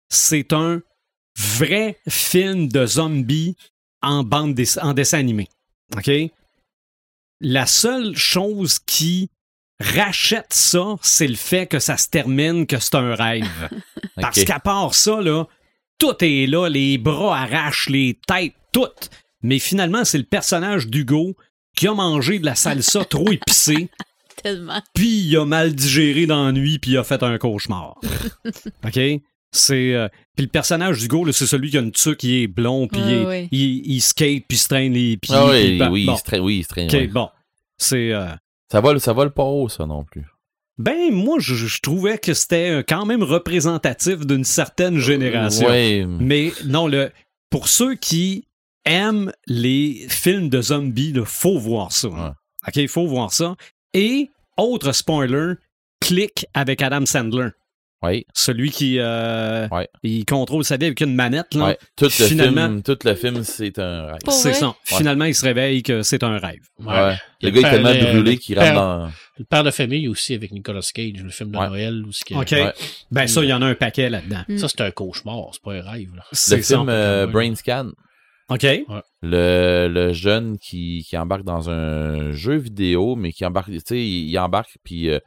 [0.09, 0.81] c'est un
[1.37, 3.55] vrai film de zombies
[4.01, 5.47] en bande dess- en dessin animé.
[5.95, 6.09] OK?
[7.41, 9.29] La seule chose qui
[9.79, 13.69] rachète ça, c'est le fait que ça se termine, que c'est un rêve.
[14.21, 15.45] Parce qu'à part ça, là,
[15.97, 18.87] tout est là, les bras arrachent, les têtes, tout.
[19.41, 21.35] Mais finalement, c'est le personnage d'Hugo
[21.75, 23.89] qui a mangé de la salsa trop épicée
[24.43, 24.81] Tellement.
[24.93, 27.99] puis il a mal digéré dans la nuit, puis il a fait un cauchemar.
[28.85, 28.99] OK?
[29.51, 29.93] C'est.
[29.95, 33.01] euh, puis le personnage d'Hugo, c'est celui qui a une tuque, qui est blond, puis
[33.01, 33.47] il, ouais.
[33.51, 35.35] il, il skate, puis il se traîne les pieds.
[35.35, 36.13] Ah oui, il pa- oui, bon.
[36.13, 37.07] il se traîne- oui, il se traîne, ouais.
[37.07, 37.29] bon.
[37.77, 38.11] C'est.
[38.13, 38.27] euh,
[38.71, 40.25] Ça vole, ça vole pas haut, ça non plus.
[40.77, 45.67] ben, moi, je, je trouvais que c'était euh, quand même représentatif d'une certaine génération.
[45.67, 46.05] Ouais.
[46.07, 47.11] Mais non, le,
[47.49, 48.47] pour ceux qui
[48.85, 52.35] aiment les films de zombies, il faut voir ça.
[52.67, 53.55] OK, il faut voir ça.
[53.93, 55.53] Et, autre spoiler,
[55.99, 57.49] clique avec Adam Sandler.
[58.01, 59.89] Oui, Celui qui euh, Ouais.
[60.03, 61.53] il contrôle sa vie avec une manette.
[61.53, 61.65] Là.
[61.65, 61.77] ouais.
[61.97, 64.19] Tout le Finalement- film, tout le film, c'est un rêve.
[64.29, 64.73] C'est ça.
[64.85, 66.61] Finalement, il se réveille que c'est un rêve.
[66.79, 67.15] Ouais.
[67.41, 69.11] Le gars est tellement le- brûlé le qu'il rentre dans.
[69.37, 71.67] Le père de famille aussi avec Nicolas Cage, le film de Ouais.
[71.67, 72.03] Noël.
[72.07, 72.51] Où ce qui- OK.
[72.51, 72.73] Ouais.
[73.11, 74.43] Ben ça, il y en a un paquet là-dedans.
[74.47, 74.57] Mm.
[74.57, 76.15] Ça, c'est un cauchemar, c'est pas un rêve.
[76.15, 76.23] Là.
[76.31, 76.75] C'est Le ça.
[76.77, 77.31] film euh, ouais.
[77.33, 77.89] Brain Scan.
[78.49, 78.65] OK.
[79.21, 83.97] Le, le jeune qui, qui embarque dans un jeu vidéo, mais qui embarque, tu sais,
[83.99, 85.19] il, il embarque, puis euh,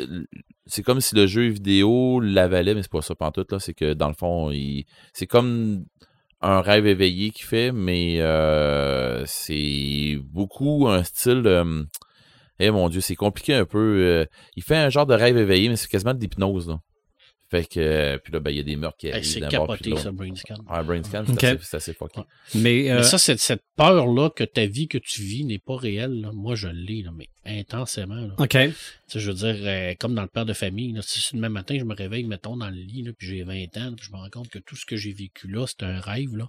[0.00, 0.24] euh,
[0.66, 3.58] c'est comme si le jeu vidéo l'avalait, mais c'est pas ça pantoute, là.
[3.60, 5.84] C'est que dans le fond, il, c'est comme
[6.40, 11.46] un rêve éveillé qu'il fait, mais euh, c'est beaucoup un style.
[12.58, 13.78] eh mon Dieu, c'est compliqué un peu.
[13.78, 16.76] euh, il fait un genre de rêve éveillé, mais c'est quasiment de l'hypnose.
[17.50, 19.40] Fait que, euh, puis là, ben, il y a des meurtres qui Hey, arrivent c'est
[19.40, 20.10] d'un bord puis capoté, de ça.
[20.12, 20.56] Brain Scan.
[20.68, 21.44] Ouais, Brain Scan, c'est Ok.
[21.44, 22.20] assez, c'est assez fucké.
[22.20, 22.26] Ouais.
[22.54, 25.76] Mais, euh, Mais ça, cette, cette peur-là que ta vie que tu vis n'est pas
[25.76, 28.14] réelle, là, moi, je l'ai, là, mais intensément.
[28.14, 28.34] Là.
[28.38, 28.48] OK.
[28.50, 28.72] Tu
[29.06, 31.52] sais, je veux dire, euh, comme dans le père de famille, là, si le même
[31.52, 34.12] matin, je me réveille, mettons, dans le lit, là, puis j'ai 20 ans, puis je
[34.12, 36.34] me rends compte que tout ce que j'ai vécu là, c'est un rêve.
[36.34, 36.48] Là.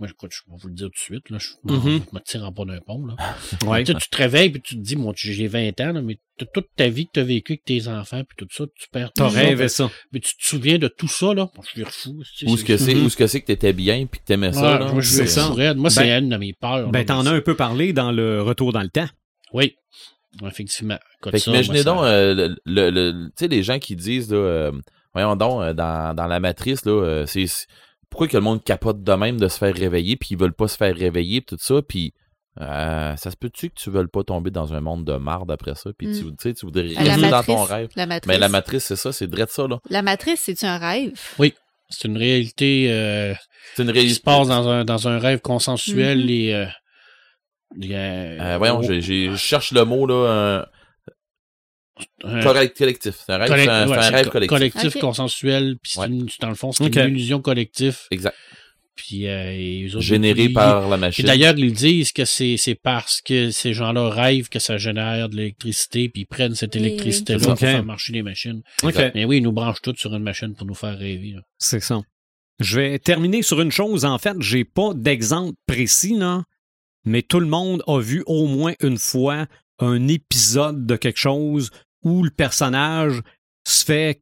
[0.00, 2.00] Moi, écoute, je vais vous le dire tout de suite, là, je Mhm.
[2.08, 3.04] je me tire en bas d'un pont.
[3.04, 3.16] Là.
[3.66, 3.82] Ouais.
[3.82, 6.18] Tu sais, tu te réveilles, puis tu te dis, moi, j'ai 20 ans, là, mais
[6.52, 9.10] toute ta vie que tu as vécu avec tes enfants, puis tout ça, tu perds
[9.12, 9.90] T'as tout ça, ça.
[10.12, 11.48] Mais tu te souviens de tout ça, là?
[11.52, 12.22] Bon, je suis fou.
[12.22, 14.74] tu sais, Où est-ce que c'est, que c'est que t'étais bien puis que t'aimais ça,
[14.74, 14.92] Ouais, là?
[14.92, 15.74] moi, je ça.
[15.74, 16.90] Moi, c'est Ben- une de mes peurs.
[16.90, 19.08] Ben, t'en as un peu parlé dans le retour dans le temps.
[19.52, 19.74] Oui,
[20.46, 20.98] effectivement.
[21.28, 24.30] Fait ça, moi, donc, ça- euh, le, le- le- tu sais, les gens qui disent,
[24.30, 24.72] là, euh,
[25.12, 27.66] voyons donc, euh, dans, dans la matrice, là, euh, c'est-
[28.10, 30.68] pourquoi que le monde capote de même de se faire réveiller, puis ils veulent pas
[30.68, 32.12] se faire réveiller, puis tout ça, puis
[32.60, 35.74] euh, ça se peut-tu que tu veuilles pas tomber dans un monde de marde après
[35.76, 36.30] ça, puis tu, Mm.
[36.30, 37.46] tu sais, tu voudrais rester dans matrice.
[37.46, 37.88] ton rêve?
[37.94, 38.28] La matrice.
[38.28, 39.78] Mais la matrice, c'est ça, c'est drôle ça, là.
[39.90, 41.12] La matrice, c'est-tu un rêve?
[41.90, 43.34] C'est une réalité C'est euh,
[43.78, 44.14] une qui réalité.
[44.14, 46.28] se passe dans un, dans un rêve consensuel Mhm.
[46.30, 46.54] et...
[46.54, 46.66] euh,
[47.82, 49.00] Euh, voyons, j'ai-
[49.30, 50.66] je cherche le mot, là,
[52.76, 53.14] collectif.
[53.26, 54.96] C'est un rêve, collect- c'est un, ouais, rêve co- collectif.
[54.96, 55.00] Ok.
[55.00, 56.08] consensuel, puis Ouais.
[56.40, 57.98] dans le fond, c'est une illusion collective.
[58.10, 58.34] Exact.
[58.94, 61.24] Puis, euh, Généré ils- par la machine.
[61.24, 65.36] d'ailleurs, ils disent que c'est c'est parce que ces gens-là rêvent que ça génère de
[65.36, 68.60] l'électricité, puis ils prennent cette électricité-là pour faire marcher les machines.
[68.82, 71.36] Mais oui, ils nous branchent toutes sur une machine pour nous faire rêver.
[71.58, 72.00] C'est ça.
[72.58, 74.04] Je vais terminer sur une chose.
[74.04, 76.42] En fait, j'ai pas d'exemple précis, là,
[77.04, 79.46] mais tout le monde a vu au moins une fois
[79.78, 81.70] un épisode de quelque chose
[82.04, 83.20] où le personnage
[83.66, 84.20] se fait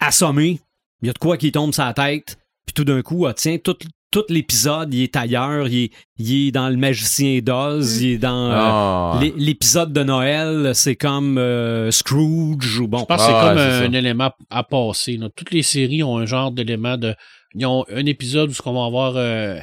[0.00, 0.60] assommer.
[1.02, 2.36] Il y a de quoi qui tombe sa tête,
[2.66, 3.76] puis tout d'un coup, ah, tiens, tout,
[4.10, 5.68] tout l'épisode, il est ailleurs.
[5.68, 8.50] Il est, il est dans Le Magicien d'Oz, il est dans.
[8.50, 9.18] euh, Ah.
[9.20, 12.98] l'é- L'épisode de Noël, c'est comme euh, Scrooge ou bon.
[13.00, 15.16] Je pense Ah, que c'est comme c'est un, élément à passer.
[15.16, 15.28] là.
[15.34, 17.14] Toutes les séries ont un genre d'élément de.
[17.54, 19.58] Ils ont un épisode où ce qu'on va avoir euh,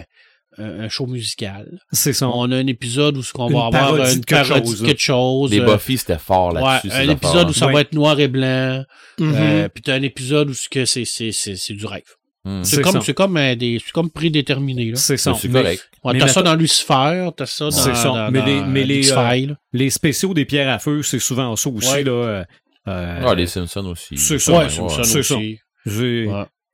[0.58, 1.80] un show musical.
[1.92, 2.28] C'est ça.
[2.30, 4.82] On a un épisode où ce qu'on va avoir parodie une de quelque parodie chose,
[4.82, 5.52] de quelque chose.
[5.52, 6.90] Les euh, Buffy, c'était fort là-dessus.
[6.92, 7.74] un épisode où ça Ouais.
[7.74, 8.84] va être noir et blanc.
[9.22, 12.04] Euh, puis t'as un épisode où ce que c'est c'est c'est c'est du rêve.
[12.46, 12.64] Hmm.
[12.64, 14.96] C'est C'est comme c'est comme euh, des c'est comme prédéterminé là.
[14.96, 15.34] c'est ça.
[15.34, 15.90] C'est correct.
[16.04, 18.04] T'as ça dans Lucifer, t'as ça dans, C'est ça.
[18.08, 19.58] dans, Mais les- dans, mais euh, les, X-Files.
[19.74, 21.92] Les spéciaux des pierres à feu, c'est souvent ça aussi.
[21.92, 22.04] Ouais.
[22.04, 22.46] Là,
[22.86, 24.18] Ah, les Simpsons aussi.
[24.18, 24.52] c'est ça.
[24.54, 25.36] Ouais, ouais, Simpson c'est ça.
[25.36, 25.60] aussi.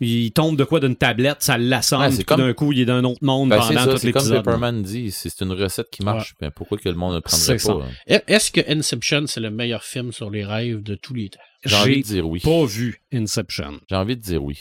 [0.03, 2.95] Il tombe de quoi d'une tablette, ça l'assomme, Ouais, comme- d'un coup, il est dans
[2.95, 4.43] un autre monde Ben, c'est pendant tout c'est comme l'épisode.
[4.45, 6.35] Pepperman dit, c'est une recette qui marche.
[6.39, 7.71] Ben, pourquoi que le monde ne prendrait pas?
[7.85, 7.91] hein?
[8.07, 11.39] Est- Est-ce que Inception, c'est le meilleur film sur les rêves de tous les temps?
[11.65, 12.39] J'ai envie de dire oui.
[12.41, 13.79] pas vu Inception.
[13.89, 14.59] J'ai envie de dire oui.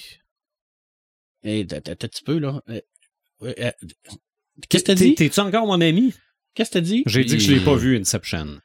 [1.45, 2.63] Et t'as t'as- t'as un petit peu, là.
[3.41, 3.71] Ouais, euh,
[4.69, 5.15] Qu'est-ce que t'as dit?
[5.15, 6.15] T'es-tu encore mon ami?
[6.55, 7.03] Qu'est-ce que t'as dit?
[7.07, 8.59] J'ai dit que je l'ai pas vu Inception.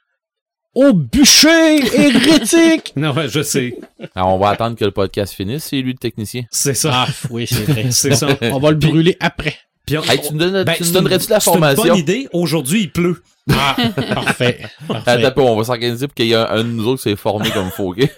[0.78, 2.93] Au bûcher hérétique!
[2.95, 3.75] Non, ouais, je sais.
[4.13, 5.63] Alors, on va attendre que le podcast finisse.
[5.63, 6.43] C'est lui le technicien.
[6.51, 6.91] C'est ça.
[6.93, 7.88] ah, oui, c'est vrai.
[7.89, 8.28] C'est ça.
[8.43, 9.55] On va le brûler après.
[9.88, 11.54] Puis on- Hey, tu me, donnes- ben, tu me c'est donnerais-tu une- la C'est une
[11.54, 11.84] formation?
[11.84, 12.28] bonne idée.
[12.34, 13.24] Aujourd'hui, il pleut.
[13.50, 13.78] Ah,
[14.14, 14.60] parfait.
[14.90, 15.10] parfait.
[15.12, 17.02] Attends un peu, on va s'organiser pour qu'il y ait un, un de nous autres
[17.02, 18.00] qui s'est formé comme faut, ok?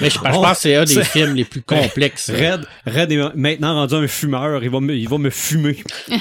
[0.00, 2.30] Mais je, je pense que c'est un des C'est- films les plus complexes.
[2.30, 4.64] Red, Red est maintenant rendu un fumeur.
[4.64, 5.76] Il va me, il va me fumer.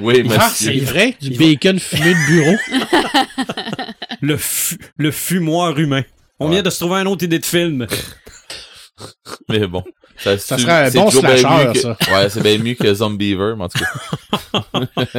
[0.00, 0.84] Oui, Ah, c'est monsieur.
[0.86, 1.14] vrai?
[1.20, 2.56] Du bacon fumé de bureau?
[4.20, 6.02] Le, fu- le fumoir humain.
[6.40, 6.54] On Ouais.
[6.54, 7.86] vient de se trouver une autre idée de film.
[9.48, 9.84] Mais bon.
[10.18, 11.96] Ça, serait un bon slasher, que- ça.
[12.12, 13.86] Ouais, c'est bien mieux que Zombiever, mais en tout cas.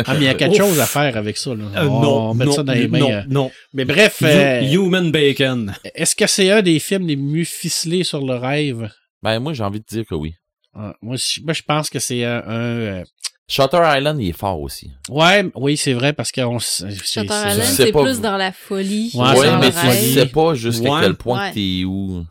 [0.05, 0.57] Ah, mais il y a quelque Ouf.
[0.57, 1.51] chose à faire avec ça.
[1.53, 1.65] Là.
[1.75, 2.99] Euh, on non, va mettre non, ça dans les mains.
[2.99, 3.21] non, euh.
[3.29, 3.51] non.
[3.73, 5.73] Mais bref, euh, Human Bacon.
[5.95, 8.89] est-ce que c'est un des films les mieux ficelés sur le rêve?
[9.21, 10.33] Ben, moi, j'ai envie de dire que oui.
[10.75, 12.43] Ah, moi, je, moi, je pense que c'est un...
[12.47, 13.03] un, euh,
[13.47, 14.91] Shutter Island, il est fort aussi.
[15.09, 19.11] Ouais, oui, c'est vrai, parce s- c'est- Shutter Island, c'est plus dans la folie.
[19.15, 21.01] Ouais, Ouais, c'est mais tu sais pas jusqu'à Ouais.
[21.01, 21.49] quel point Ouais.
[21.49, 22.25] que t'es où.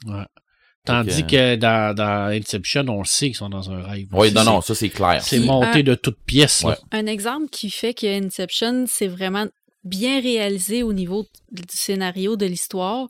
[0.89, 1.27] Tandis Ok.
[1.31, 4.07] que dans, dans Inception, on le sait qu'ils sont dans un rêve.
[4.13, 5.23] Oui, non, non, ça, c'est clair.
[5.23, 6.63] C'est monté un- de toutes pièces.
[6.65, 6.75] Ouais.
[6.93, 9.47] Un exemple qui fait que Inception, c'est vraiment
[9.85, 13.09] bien réalisé au niveau du scénario de l'histoire,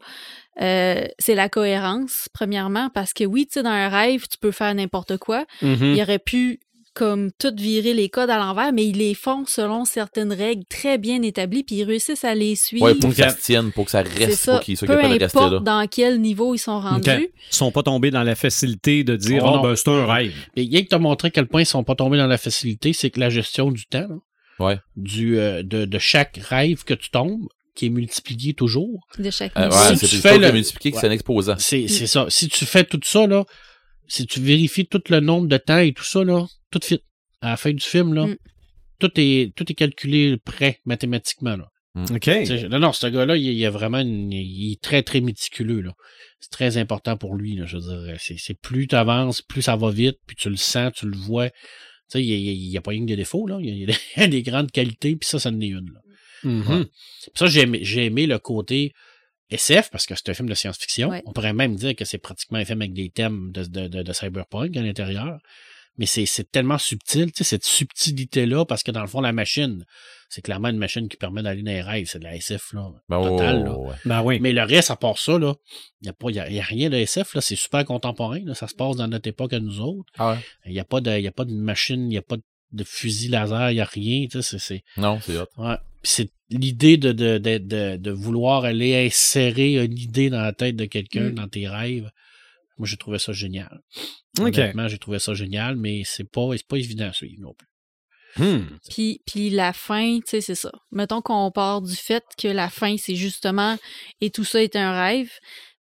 [0.60, 4.50] euh, c'est la cohérence, premièrement, parce que oui, tu sais, dans un rêve, tu peux
[4.52, 5.44] faire n'importe quoi.
[5.62, 5.94] Mhm.
[5.96, 6.60] Il aurait pu
[6.98, 10.98] comme tout virer les codes à l'envers, mais ils les font selon certaines règles très
[10.98, 12.84] bien établies, puis ils réussissent à les suivre.
[12.86, 14.52] Ouais, pour que ça se tienne, pour que ça reste, ça.
[14.56, 15.60] pour qu'ils soient Peu capables de rester importe là.
[15.60, 17.08] dans quel niveau ils sont rendus.
[17.08, 17.20] Ok.
[17.50, 19.62] Ils sont pas tombés dans la facilité de dire Oh oh, non.
[19.62, 20.34] ben c'est un rêve.
[20.56, 22.92] Et rien que t'as montré à quel point ils sont pas tombés dans la facilité,
[22.92, 24.08] c'est que la gestion du temps,
[24.58, 24.78] Ouais.
[24.96, 27.46] du, euh, de, de chaque rêve que tu tombes,
[27.76, 30.92] qui est multiplié toujours, de chaque Euh, ouais, Si c'est le- Ouais.
[31.00, 31.54] c'est un exposant.
[31.60, 32.26] c'est c'est ça.
[32.28, 33.44] Si tu fais tout ça, là,
[34.08, 37.00] si tu vérifies tout le nombre de temps et tout ça, là, tout fit.
[37.40, 38.36] À la fin du film, là, Mm.
[38.98, 41.56] tout, est, tout est calculé prêt mathématiquement.
[41.56, 41.68] Là.
[42.10, 42.20] OK.
[42.20, 45.20] Tu sais, Non, non, ce gars-là, il, il a vraiment une- il est très, très
[45.20, 45.80] méticuleux.
[45.80, 45.92] là.
[46.40, 48.16] C'est très important pour lui, là, je veux dire.
[48.20, 51.16] C'est, c'est plus tu avances, plus ça va vite, puis tu le sens, tu le
[51.16, 51.50] vois.
[51.50, 51.54] Tu
[52.08, 53.58] sais, il n'y a, pas rien que des défauts, là.
[53.60, 53.84] Il y
[54.22, 55.90] a, des, grandes qualités, puis ça, ça en est une.
[55.92, 56.00] Là.
[56.44, 56.60] Mhm.
[56.68, 56.84] Ouais.
[56.84, 58.92] Puis ça, j'ai aimé, j'ai aimé le côté
[59.50, 61.08] SF, parce que c'est un film de science-fiction.
[61.10, 61.22] Ouais.
[61.26, 64.02] On pourrait même dire que c'est pratiquement un film avec des thèmes de, de, de,
[64.02, 65.38] de cyberpunk à l'intérieur.
[65.96, 69.32] Mais c'est, c'est tellement subtil, tu sais, cette subtilité-là, parce que dans le fond, la
[69.32, 69.84] machine,
[70.28, 72.06] c'est clairement une machine qui permet d'aller dans les rêves.
[72.08, 72.92] C'est de la SF, là.
[73.08, 73.78] Ben, Total, oh, là.
[73.78, 73.94] ouais.
[74.04, 74.38] Ben oui.
[74.40, 75.54] Mais le reste, à part ça, là,
[76.00, 77.40] il n'y a, pas- y a, y a rien de SF, là.
[77.40, 78.54] C'est super contemporain, là.
[78.54, 80.12] Ça se passe dans notre époque à nous autres.
[80.18, 80.38] Ah ouais?
[80.66, 82.36] Il n'y a pas de, y a pas de machine, il n'y a pas
[82.70, 85.46] de fusil laser, il n'y a rien, tu sais, c'est, Non, c'est hot.
[85.56, 85.76] Ouais.
[86.04, 90.76] C'est l'idée de, de, de, de, de vouloir aller insérer une idée dans la tête
[90.76, 91.34] de quelqu'un Mm.
[91.34, 92.10] dans tes rêves.
[92.78, 93.80] Moi, j'ai trouvé ça génial.
[94.38, 94.46] OK.
[94.46, 97.66] Honnêtement, j'ai trouvé ça génial, mais c'est pas, c'est pas évident à suivre non plus.
[98.36, 98.66] Hmm.
[98.88, 100.70] Puis, puis la fin, tu sais, c'est ça.
[100.92, 103.76] Mettons qu'on part du fait que la fin, c'est justement
[104.20, 105.30] et tout ça est un rêve.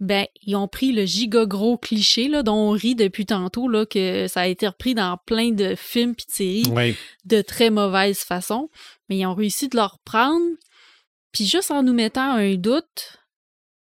[0.01, 3.87] Ben, ils ont pris le giga gros cliché là, dont on rit depuis tantôt, là,
[3.87, 6.97] que ça a été repris dans plein de films puis de séries Oui.
[7.25, 8.69] de très mauvaise façon.
[9.09, 10.45] Mais ils ont réussi de le reprendre.
[11.33, 13.19] Puis juste en nous mettant un doute,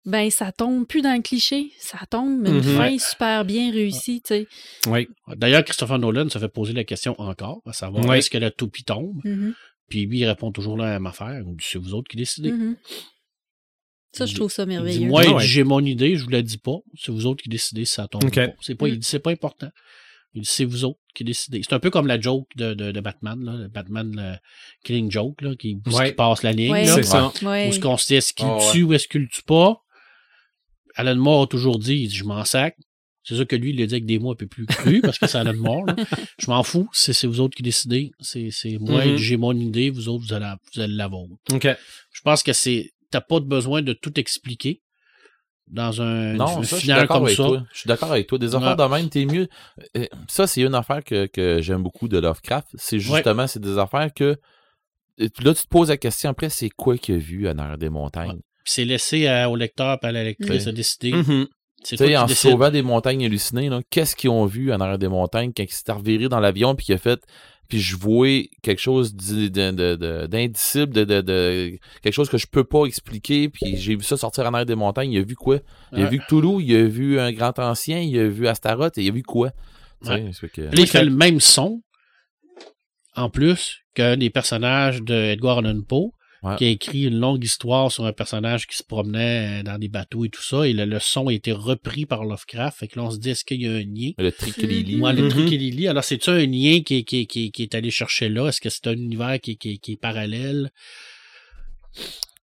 [0.06, 1.72] ben ça tombe plus dans le cliché.
[1.80, 2.62] Ça tombe une Mhm.
[2.64, 4.48] fin super bien réussie, tu sais.
[4.88, 5.08] Oui.
[5.36, 8.84] D'ailleurs, Christopher Nolan se fait poser la question encore, à savoir est-ce que la toupie
[8.84, 9.20] tombe?
[9.24, 9.54] Mhm,
[9.90, 11.44] Puis lui, il répond toujours la même affaire.
[11.62, 12.52] C'est vous autres qui décidez.
[12.52, 12.78] mhm.
[14.12, 15.08] Ça, je trouve ça merveilleux.
[15.08, 15.44] moi, Ah ouais.
[15.46, 16.78] j'ai mon idée, je vous la dis pas.
[16.98, 18.32] C'est vous autres qui décidez si ça tombe Ok.
[18.32, 18.48] ou pas.
[18.62, 18.90] C'est pas, Mm.
[18.90, 19.70] il dit, c'est pas important.
[20.34, 21.62] Il dit, c'est vous autres qui décidez.
[21.64, 23.54] C'est un peu comme la joke de, de, de Batman, là.
[23.54, 24.36] Le Batman le
[24.84, 26.12] Killing Joke, là, qui, Ouais.
[26.12, 26.72] passe la ligne.
[26.72, 26.86] Ouais.
[26.86, 26.96] là.
[26.96, 27.32] C'est ça.
[27.42, 27.68] Ouais.
[27.68, 28.72] Où est-ce qu'on se dit, est-ce qu'il le ouais.
[28.72, 29.78] tue ou est-ce qu'il le tue pas?
[30.96, 32.76] Alan Moore a toujours dit, il dit, je m'en sac.
[33.24, 35.20] C'est sûr que lui, il l'a dit avec des mots un peu plus crus, parce
[35.20, 35.96] que c'est Alan Moore, là.
[36.40, 38.12] Je m'en fous, c'est, c'est vous autres qui décidez.
[38.20, 39.18] C'est, c'est moi, Mhm.
[39.18, 41.32] j'ai mon idée, vous autres, vous allez, vous allez la vôtre.
[41.52, 41.68] OK.
[42.12, 42.92] Je pense que c'est.
[43.12, 44.82] T'as pas de besoin de tout expliquer
[45.68, 47.44] dans un, Non, un ça, je suis final d'accord comme avec ça.
[47.46, 47.64] toi.
[47.74, 48.38] Je suis d'accord avec toi.
[48.40, 49.48] Des affaires de même, t'es mieux.
[49.98, 52.68] Euh, Ça, c'est une affaire que, que j'aime beaucoup de Lovecraft.
[52.76, 54.38] C'est justement, c'est des affaires que.
[55.18, 57.90] Là, tu te poses la question après, c'est quoi qu'il a vu en arrière des
[57.90, 58.40] montagnes?
[58.64, 60.72] Puis c'est laissé à- au lecteur et à la lectrice Ouais.
[60.72, 61.12] de décider.
[61.84, 62.52] C'est Tu sais, en décides.
[62.52, 65.92] sauvant des montagnes hallucinées, qu'est-ce qu'ils ont vu en arrière des montagnes quand il s'est
[65.92, 67.20] reviré dans l'avion puis qu'il a fait
[67.70, 72.28] puis je voyais quelque chose d'i- de- de- de- d'indicible, de, de, de- quelque chose
[72.30, 75.20] que je peux pas expliquer, puis j'ai vu ça sortir en arrière des montagnes, il
[75.20, 75.60] a vu quoi?
[75.94, 79.04] Il a vu Cthulhu, il a vu un grand ancien, il a vu Astaroth, et
[79.04, 79.52] il a vu quoi?
[80.02, 80.50] Tu sais, Ouais.
[80.52, 81.82] que- là, il fait le même son,
[83.16, 86.56] en plus, que des personnages de Edgar Allan Poe, Ouais.
[86.56, 89.90] qui a écrit une longue histoire sur un personnage qui se promenait euh, dans des
[89.90, 92.78] bateaux et tout ça, et le, le son a été repris par Lovecraft.
[92.80, 94.12] Fait que là, on se dit, est-ce qu'il y a un lien?
[94.18, 94.96] Le Triclili.
[94.96, 95.88] Moi, le truc et Lily.
[95.90, 98.48] Alors, c'est-tu un lien qui est, qui, est- qui est- qui est allé chercher là?
[98.48, 100.72] Est-ce que c'est un univers qui est, qui qui est parallèle?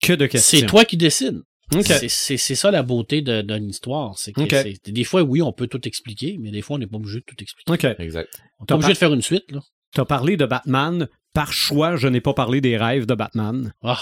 [0.01, 0.59] Que de questions.
[0.59, 1.41] C'est toi qui décides.
[1.75, 1.85] OK.
[2.07, 4.15] C'est- ça la beauté d'une histoire.
[4.15, 7.19] Que des fois, oui, on peut tout expliquer, mais des fois, on n'est pas obligé
[7.19, 7.71] de tout expliquer.
[7.71, 7.85] OK.
[7.99, 8.29] Exact.
[8.59, 9.61] On n'est pas obligé de faire une suite, là.
[9.93, 11.07] T'as parlé de Batman.
[11.33, 13.73] Par choix, je n'ai pas parlé des rêves de Batman.
[13.81, 13.99] Ah.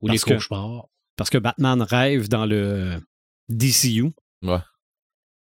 [0.00, 0.86] Ou les Parce que- cauchemars.
[1.16, 3.00] Parce que Batman rêve dans le
[3.48, 4.12] DCU.
[4.42, 4.58] Ouais.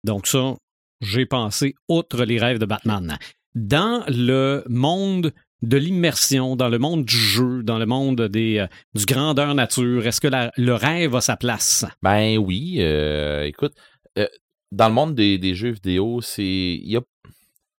[0.04, 0.56] Donc ça,
[1.00, 3.18] j'ai pensé outre les rêves de Batman.
[3.56, 8.68] Dans le monde de l'immersion, dans le monde du jeu, dans le monde des, euh,
[8.96, 11.86] du grandeur nature, est-ce que la- le rêve a sa place?
[12.02, 13.74] Ben oui, euh, écoute,
[14.18, 14.28] euh,
[14.72, 17.02] dans le monde des, des jeux vidéo, c'est il y a,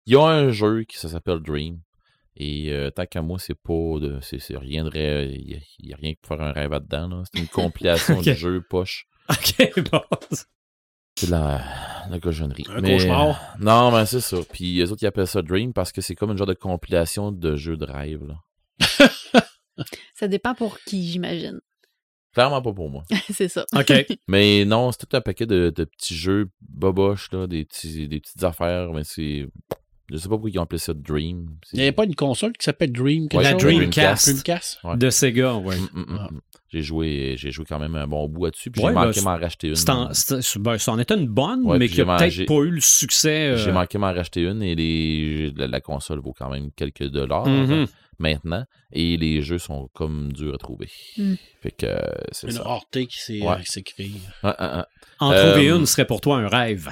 [0.07, 1.81] il y a un jeu qui ça s'appelle Dream.
[2.37, 4.19] Et euh, tant qu'à moi, c'est pas de.
[4.23, 5.31] C'est c'est rien de rêve.
[5.33, 7.09] Il y a, a rien pour faire un rêve là-dedans.
[7.09, 7.23] là.
[7.33, 9.07] C'est une compilation de jeux poche.
[9.29, 10.01] OK, bon.
[11.15, 11.59] C'est de la,
[12.09, 12.65] de la cochonnerie.
[12.71, 13.57] Un Mais, cauchemar.
[13.61, 14.39] non, mais c'est ça.
[14.51, 17.31] Puis les autres, ils appellent ça Dream parce que c'est comme une genre de compilation
[17.33, 18.25] de jeux de rêve.
[18.27, 18.39] Là.
[20.15, 21.61] Ça dépend pour qui, j'imagine.
[22.35, 23.03] Clairement pas pour moi.
[23.31, 23.67] c'est ça.
[23.77, 23.93] OK.
[24.27, 28.21] Mais non, c'est tout un paquet de, de petits jeux boboches, là, des, petits, des
[28.21, 28.93] petites affaires.
[28.93, 29.47] Mais c'est.
[30.13, 31.57] Je sais pas pourquoi ils ont appelé ça Dream.
[31.73, 33.63] Il n'y avait pas une console qui s'appelle Dream Ouais, La chose?
[33.63, 34.29] Dreamcast.
[34.29, 34.79] Dreamcast?
[34.85, 34.97] Ouais.
[34.99, 35.77] de Sega, ouais.
[35.79, 36.29] Mm, mm, mm, Ah.
[36.69, 39.21] J'ai joué, j'ai joué quand même un bon bout là-dessus, puis Ouais, j'ai ben, manqué
[39.23, 39.75] m'en racheter une.
[40.63, 42.71] Ben, ça en était une bonne, Ouais, mais qui a j'ai man- peut-être pas eu
[42.71, 43.49] le succès.
[43.53, 47.05] euh, J'ai manqué m'en racheter une et les, la, la console vaut quand même quelques
[47.09, 47.87] dollars mhm.
[48.19, 50.89] maintenant et les jeux sont comme durs à trouver.
[51.19, 51.35] Mm.
[51.63, 51.99] Fait que euh,
[52.33, 52.81] c'est Une ça.
[52.91, 53.61] qui s'est Ouais.
[53.63, 54.13] qui s'est créée.
[54.43, 54.89] Ah, ah, ah.
[55.27, 56.89] En Euh, trouver une serait pour toi un rêve.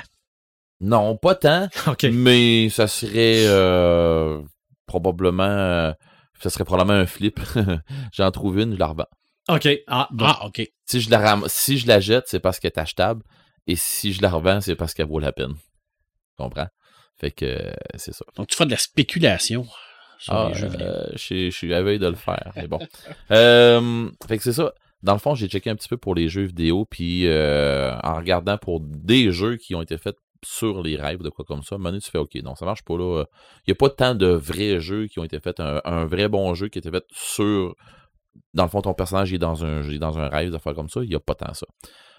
[0.80, 1.68] Non, pas tant,
[2.12, 4.40] mais ça serait euh,
[4.86, 5.92] probablement euh,
[6.40, 7.38] ça serait probablement un flip.
[8.14, 9.06] J'en trouve une, je la revends.
[9.48, 9.68] OK.
[9.86, 10.08] Ah.
[10.20, 10.62] Ah, OK.
[10.86, 13.22] Si je la ram- si je la jette, c'est parce qu'elle est achetable
[13.66, 15.52] et si je la revends, c'est parce qu'elle vaut la peine.
[15.54, 16.68] Tu comprends?
[17.20, 18.24] Fait que euh, c'est ça.
[18.36, 19.66] Donc, tu fais de la spéculation
[20.18, 20.86] sur Ah, les jeux vidéo.
[20.86, 22.78] euh, je suis- je suis à veille de le faire, mais bon.
[23.28, 24.72] Fait que c'est ça.
[25.02, 28.14] Dans le fond, j'ai checké un petit peu pour les jeux vidéo, puis euh, en
[28.16, 31.76] regardant pour des jeux qui ont été faits sur les rêves, de quoi comme ça,
[31.76, 33.24] à tu fais OK, non, ça marche pas là.
[33.66, 36.54] Il n'y a pas tant de vrais jeux qui ont été faits, un, vrai bon
[36.54, 37.74] jeu qui a été fait sur.
[38.54, 40.88] Dans le fond, ton personnage est dans un, est dans un rêve, des affaires comme
[40.88, 41.66] ça, il n'y a pas tant ça.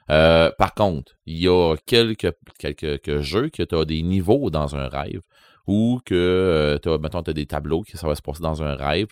[0.10, 4.76] Euh, par contre, il y a quelques, quelques, jeux que tu as des niveaux dans
[4.76, 5.22] un rêve
[5.68, 9.08] ou que, tu as, mettons, des tableaux que ça va se passer dans un rêve.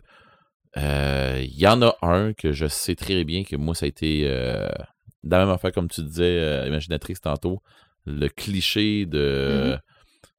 [0.77, 3.89] Euh, Il y en a un que je sais très bien que moi, ça a
[3.89, 4.67] été euh,
[5.23, 7.61] dans la même affaire comme tu disais, euh, Imaginatrix tantôt,
[8.05, 9.77] le cliché de,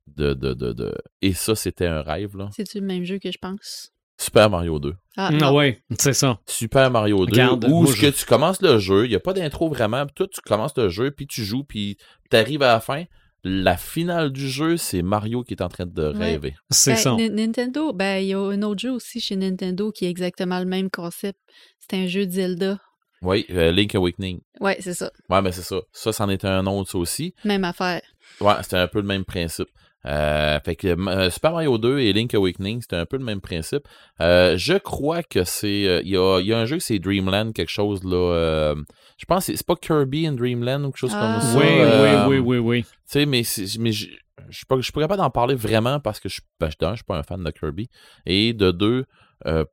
[0.06, 2.48] de, de, de, de- Et ça, c'était un rêve, là.
[2.52, 3.90] C'est-tu le même jeu que je pense?
[4.18, 4.92] Super Mario 2.
[5.16, 5.54] Ah, Ah non.
[5.56, 6.38] ouais, c'est ça.
[6.46, 9.14] Super Mario 2, Regarde, où moi, ce je- que tu commences le jeu, il n'y
[9.14, 11.96] a pas d'intro vraiment, toi tu commences le jeu, puis tu joues, puis
[12.30, 13.04] tu arrives à la fin.
[13.42, 16.32] La finale du jeu, c'est Mario qui est en train de Ouais.
[16.32, 16.54] rêver.
[16.68, 17.14] C'est Ben, ça.
[17.14, 20.58] Ni- Nintendo, ben, il y a un autre jeu aussi chez Nintendo qui est exactement
[20.58, 21.38] le même concept.
[21.78, 22.78] C'est un jeu de Zelda.
[23.22, 24.40] Oui, euh, Link Awakening.
[24.60, 25.10] Ouais, c'est ça.
[25.28, 25.76] Ouais, mais c'est ça.
[25.92, 27.34] Ça, c'en était un autre ça aussi.
[27.44, 28.00] Même affaire.
[28.40, 29.68] Ouais, c'était un peu le même principe.
[30.06, 33.42] Euh, fait que euh, Super Mario 2 et Link Awakening, c'était un peu le même
[33.42, 33.86] principe.
[34.22, 35.86] Euh, je crois que c'est.
[35.86, 38.16] euh, Il y, a, il y a un jeu que c'est Dreamland, quelque chose là.
[38.16, 38.74] euh,
[39.18, 41.20] je pense que c'est c'est pas Kirby in Dreamland ou quelque chose Ah.
[41.38, 41.58] comme ça.
[41.58, 42.82] Oui, euh, oui, oui, oui, oui.
[42.84, 44.08] Tu sais, mais, c'est- mais je
[44.48, 46.96] je suis pas, suis pas capable d'en parler vraiment parce que je, ben, d'un, je
[46.96, 47.90] suis pas un fan de Kirby.
[48.24, 49.04] Et de deux,
[49.46, 49.66] euh,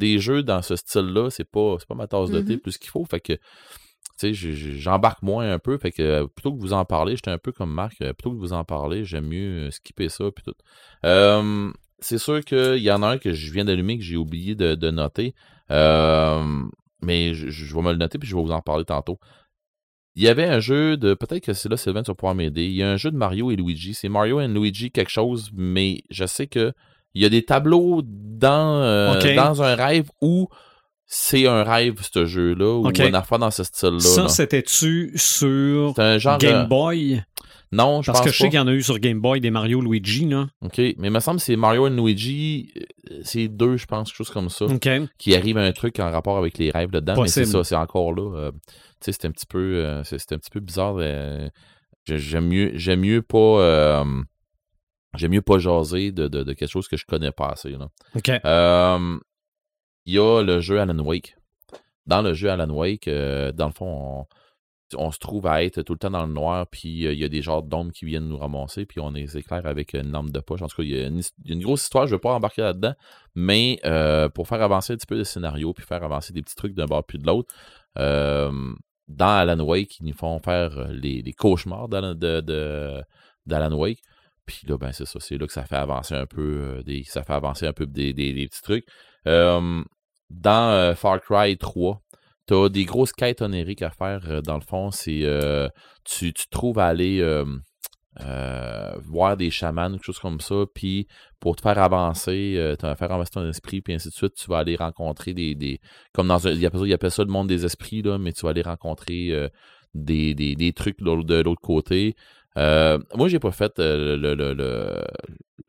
[0.00, 2.60] des jeux dans ce style-là, c'est pas, c'est pas ma tasse de thé Mhm.
[2.60, 3.04] plus qu'il faut.
[3.04, 3.34] Fait que,
[4.22, 5.78] j'embarque moins un peu.
[5.78, 8.32] Fait que euh, plutôt que vous en parler, j'étais un peu comme Marc, euh, plutôt
[8.32, 10.24] que vous en parler, j'aime mieux euh, skipper ça.
[10.34, 10.54] Puis tout.
[11.06, 11.70] Euh,
[12.00, 14.74] c'est sûr qu'il y en a un que je viens d'allumer que j'ai oublié de,
[14.74, 15.34] de noter.
[15.70, 16.42] Euh,
[17.02, 19.18] mais je, je vais me le noter puis je vais vous en parler tantôt.
[20.16, 21.14] Il y avait un jeu de.
[21.14, 22.64] Peut-être que c'est là, Sylvain, tu vas pouvoir m'aider.
[22.66, 23.94] Il y a un jeu de Mario et Luigi.
[23.94, 26.72] C'est Mario et Luigi quelque chose, mais je sais que
[27.14, 30.48] il y a des tableaux dans, euh, dans un rêve où
[31.06, 33.00] c'est un rêve, ce jeu-là, ou Ok.
[33.00, 33.98] une affaire dans ce style-là.
[34.00, 36.68] Ça, c'était-tu sur C'est un genre Game de...
[36.68, 37.22] Boy?
[37.72, 39.40] Non, je Parce pense que je sais qu'il y en a eu sur Game Boy
[39.40, 40.48] des Mario Luigi, là.
[40.60, 42.72] OK, mais il me semble que c'est Mario et Luigi,
[43.10, 44.88] euh, c'est deux, je pense, quelque chose comme ça, OK.
[45.18, 47.76] qui arrive à un truc en rapport avec les rêves dedans, mais c'est ça, c'est
[47.76, 48.36] encore là.
[48.36, 48.66] euh, tu
[49.00, 50.96] sais, c'est un petit peu, euh, c'est un petit peu bizarre.
[50.98, 51.48] euh,
[52.06, 54.04] j'ai- j'aime mieux, j'aime mieux pas, euh,
[55.14, 57.70] j'aime mieux pas jaser de, de, de quelque chose que je connais pas assez.
[57.70, 57.88] Là.
[58.14, 58.30] OK.
[58.44, 59.18] Euh,
[60.06, 61.36] Il y a le jeu Alan Wake.
[62.06, 64.26] Dans le jeu Alan Wake, euh, dans le fond, on,
[64.96, 67.24] on se trouve à être tout le temps dans le noir, puis euh, il y
[67.24, 70.30] a des genres d'ombres qui viennent nous ramasser, puis on les éclaire avec une lampe
[70.30, 70.62] de poche.
[70.62, 72.94] En tout cas, il y a une, grosse histoire, je ne veux pas embarquer là-dedans,
[73.34, 76.56] mais euh, pour faire avancer un petit peu le scénario, puis faire avancer des petits
[76.56, 77.52] trucs d'un bord puis de l'autre,
[77.96, 84.00] dans Alan Wake, ils nous font faire les, les cauchemars d'Alan, de, Wake.
[84.50, 86.40] Puis là, ben c'est ça, c'est là que ça fait avancer un peu
[86.78, 87.04] euh, des.
[87.04, 88.84] Ça fait avancer un peu des, des- des petits trucs.
[90.30, 92.00] Dans euh, Far Cry 3,
[92.48, 94.20] tu as des grosses quêtes onériques à faire.
[94.28, 95.24] euh, dans le fond, c'est
[96.04, 97.20] tu, tu trouves à aller
[99.02, 101.06] voir des chamans, quelque chose comme ça, puis
[101.38, 104.46] pour te faire avancer, euh, te faire avancer ton esprit, puis ainsi de suite, tu
[104.50, 105.54] vas aller rencontrer des.
[105.54, 105.80] des
[106.12, 106.54] comme dans un.
[106.54, 109.50] Ça, ils appellent ça le monde des esprits, là, mais tu vas aller rencontrer
[109.94, 112.14] des, des, des trucs de l'autre côté.
[112.58, 114.16] Euh, moi, j'ai pas fait euh,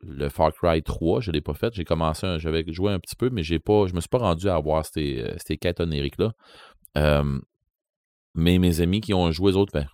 [0.00, 1.72] le, Far Cry 3, je l'ai pas fait.
[1.74, 4.48] J'ai commencé, j'avais joué un petit peu, mais j'ai pas, je me suis pas rendu
[4.48, 6.32] à voir ces, euh, ces quêtes onériques-là.
[6.98, 7.38] Euh,
[8.34, 9.86] mais mes amis qui ont joué, eux autres, ben,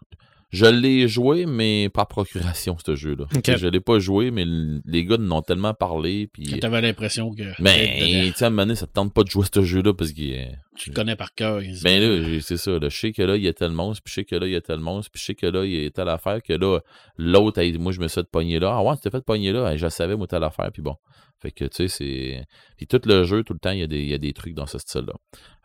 [0.50, 3.26] je l'ai joué, mais par procuration, ce jeu-là.
[3.34, 3.56] Ok.
[3.56, 6.26] Je l'ai pas joué, mais les gars en ont tellement parlé.
[6.26, 9.12] Puis, Tu avais l'impression que mais, tu sais, à un moment donné, ça te tente
[9.12, 10.46] pas de jouer ce jeu-là parce que.
[10.76, 11.60] tu le connais par cœur.
[11.82, 12.78] ben là, c'est ça.
[12.78, 14.46] Là, je sais que là, il y a tel monstre, puis je sais que là,
[14.46, 16.42] il y a tel monstre, puis je sais que là, il y a telle affaire,
[16.42, 16.80] que là,
[17.18, 18.76] l'autre, moi, je me suis fait pogner là.
[18.76, 20.96] Ah ouais, tu t'es fait pogner là, je savais, moi, telle affaire, puis bon.
[21.40, 22.46] Fait que, tu sais, c'est.
[22.76, 24.32] Puis tout le jeu, tout le temps, il y a des, il y a des
[24.32, 25.14] trucs dans ce style-là.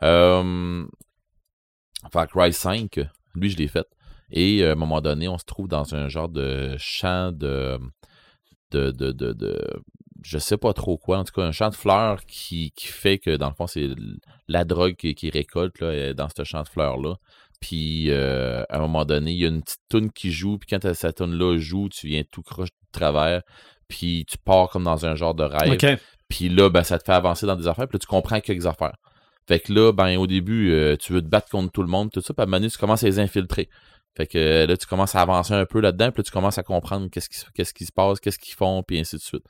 [0.04, 0.86] Euh...
[2.12, 3.00] Far Cry 5,
[3.36, 3.88] lui, je l'ai fait.
[4.34, 7.80] Et euh, à un moment donné, on se trouve dans un genre de champ de.
[8.72, 9.82] de, de, de, de-
[10.26, 13.20] je sais pas trop quoi, en tout cas un champ de fleurs qui, qui fait
[13.20, 13.90] que dans le fond c'est
[14.48, 17.16] la drogue qui, qui récolte là, dans ce champ de fleurs là.
[17.60, 20.68] Puis euh, à un moment donné, il y a une petite toune qui joue, puis
[20.70, 23.42] quand cette toune là joue, tu viens tout croche de travers,
[23.90, 25.74] puis tu pars comme dans un genre de rêve.
[26.30, 28.66] Puis là, ben, ça te fait avancer dans des affaires, puis là, tu comprends quelques
[28.66, 28.96] affaires.
[29.46, 32.10] Fait que là, ben, au début, euh, tu veux te battre contre tout le monde,
[32.12, 33.70] tout ça, puis à un moment donné, tu commences à les infiltrer.
[34.16, 36.58] Fait que euh, là, tu commences à avancer un peu là-dedans, puis là, tu commences
[36.58, 39.44] à comprendre qu'est-ce qui, qu'est-ce qui se passe, qu'est-ce qu'ils font, puis ainsi de suite.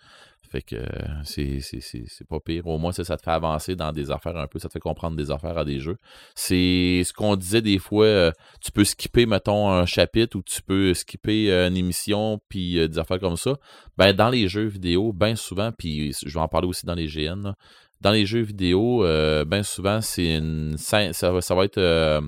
[0.49, 0.85] Fait que euh,
[1.23, 2.67] c'est, c'est, c'est, c'est pas pire.
[2.67, 4.79] Au moins, ça, ça te fait avancer dans des affaires un peu, ça te fait
[4.79, 5.97] comprendre des affaires à des jeux.
[6.35, 8.31] C'est ce qu'on disait des fois, euh,
[8.61, 13.19] tu peux skipper, mettons, un chapitre ou tu peux skipper une émission, puis des affaires
[13.19, 13.57] comme ça.
[13.97, 17.07] Ben, dans les jeux vidéo, bien souvent, puis je vais en parler aussi dans les
[17.07, 17.55] GN, là,
[17.99, 19.03] dans les jeux vidéo,
[19.45, 22.21] bien souvent, c'est une ça va, ça va être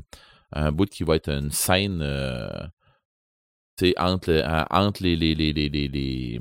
[0.53, 2.47] un bout qui va être une scène euh,
[3.77, 6.39] tu entre, en- entre les, les, les, les, les- les-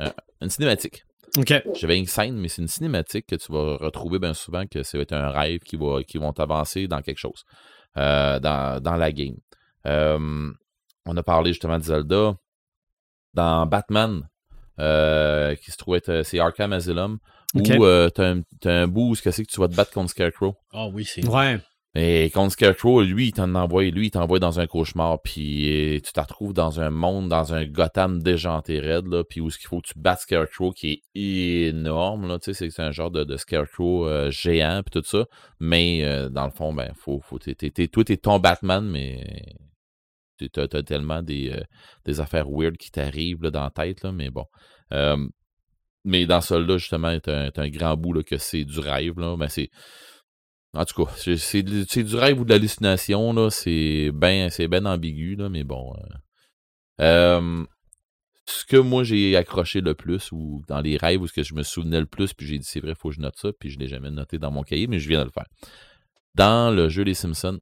[0.00, 0.10] euh,
[0.40, 1.04] une cinématique.
[1.36, 1.52] OK.
[1.74, 4.98] J'avais une scène, mais c'est une cinématique que tu vas retrouver bien souvent que ça
[4.98, 7.42] va être un rêve qui, va, qui vont t'avancer dans quelque chose,
[7.96, 9.36] euh, dans, dans la game.
[9.86, 10.50] Euh,
[11.06, 12.34] on a parlé justement de Zelda.
[13.34, 14.28] Dans Batman,
[14.78, 17.18] euh, qui se trouve être, c'est Arkham Asylum,
[17.54, 17.62] Ok.
[17.78, 19.74] où euh, t'as un, t'as un bout où ce que c'est que tu vas te
[19.74, 20.54] battre contre Scarecrow.
[20.70, 21.26] Ah oui, c'est.
[21.26, 21.58] Ouais.
[21.94, 26.00] Et contre Scarecrow, lui, il t'en envoie, lui, il t'envoie dans un cauchemar, puis euh,
[26.00, 29.58] tu te retrouves dans un monde, dans un Gotham déjanté raide, là, puis où ce
[29.58, 33.10] qu'il faut que tu battes Scarecrow, qui est énorme, là, tu sais, c'est- un genre
[33.10, 35.26] de, Scarecrow euh, géant, puis tout ça,
[35.60, 39.24] mais euh, dans le fond, ben, faut, faut, t'es, t'es- toi, t'es ton Batman, mais
[40.50, 41.62] t'as, tellement des, euh,
[42.06, 44.46] des affaires weird qui t'arrivent là, dans la tête, là, mais bon.
[44.92, 45.16] Euh,
[46.04, 49.36] mais dans celui-là, justement, t'as un, un grand bout là, que c'est du rêve, là,
[49.36, 49.70] ben, c'est...
[50.74, 53.50] En tout cas, c'est, du- rêve ou de l'hallucination, là.
[53.50, 55.94] C'est bien c'est ben ambigu, là, mais bon.
[55.96, 56.14] euh.
[57.00, 57.64] Euh,
[58.46, 61.54] ce que moi j'ai accroché le plus, ou dans les rêves, ou ce que je
[61.54, 63.50] me souvenais le plus, puis j'ai dit c'est vrai, il faut que je note ça,
[63.58, 65.46] puis je l'ai jamais noté dans mon cahier, mais je viens de le faire.
[66.34, 67.60] Dans le jeu Les Simpsons,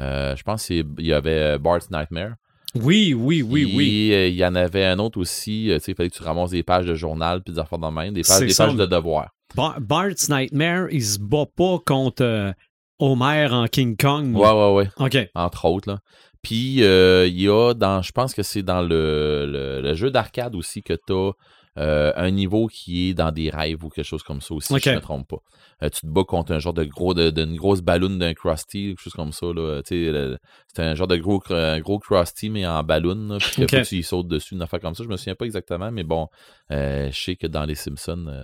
[0.00, 2.34] euh, je pense qu'il y avait Bart's Nightmare.
[2.74, 4.10] Oui, oui, oui, oui.
[4.12, 6.50] euh, Il y en avait un autre aussi, tu sais, il fallait que tu ramasses
[6.50, 9.30] des pages de journal, puis des affaires de même, des pages, des pages de devoirs.
[9.54, 12.52] Bar- Bart's Nightmare, il se bat pas contre euh,
[12.98, 14.34] Homer en King Kong.
[14.36, 14.88] Ouais, ouais, ouais.
[14.98, 15.30] OK.
[15.34, 15.90] entre autres.
[15.90, 15.98] Là.
[16.42, 20.10] Puis euh, il y a dans, je pense que c'est dans le, le, le jeu
[20.10, 21.32] d'arcade aussi que tu as
[21.76, 24.90] un niveau qui est dans des rêves ou quelque chose comme ça aussi, si je
[24.90, 25.38] ne me trompe pas.
[25.82, 28.88] Euh, tu te bats contre un genre de gros, de- d'une grosse ballon d'un Krusty,
[28.90, 29.46] quelque chose comme ça.
[29.52, 33.38] Le- C'est un genre de gros, un gros Krusty, mais en ballon.
[33.40, 33.70] Puis que Ok.
[33.70, 35.02] faut que tu y sautes dessus, une affaire comme ça.
[35.02, 36.28] Je me souviens pas exactement, mais bon,
[36.70, 38.42] euh, je sais que dans les Simpsons, euh,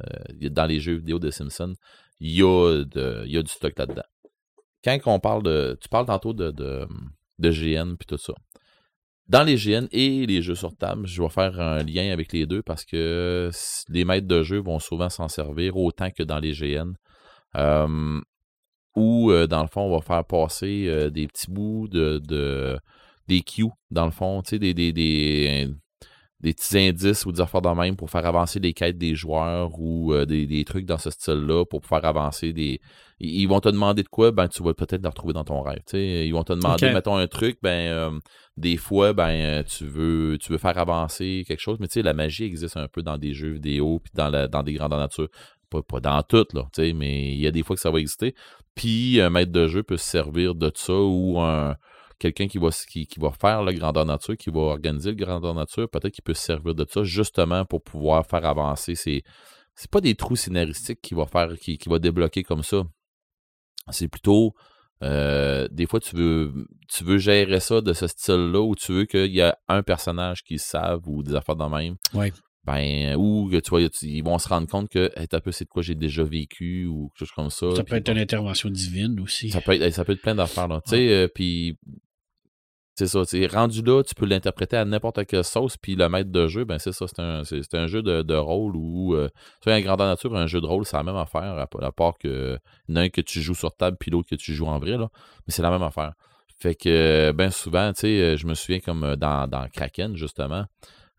[0.51, 1.75] dans les jeux vidéo de Simpsons,
[2.19, 4.03] il y, a de- il y a du stock là-dedans.
[4.85, 5.79] Quand on parle de.
[5.81, 6.87] Tu parles tantôt de, de,
[7.39, 8.33] de GN puis tout ça.
[9.31, 12.47] Dans les GN et les jeux sur table, je vais faire un lien avec les
[12.47, 13.49] deux parce que
[13.89, 16.95] les maîtres de jeu vont souvent s'en servir autant que dans les GN.
[18.97, 22.77] Où, euh, dans le fond, on va faire passer euh, des petits bouts de, de
[23.29, 25.69] des cues, dans le fond, tu sais, des,
[26.41, 29.79] des petits indices ou des affaires de même pour faire avancer les quêtes des joueurs
[29.79, 32.81] ou euh, des, des trucs dans ce style-là pour faire avancer des.
[33.19, 35.83] Ils vont te demander de quoi, ben tu vas peut-être le retrouver dans ton rêve.
[35.87, 36.27] tu sais.
[36.27, 38.19] Ils vont te demander, mettons, un truc, ben euh,
[38.57, 42.03] des fois, ben euh, tu veux tu veux faire avancer quelque chose, mais tu sais,
[42.03, 44.99] la magie existe un peu dans des jeux vidéo puis dans, la, dans des grandeurs
[44.99, 45.29] nature.
[45.69, 47.91] Pas, pas dans toutes, là, tu sais, mais il y a des fois que ça
[47.93, 48.35] va exister.
[48.75, 51.77] Puis un maître de jeu peut se servir de ça ou un
[52.21, 55.55] quelqu'un qui va, qui, qui va faire le grandeur nature, qui va organiser le grandeur
[55.55, 59.23] nature, peut-être qu'il peut se servir de ça justement pour pouvoir faire avancer ces.
[59.75, 62.85] C'est pas des trous scénaristiques qui va faire, qui, qui va débloquer comme ça.
[63.91, 64.55] C'est plutôt
[65.03, 66.53] euh, des fois tu veux
[66.87, 70.43] tu veux gérer ça de ce style-là ou tu veux qu'il y a un personnage
[70.43, 71.97] qui le savent ou des affaires de même.
[72.13, 72.33] Ouais.
[72.65, 75.65] Ben, ou que tu vois, ils vont se rendre compte que hey, un peu c'est
[75.65, 77.75] de quoi j'ai déjà vécu ou quelque chose comme ça.
[77.75, 79.49] Ça peut être une intervention divine aussi.
[79.49, 80.83] Ça peut être, ça peut être plein d'affaires, là.
[80.85, 81.79] Tu sais, euh, puis
[83.01, 86.09] c'est ça, tu sais, rendu là, tu peux l'interpréter à n'importe quelle sauce, puis le
[86.11, 89.31] maître de jeu, ben c'est ça, c'est un, c'est, c'est jeu de, rôle ou, euh,
[89.63, 92.19] soit un grandeur nature, un jeu de rôle, c'est la même affaire, à, à part
[92.19, 92.59] que,
[92.89, 94.67] il y en a un que tu joues sur table, puis l'autre que tu joues
[94.67, 95.09] en vrai, là,
[95.47, 96.13] mais c'est la même affaire.
[96.59, 100.67] Fait que, ben souvent, tu sais, je me souviens comme dans, Kraken, justement,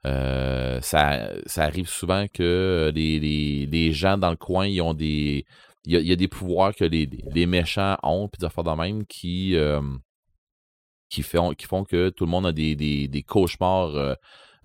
[0.06, 5.46] euh, ça, arrive souvent que les, gens dans le coin, ils ont des.
[5.86, 9.04] Il y a, des pouvoirs que les, les méchants ont, puis des affaires de même
[9.08, 9.82] qui, euh,
[11.12, 14.16] qui, font, que tout le monde a des, des, cauchemars, euh,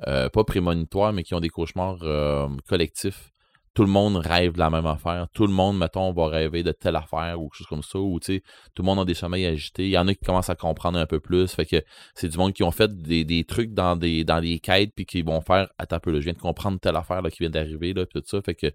[0.06, 3.32] euh, pas prémonitoires, mais qui ont des cauchemars euh, collectifs.
[3.74, 5.26] tout le monde rêve de la même affaire.
[5.34, 7.98] Tout le monde, mettons, va rêver de telle affaire ou quelque chose comme ça.
[7.98, 8.42] Ou, tu sais,
[8.74, 9.86] tout le monde a des sommeils agités.
[9.86, 11.52] Il y en a qui commencent à comprendre un peu plus.
[11.52, 11.82] Fait que
[12.14, 15.04] c'est du monde qui ont fait des, des trucs dans des, dans des quêtes puis
[15.04, 17.50] qui vont faire, attends un peu, je viens de comprendre telle affaire là, qui vient
[17.50, 18.40] d'arriver, là, puis tout ça.
[18.40, 18.68] Fait que,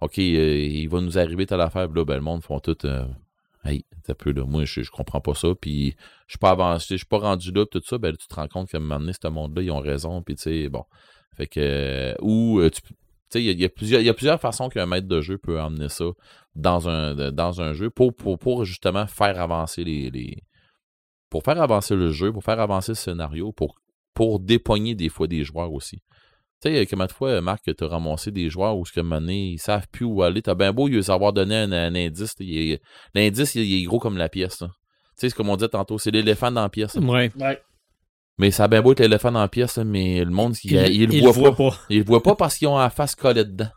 [0.00, 1.88] OK, il va nous arriver telle affaire.
[1.88, 2.76] Là, ben, le monde font tout,
[3.64, 5.48] hey, un peu, là, moi, je, comprends pas ça.
[5.60, 5.94] Puis
[6.26, 7.98] je suis pas je suis pas rendu là, tout ça.
[7.98, 10.22] Ben, tu te rends compte qu'à un ce monde-là, ils ont raison.
[10.22, 10.84] Puis, tu sais, bon.
[11.36, 12.80] Fait que, ou, euh, tu
[13.34, 16.06] il y, y y a plusieurs façons qu'un maître de jeu peut emmener ça
[16.56, 20.42] dans un, dans un jeu pour, pour, pour justement faire avancer les, les-
[21.30, 23.76] Pour faire avancer le jeu, pour faire avancer le scénario, pour,
[24.14, 26.00] pour dépogner des fois des joueurs aussi.
[26.62, 29.50] Tu sais, combien de fois, Marc, tu as ramassé des joueurs où, ce que, donné,
[29.50, 30.42] ils savent plus où aller.
[30.42, 32.34] T'as bien beau lui avoir donné un, un indice.
[32.40, 32.78] il
[33.14, 34.58] L'indice, il, il est gros comme la pièce.
[34.58, 34.64] Tu
[35.16, 36.94] sais, c'est comme on disait tantôt, c'est l'éléphant dans la pièce.
[36.96, 37.30] Ouais.
[37.38, 37.60] Ouais.
[38.38, 41.06] Mais ça a bien beau être l'éléphant dans la pièce, mais le monde, il, il,
[41.08, 41.70] le il voit, le voit pas.
[41.70, 41.78] pas.
[41.90, 43.70] Ils le voient pas parce qu'ils ont la face collée dedans.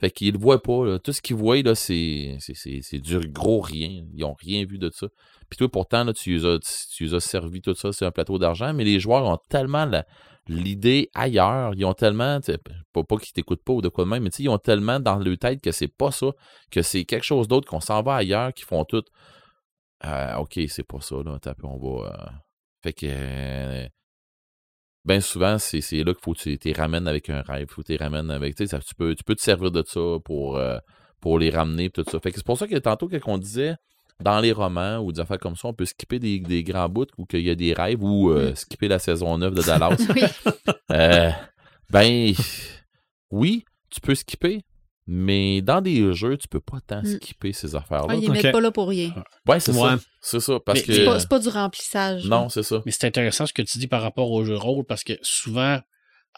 [0.00, 0.86] Fait qu'ils le voient pas.
[0.86, 0.98] là.
[1.00, 4.04] Tout ce qu'ils voient, là, c'est, c'est, c'est, c'est du gros rien.
[4.14, 5.08] Ils ont rien vu de ça.
[5.50, 6.58] Puis toi, pourtant, là, tu les as,
[6.94, 9.84] tu les as servi tout ça, c'est un plateau d'argent, mais les joueurs ont tellement
[9.86, 10.04] la-
[10.48, 11.72] l'idée ailleurs.
[11.76, 12.40] Ils ont tellement,
[12.92, 15.16] pas, pas qu'ils t'écoutent pas ou de quoi de même, mais ils ont tellement dans
[15.18, 16.32] leur tête que c'est pas ça,
[16.70, 19.04] que c'est quelque chose d'autre, qu'on s'en va ailleurs, qu'ils font tout.
[20.04, 21.38] Euh, ok, c'est pas ça, là.
[21.40, 22.08] Peu, on va.
[22.10, 22.30] euh,
[22.82, 23.88] Fait que.
[25.04, 27.68] ben souvent, c'est là qu'il faut que tu les ramènes avec un rêve.
[27.70, 28.56] faut que tu les ramènes avec.
[28.66, 30.78] Ça- tu peux, tu peux te servir de ça pour, euh,
[31.20, 32.20] pour les ramener tout ça.
[32.20, 33.74] Fait que c'est pour ça que tantôt, quand on disait
[34.22, 37.06] dans les romans ou des affaires comme ça, on peut skipper des, des grands bouts
[37.18, 39.96] ou qu'il y a des rêves ou euh, skipper la saison 9 de Dallas.
[40.14, 40.22] Oui.
[40.90, 41.30] Euh,
[41.90, 42.32] ben
[43.30, 44.62] oui, tu peux skipper,
[45.06, 47.16] mais dans des jeux, tu peux pas tant Mm.
[47.16, 48.08] skipper ces affaires-là.
[48.10, 49.12] Ah, ils mettent pas là pour rien.
[49.46, 49.78] Ouais, c'est Ouais.
[49.78, 49.98] ça.
[50.20, 50.58] C'est ça.
[50.64, 50.92] Parce Mais que.
[50.92, 52.24] C'est pas, c'est pas du remplissage.
[52.26, 52.82] Non, c'est ça.
[52.84, 55.14] Mais c'est intéressant ce que tu dis par rapport au jeu de rôle parce que
[55.22, 55.78] souvent,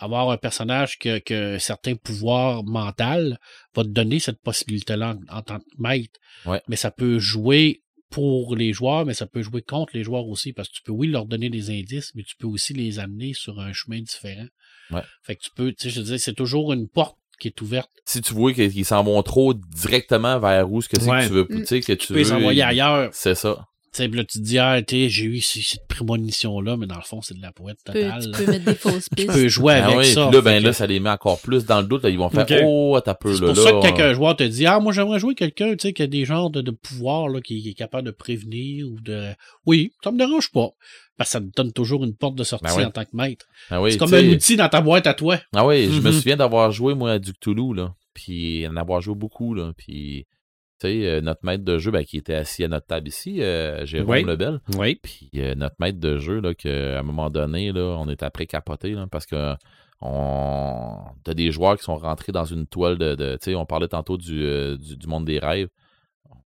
[0.01, 3.39] avoir un personnage qui a, qui a un certain pouvoir mental
[3.75, 6.19] va te donner cette possibilité-là en, en tant que maître.
[6.47, 6.61] Ouais.
[6.69, 10.53] Mais ça peut jouer pour les joueurs, mais ça peut jouer contre les joueurs aussi
[10.53, 13.35] parce que tu peux, oui, leur donner des indices, mais tu peux aussi les amener
[13.35, 14.47] sur un chemin différent.
[14.91, 15.03] Ouais.
[15.23, 17.61] Fait que tu peux, tu sais, je veux dire, c'est toujours une porte qui est
[17.63, 17.89] ouverte.
[18.05, 21.23] Si tu vois qu'ils s'en vont trop directement vers où ce que c'est Ouais.
[21.23, 21.47] que tu veux.
[21.49, 23.11] Tu sais, que tu Tu peux les veux- envoyer ailleurs.
[23.13, 23.67] C'est ça.
[23.93, 26.95] Tu sais, là, tu te dis, ah, tu sais, j'ai eu cette prémonition-là, mais dans
[26.97, 28.23] le fond, c'est de la poète Tu peux, totale.
[28.25, 29.33] tu peux mettre des fausses Tu pistes.
[29.33, 30.27] peux jouer Ah avec ouais, ça.
[30.29, 32.05] puis là, ben là, ça les met encore plus dans le doute.
[32.05, 32.11] là.
[32.11, 32.47] Ils vont faire.
[32.65, 33.47] Oh, t'as peu C'est là.
[33.49, 35.93] pour ça que quand un joueur te dit Ah, moi j'aimerais jouer quelqu'un tu sais,
[35.93, 39.01] qui a des genres de, de pouvoirs là, qui, qui est capable de prévenir ou
[39.01, 39.33] de.
[39.67, 40.69] Oui, ça me dérange pas.
[41.17, 42.85] Parce que ça te donne toujours une porte de sortie Ben oui.
[42.85, 43.45] en tant que maître.
[43.71, 45.39] Ah oui, c'est comme tu un outil dans ta boîte à toi.
[45.55, 46.13] Ah oui, je me Mhm.
[46.13, 47.93] souviens d'avoir joué, moi, à du Cthulhu, là.
[48.15, 49.73] Puis en avoir joué beaucoup, là.
[49.77, 50.40] Puis, tu
[50.89, 53.85] sais, euh, notre maître de jeu, ben, qui était assis à notre table ici, euh,
[53.87, 54.23] Jérôme Oui.
[54.25, 54.61] Lebel.
[54.77, 54.97] Oui.
[55.03, 58.47] Puis euh, notre maître de jeu, là, qu'à un moment donné, là, on est après
[58.47, 59.55] capoté, là, parce que
[60.01, 60.97] on...
[61.25, 63.15] t'as des joueurs qui sont rentrés dans une toile de.
[63.15, 65.69] de- tu sais, on parlait tantôt du, euh, du, du monde des rêves.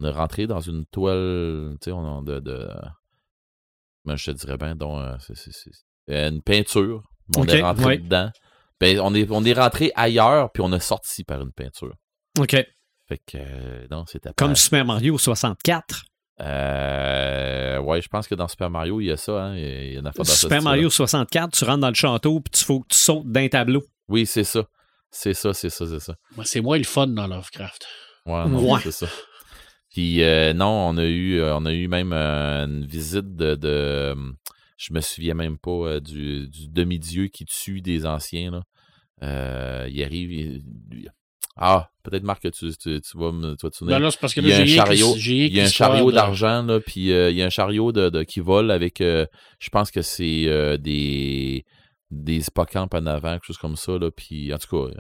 [0.01, 2.41] On est rentré dans une toile, tu sais, on a de.
[2.41, 2.69] de...
[4.05, 5.01] Ben, je te dirais bien, donc,
[6.09, 7.03] une peinture.
[7.37, 8.31] On est rentré dedans.
[8.79, 11.95] Ben, on est, on est rentré ailleurs, puis on est sorti par une peinture.
[12.39, 12.57] OK.
[13.09, 14.35] Fait que, euh, non, c'était pas.
[14.37, 16.05] Comme Super Mario 64.
[16.41, 19.57] Euh, ouais, je pense que dans Super Mario, il y a ça, hein.
[19.57, 20.63] Il y il a dans Super.
[20.63, 23.83] Mario 64, tu rentres dans le château puis tu faut que tu sautes d'un tableau.
[24.09, 24.65] Oui, c'est ça.
[25.11, 26.15] C'est ça, c'est ça, c'est ça.
[26.35, 27.87] Moi, C'est moins le fun dans Lovecraft.
[28.27, 28.81] Ouais, non, Ouais.
[28.83, 29.07] c'est ça.
[29.91, 33.55] Puis euh, non, on a eu euh, on a eu même euh, une visite de,
[33.55, 34.15] de
[34.77, 38.63] je me souviens même pas euh, du, du demi-dieu qui tue des anciens là.
[39.23, 41.11] Euh, il arrive il- il-
[41.57, 43.91] ah, peut-être Marc que tu, tu, tu vas me tu vas.
[43.93, 45.61] Ben là, c'est parce que il y là, a un j'ai que- chariot, il y
[45.61, 48.23] a un chariot de- d'argent là, puis euh, il y a un chariot de, de-
[48.25, 49.27] qui vole avec euh,
[49.59, 51.65] je pense que c'est euh, des
[52.11, 54.95] des hippocampes en avant, quelque chose comme ça là, puis en tout cas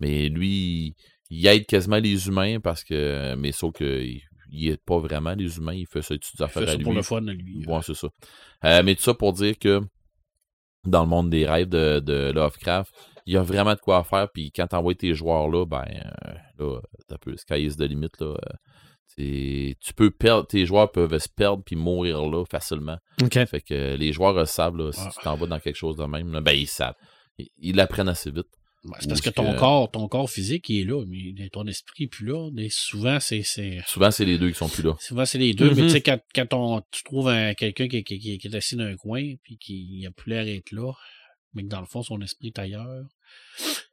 [0.00, 0.94] mais lui
[1.30, 5.34] il aide quasiment les humains parce que mais sauf que il, il aide pas vraiment
[5.34, 6.84] les humains, il fait ça Il affaires fait à ça lui.
[6.84, 7.64] pour le fun, lui.
[7.66, 8.08] Ouais, c'est ça.
[8.82, 9.80] Mais tout ça pour dire que
[10.84, 12.90] dans le monde des rêves de, de Lovecraft,
[13.28, 14.28] il y a vraiment de quoi faire.
[14.32, 18.08] Puis quand t'envoies tes joueurs là, ben euh, là, t'as peu sky is the limit.
[18.20, 18.34] Là,
[19.18, 22.96] euh, tu peux perdre, tes joueurs peuvent se perdre puis mourir là facilement.
[23.22, 23.44] OK.
[23.46, 25.10] Fait que les joueurs le savent, là, si Ah.
[25.14, 26.94] tu t'en vas dans quelque chose de même, là, ben ils savent.
[27.38, 28.46] Ils- Ils l'apprennent assez vite.
[28.84, 31.66] Ben, c'est parce que ton que- corps, ton corps physique, il est là, mais ton
[31.66, 32.48] esprit est plus là.
[32.52, 34.94] Mais souvent, c'est, c'est, Souvent, c'est les deux qui sont plus là.
[35.00, 35.74] souvent, c'est les deux.
[35.74, 38.54] Mais tu sais, quand, quand on, tu trouves un- quelqu'un qui, qui, qui, qui est
[38.54, 40.92] assis dans un coin, puis qui a plus l'air d'être là,
[41.54, 43.04] mais que dans le fond, son esprit est ailleurs,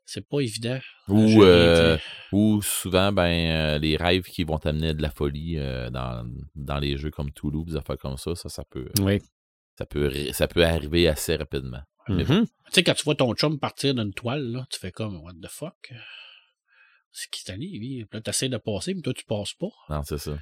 [0.05, 0.79] c'est pas évident.
[1.07, 1.97] Ou, euh,
[2.31, 6.25] ou souvent, ben, euh, les rêves qui vont t'amener de la folie euh, dans,
[6.55, 9.21] dans les jeux comme Toulouse, des affaires comme ça, ça, ça peut, Oui.
[9.77, 11.81] ça peut, ça peut arriver assez rapidement.
[12.07, 12.45] Mhm.
[12.45, 15.33] Tu sais, quand tu vois ton chum partir d'une toile, là, tu fais comme, what
[15.41, 15.91] the fuck?
[17.11, 18.05] C'est qui lui?
[18.05, 19.69] Puis là, t'essaies de passer, mais toi, tu passes pas.
[19.89, 20.37] Non, c'est ça.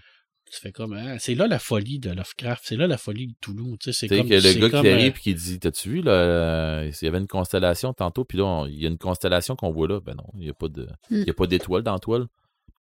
[0.54, 3.34] Tu fais comme, ah, c'est là la folie de Lovecraft, c'est là la folie de
[3.42, 4.30] Toulouse, tu sais, c'est comme...
[4.30, 7.06] que le gars comme, qui arrive euh, et qui dit T'as-tu vu, là, euh, il
[7.06, 9.88] y avait une constellation tantôt, puis là, on- il y a une constellation qu'on voit
[9.88, 10.00] là.
[10.00, 12.28] Ben non, il n'y a pas de- il y a pas d'étoile dans la toile.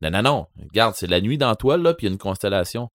[0.01, 0.47] Non, non, non.
[0.69, 2.89] Regarde, c'est la nuit dans la toile, là, puis il y a une constellation.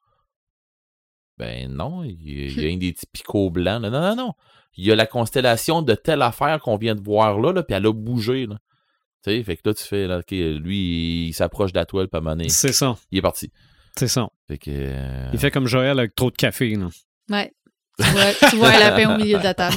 [1.38, 3.82] Ben non, il y a, il y a rien des petits picots blancs.
[3.82, 3.90] là.
[3.90, 4.32] Non, non, non.
[4.76, 7.74] Il y a la constellation de telle affaire qu'on vient de voir là, là puis
[7.76, 8.46] elle a bougé.
[8.46, 8.58] Là.
[9.24, 12.08] Tu sais, fait que là, tu fais, là, OK, lui, il s'approche de la toile,
[12.12, 12.96] moment donné, C'est ça.
[13.10, 13.50] il est parti.
[13.98, 14.28] C'est ça.
[14.46, 14.70] Fait que.
[14.70, 16.74] euh, Il fait comme Joël avec trop de café.
[16.76, 16.88] Là.
[17.30, 17.52] Ouais.
[18.00, 19.74] Tu vois, tu vois un lapin au milieu de la table.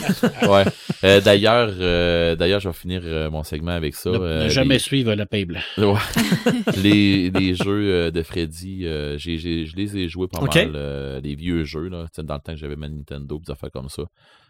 [0.47, 0.63] ouais.
[1.03, 4.11] Euh, d'ailleurs, euh, d'ailleurs, je vais finir euh, mon segment avec ça.
[4.11, 5.59] ne, euh, ne jamais les- suivre le pain blanc.
[5.79, 5.99] Ouais.
[6.77, 10.71] les, les jeux euh, de Freddy, euh, j'ai, j'ai- je les ai joués pas mal,
[10.75, 13.51] euh, les vieux jeux, là, tu sais, dans le temps que j'avais ma Nintendo, des
[13.51, 14.03] affaires comme ça.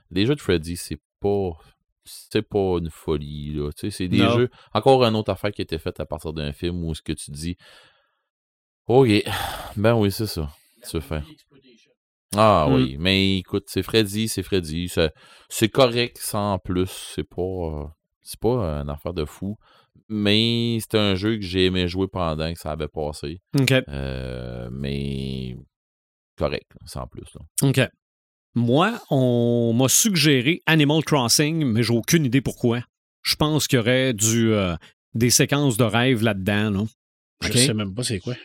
[0.10, 1.52] Les jeux de Freddy, c'est pas
[2.03, 3.69] c'est pas une folie, là.
[3.72, 4.35] Tu sais, c'est des Non.
[4.38, 4.49] jeux.
[4.73, 7.14] Encore une autre affaire qui a été faite à partir d'un film où ce que
[7.14, 7.56] tu dis.
[8.99, 9.23] OK.
[9.77, 10.49] Ben oui, c'est ça.
[10.89, 11.23] Tu veux faire.
[12.35, 12.73] Ah Mm.
[12.73, 14.88] oui, mais écoute, c'est Freddy, c'est Freddy.
[14.89, 15.11] C'est,
[15.49, 16.89] c'est correct sans plus.
[17.15, 17.41] C'est pas.
[17.41, 17.84] euh,
[18.22, 19.57] c'est pas une affaire de fou.
[20.07, 23.41] Mais c'est un jeu que j'ai aimé jouer pendant que ça avait passé.
[23.59, 23.72] OK.
[23.89, 25.55] Euh, mais
[26.38, 27.23] correct, sans plus.
[27.35, 27.69] là.
[27.69, 27.80] OK.
[28.55, 32.81] Moi, on m'a suggéré Animal Crossing, mais j'ai aucune idée pourquoi.
[33.23, 34.76] Je pense qu'il y aurait du, euh,
[35.13, 36.69] des séquences de rêve là-dedans.
[36.72, 36.84] Là.
[37.43, 38.35] Je sais même pas c'est quoi.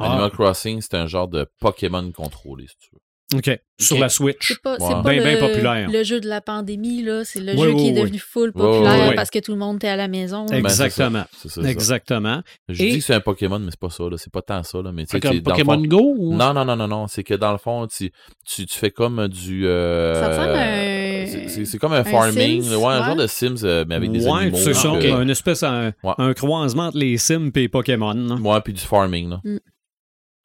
[0.00, 0.12] Ah.
[0.12, 3.00] Animal Crossing, c'est un genre de Pokémon contrôlé, si tu veux.
[3.32, 3.48] OK.
[3.78, 4.48] Sur la Switch.
[4.48, 5.88] C'est pas, pas Ben, le, populaire.
[5.88, 7.24] le jeu de la pandémie, là.
[7.24, 9.94] C'est le jeu qui est devenu full populaire parce que tout le monde était à
[9.94, 10.46] la maison.
[10.46, 10.86] Ben, ça.
[10.86, 11.24] Exactement.
[11.46, 11.62] Ça.
[11.62, 12.42] Exactement.
[12.68, 14.02] Je Et- dis que c'est un Pokémon, mais c'est pas ça.
[14.10, 14.16] Là.
[14.18, 14.82] C'est pas tant ça.
[14.82, 14.90] Là.
[14.90, 16.34] Mais, tu comme le Pokémon fond- Go ou...
[16.34, 17.06] Non, non, non, non, non.
[17.06, 18.10] C'est que dans le fond, tu,
[18.44, 19.64] tu, tu fais comme du.
[19.64, 22.62] euh, Ça ressemble à un- c'est- comme un, farming.
[22.62, 24.56] Sims, ouais, un genre de Sims, euh, mais avec des ouais, animaux.
[24.56, 24.92] c'est ça.
[25.28, 26.14] espèce un, Ouais.
[26.18, 28.36] un croisement entre les Sims et Pokémon.
[28.38, 29.30] Ouais, puis du farming.
[29.30, 29.40] Là.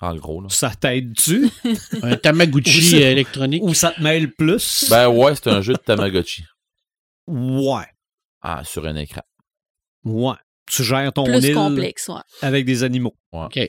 [0.02, 0.06] Mm.
[0.06, 0.42] En gros.
[0.42, 0.48] Là.
[0.50, 1.50] Ça t'aide-tu
[2.02, 3.64] Un Tamagotchi euh, électronique?
[3.64, 4.86] ou ça te mêle plus?
[4.90, 6.44] Ben ouais, c'est un jeu de Tamagotchi.
[7.28, 7.86] Ouais.
[8.42, 9.22] Ah, sur un écran.
[10.04, 10.36] Ouais.
[10.72, 12.22] Tu gères ton Plus île complexe, ouais.
[12.42, 13.16] avec des animaux.
[13.32, 13.60] OK.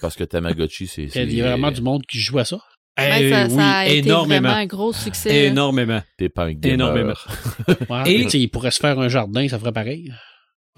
[0.00, 1.04] Parce que Tamagotchi, c'est.
[1.04, 2.56] Il y a vraiment du monde qui joue à ça?
[2.98, 4.48] Ouais, Eh ça, oui, ça a été énormément.
[4.48, 5.46] vraiment un gros succès.
[5.46, 6.02] Énormément.
[6.18, 6.74] T'es pas un gamer.
[6.74, 7.14] Énormément.
[7.88, 10.12] Ouais, Et- il pourrait se faire un jardin, ça ferait pareil.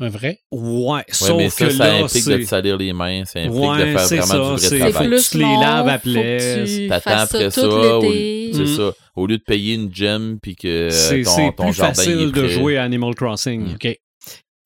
[0.00, 0.40] Un vrai?
[0.50, 0.60] Ouais,
[0.96, 2.46] Ouais, sauf mais ça, que ça là, implique de te c'est...
[2.46, 5.08] salir les mains, ça implique Ouais, de faire c'est vraiment ça, du vrai travail.
[5.08, 7.60] plus Tu les laves à tu T'attends après ça
[8.52, 8.66] c'est Mm.
[8.76, 8.92] ça.
[9.14, 12.08] Au lieu de payer une gem puis que C'est, ton, c'est ton plus jardin il
[12.10, 12.48] est facile de prêt.
[12.48, 13.60] jouer à Animal Crossing.
[13.68, 13.74] Mm.
[13.74, 13.98] OK.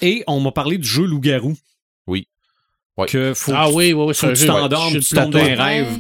[0.00, 1.54] Et on m'a parlé du jeu Loup-garou.
[2.98, 3.06] Ouais.
[3.06, 4.14] Que faut, ah oui, oui, oui.
[4.14, 5.38] faut que tu t'endormes, sur tu tombes dans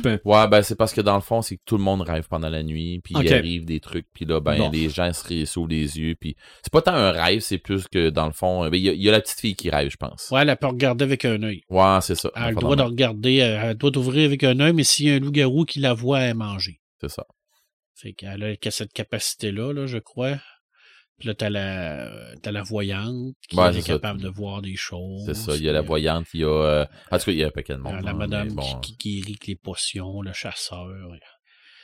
[0.02, 2.26] ben, Ouais, ben c'est parce que dans le fond, c'est que tout le monde rêve
[2.28, 4.70] pendant la nuit, puis il arrive des trucs, puis là, ben Bon.
[4.70, 8.10] les gens se s'ouvrent les yeux, puis c'est pas tant un rêve, c'est plus que
[8.10, 9.70] dans le fond, euh, ben, il y, a- il y a la petite fille qui
[9.70, 10.28] rêve, je pense.
[10.32, 11.62] Ouais, elle peut regarder avec un œil.
[11.70, 12.30] Ouais, c'est ça.
[12.34, 14.72] Elle a le Enfin, droit de non, regarder, euh, elle doit d'ouvrir avec un œil,
[14.72, 16.80] mais s'il y a un loup-garou qui la voit, elle manger.
[17.00, 17.24] C'est ça.
[17.94, 20.36] Fait qu'elle a qu'elle a cette capacité-là, là, je crois.
[21.18, 22.10] Puis là, t'as la,
[22.42, 23.94] t'as la voyante qui Ouais, est ça.
[23.94, 25.24] capable de voir des choses.
[25.26, 25.56] C'est ça.
[25.56, 26.48] Il y a la Puis, voyante, il y a.
[26.48, 28.04] euh, En tout cas, il y a un paquet de euh, monde.
[28.04, 28.80] la hein, madame bon.
[28.80, 30.86] qui, qui guérit avec les potions, le chasseur.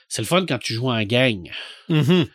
[0.09, 1.51] C'est le fun quand tu joues en gang.
[1.89, 2.27] mhm.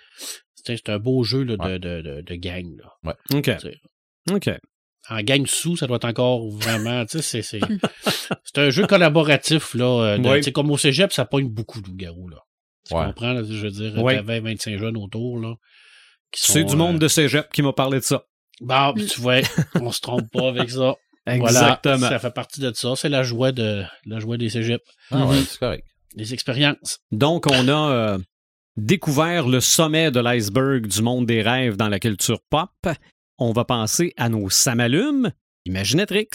[0.55, 1.79] C'est c'est un beau jeu là, de, Ouais.
[1.79, 2.65] de, de, de gang.
[3.03, 3.15] Là.
[3.33, 3.49] OK.
[4.31, 4.49] OK.
[5.09, 7.05] En gang sous, ça doit être encore vraiment.
[7.07, 7.41] C'est c'est-
[8.43, 9.73] c'est un jeu collaboratif.
[9.73, 12.27] Là, euh, de- Comme au cégep, ça pogne beaucoup de loups-garous.
[12.27, 12.37] Là.
[12.87, 13.05] Tu Ouais.
[13.05, 13.31] comprends?
[13.33, 14.17] là, je veux dire, Ouais.
[14.17, 15.39] t'avais 25 jeunes autour.
[15.39, 15.55] Là,
[16.33, 18.23] C'est sont, du monde euh, de cégep qui m'a parlé de ça.
[18.61, 19.39] Bah, tu vois,
[19.75, 20.95] on se trompe pas avec ça.
[21.25, 21.97] Exactement.
[21.97, 22.95] Voilà, ça fait partie de ça.
[22.95, 24.83] C'est la joie de la joie des cégeps.
[25.11, 25.43] Ah ouais, Mhm.
[25.47, 25.85] c'est correct.
[26.15, 26.99] Les expériences.
[27.11, 28.17] Donc, on a euh,
[28.77, 32.69] découvert le sommet de l'iceberg du monde des rêves dans la culture pop.
[33.37, 35.31] On va penser à nos samalumes.
[35.65, 36.27] Imaginatrix.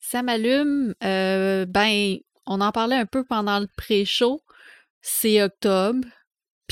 [0.00, 0.94] Ça m'allume.
[1.04, 2.16] euh, ben,
[2.46, 4.40] on en parlait un peu pendant le pré-show.
[5.00, 6.06] C'est octobre.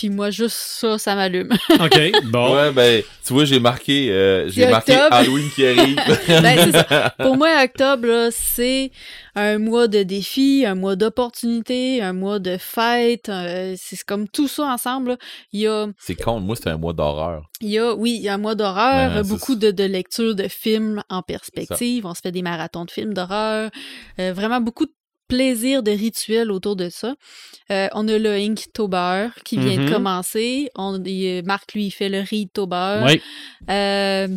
[0.00, 1.50] Puis moi, juste ça, ça m'allume.
[1.78, 2.54] OK, bon.
[2.56, 4.94] Ouais, ben, tu vois, j'ai marqué, euh, j'ai marqué.
[4.94, 5.96] Halloween qui arrive.
[6.26, 8.92] Ben, c'est Pour moi, octobre, là, c'est
[9.34, 13.28] un mois de défis, un mois d'opportunités, un mois de fêtes.
[13.28, 15.10] euh, c'est comme tout ça ensemble.
[15.10, 15.16] là.
[15.52, 17.42] Il y a, C'est con, moi, c'est un mois d'horreur.
[17.60, 19.58] il y a, oui, il y a un mois d'horreur, Ouais, beaucoup ça.
[19.58, 22.06] de, de lectures de films en perspective.
[22.06, 23.70] On se fait des marathons de films d'horreur.
[24.18, 24.92] euh, vraiment beaucoup de
[25.30, 27.14] plaisir de rituels autour de ça.
[27.70, 29.86] Euh, on a le Inktober qui vient Mhm.
[29.86, 30.68] de commencer.
[30.76, 33.02] On, il- Marc, lui, il fait le Readtober.
[33.06, 33.22] Oui.
[33.70, 34.28] Euh,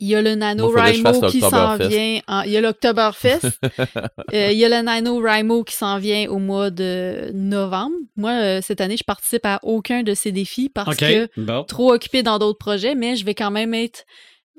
[0.00, 2.20] il y a le NaNoWriMo qui s'en vient.
[2.26, 3.40] en- il y a l'Oktoberfest.
[4.32, 7.94] Euh, il y a le NaNoWriMo qui s'en vient au mois de novembre.
[8.16, 11.64] Moi, euh, cette année, je participe à aucun de ces défis parce OK, que bon.
[11.64, 14.04] trop occupée dans d'autres projets, mais je vais quand même être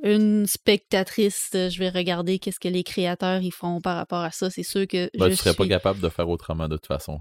[0.05, 4.49] une spectatrice, je vais regarder qu'est-ce que les créateurs ils font par rapport à ça.
[4.49, 7.19] C'est sûr que Ben, je tu serais pas capable de faire autrement de toute façon.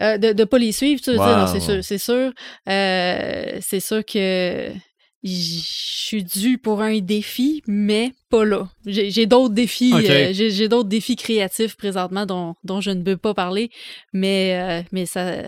[0.00, 2.32] Euh, de ne pas les suivre, tu veux dire, non, c'est sûr, c'est sûr.
[2.68, 4.72] Euh, c'est sûr que
[5.22, 8.68] je suis due pour un défi, mais pas là.
[8.86, 13.34] J'ai d'autres défis, euh, j'ai d'autres défis créatifs présentement dont, dont je ne peux pas
[13.34, 13.70] parler,
[14.12, 15.42] mais, mais ça,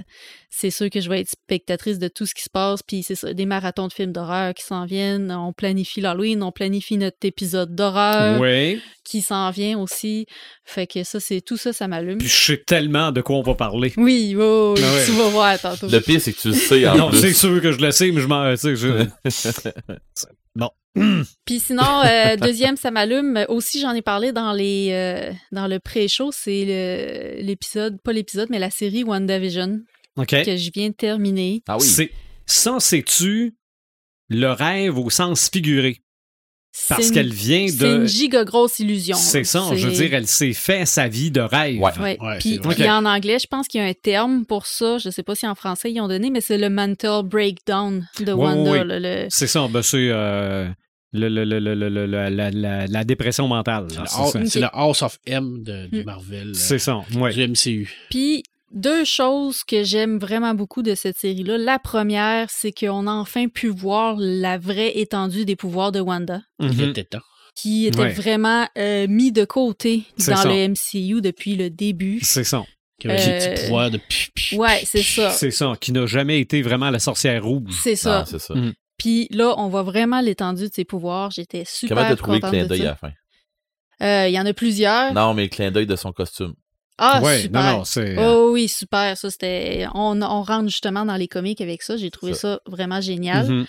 [0.59, 3.15] c'est sûr que je vais être spectatrice de tout ce qui se passe, puis c'est
[3.15, 7.19] ça, des marathons de films d'horreur qui s'en viennent, on planifie l'Halloween, on planifie notre
[7.25, 8.81] épisode d'horreur Oui.
[9.05, 10.27] qui s'en vient aussi,
[10.65, 12.19] fait que ça, c'est tout ça, ça m'allume.
[12.19, 13.93] Puis je sais tellement de quoi on va parler.
[13.97, 15.89] Oui, oui, oui, Ah tu vas voir tantôt.
[15.89, 17.19] Le pire, c'est que tu le sais en Non, plus.
[17.21, 18.55] c'est sûr que je le sais, mais je m'en.
[18.57, 19.07] je-
[20.57, 20.71] bon.
[21.45, 23.45] Puis sinon, euh, deuxième, ça m'allume.
[23.51, 28.59] Aussi, j'en ai parlé dans les euh, dans le pré-show, c'est l'épisode, pas l'épisode, mais
[28.59, 29.81] la série WandaVision
[30.25, 31.63] Que je viens de terminer.
[31.69, 31.87] Ah oui.
[31.87, 32.11] C'est,
[32.47, 33.55] ça, c'est-tu
[34.29, 36.01] le rêve au sens figuré?
[36.89, 37.97] Parce C'est une- qu'elle vient C'est de.
[38.03, 39.17] une giga grosse illusion.
[39.17, 41.81] C'est ça, je veux C'est- dire, elle s'est fait sa vie de rêve.
[41.81, 41.91] Ouais.
[41.99, 42.19] Ouais.
[42.21, 44.99] Ouais, Puis, c'est puis en anglais, je pense qu'il y a un terme pour ça.
[44.99, 48.33] Je sais pas si en français ils ont donné, mais c'est le mental breakdown de
[48.33, 48.71] Ouais, Wanda.
[48.71, 48.85] ouais, ouais.
[48.85, 50.69] là, le- C'est ça, ben c'est euh,
[51.15, 53.87] le, le- le- le- le- le- la, la- la- la dépression mentale.
[53.91, 54.41] C'est le, C'est House- ça.
[54.45, 56.05] c'est le House of M de, de Mm.
[56.05, 56.55] Marvel.
[56.55, 57.33] C'est ça, ouais.
[57.33, 57.89] Du MCU.
[58.11, 61.57] Puis, deux choses que j'aime vraiment beaucoup de cette série-là.
[61.59, 66.43] La première, c'est qu'on a enfin pu voir la vraie étendue des pouvoirs de Wanda,
[66.59, 66.93] Mhm.
[67.11, 67.21] temps.
[67.55, 68.13] qui était Ouais.
[68.13, 70.49] vraiment euh, mis de côté C'est dans ça.
[70.49, 72.19] le MCU depuis le début.
[72.23, 72.63] C'est ça.
[73.01, 75.31] Qui avait des Euh, petits pouvoirs de pi- pi- Ouais, pi- c'est ça.
[75.31, 77.75] C'est ça, qui n'a jamais été vraiment la sorcière rouge.
[77.83, 78.25] C'est ça.
[78.27, 78.55] C'est ça.
[78.55, 78.75] Mm.
[78.99, 81.31] Puis là, on voit vraiment l'étendue de ses pouvoirs.
[81.31, 83.13] J'étais super Comment t'as trouvé le contente clin d'œil à la fin?
[84.03, 85.15] Euh, Il y en a plusieurs.
[85.15, 86.53] Non, mais le clin d'œil de son costume.
[86.99, 87.63] Ah, ouais, super.
[87.63, 88.17] non, non, c'est.
[88.19, 89.17] Oh oui, super.
[89.17, 89.87] Ça, c'était.
[89.95, 91.97] On, on rentre justement dans les comics avec ça.
[91.97, 92.61] J'ai trouvé ça.
[92.67, 93.47] vraiment génial.
[93.49, 93.67] Mhm.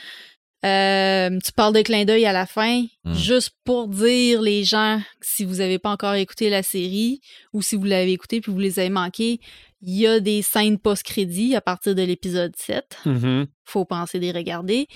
[0.65, 3.13] Euh, tu parles de clin d'œil à la fin, Mm.
[3.13, 7.21] juste pour dire les gens, si vous n'avez pas encore écouté la série
[7.53, 9.39] ou si vous l'avez écouté puis vous les avez manqués,
[9.81, 12.97] il y a des scènes post-crédit à partir de l'épisode 7.
[13.05, 13.45] Mhm.
[13.65, 14.87] Faut penser les regarder.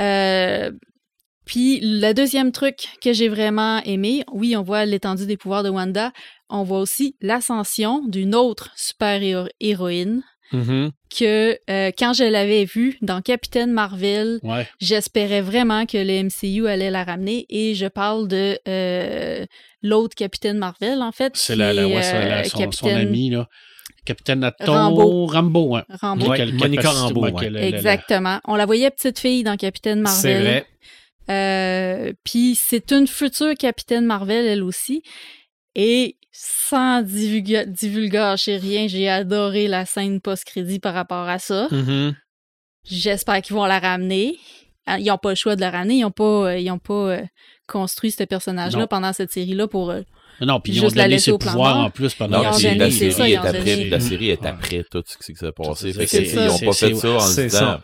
[0.00, 0.70] Euh,
[1.44, 5.68] puis le deuxième truc que j'ai vraiment aimé, oui, on voit l'étendue des pouvoirs de
[5.68, 6.10] Wanda,
[6.50, 10.92] on voit aussi l'ascension d'une autre super-héroïne Mhm.
[11.18, 14.64] que euh, quand je l'avais vue dans Capitaine Marvel, Ouais.
[14.78, 19.44] J'espérais vraiment que le MCU allait la ramener et je parle de euh,
[19.82, 21.32] l'autre Capitaine Marvel, en fait.
[21.36, 23.48] C'est la, la, est, ouais, c'est la- son, son Capitaine ami, là.
[24.04, 25.26] Capitaine Rambeau.
[25.26, 25.74] Rambo.
[25.74, 28.38] Ouais, Quelle Monica ouais, la- la- Exactement.
[28.44, 30.42] On la voyait petite fille dans Capitaine C'est Marvel.
[30.44, 30.66] vrai.
[31.28, 35.02] Euh, Puis c'est une future Capitaine Marvel, elle aussi.
[35.78, 41.68] Et sans divulga- divulgacher rien, j'ai adoré la scène post-crédit par rapport à ça.
[41.70, 42.14] Mhm.
[42.84, 44.38] J'espère qu'ils vont la ramener.
[44.86, 45.94] Ah, Ils n'ont pas le choix de la ramener.
[45.96, 47.22] Ils n'ont pas, euh, ils ont pas euh,
[47.66, 49.90] construit ce personnage-là pendant cette série-là pour.
[49.90, 50.02] euh,
[50.40, 52.90] Non, puis ils ont la donné laisser ses pouvoirs en plus pendant puis donné, la
[52.90, 55.92] série est après, la série est après tout ce qui s'est passé.
[55.92, 56.44] C'est Fait que ça.
[56.44, 57.80] ils ont pas C'est- fait ça en se c'est disant.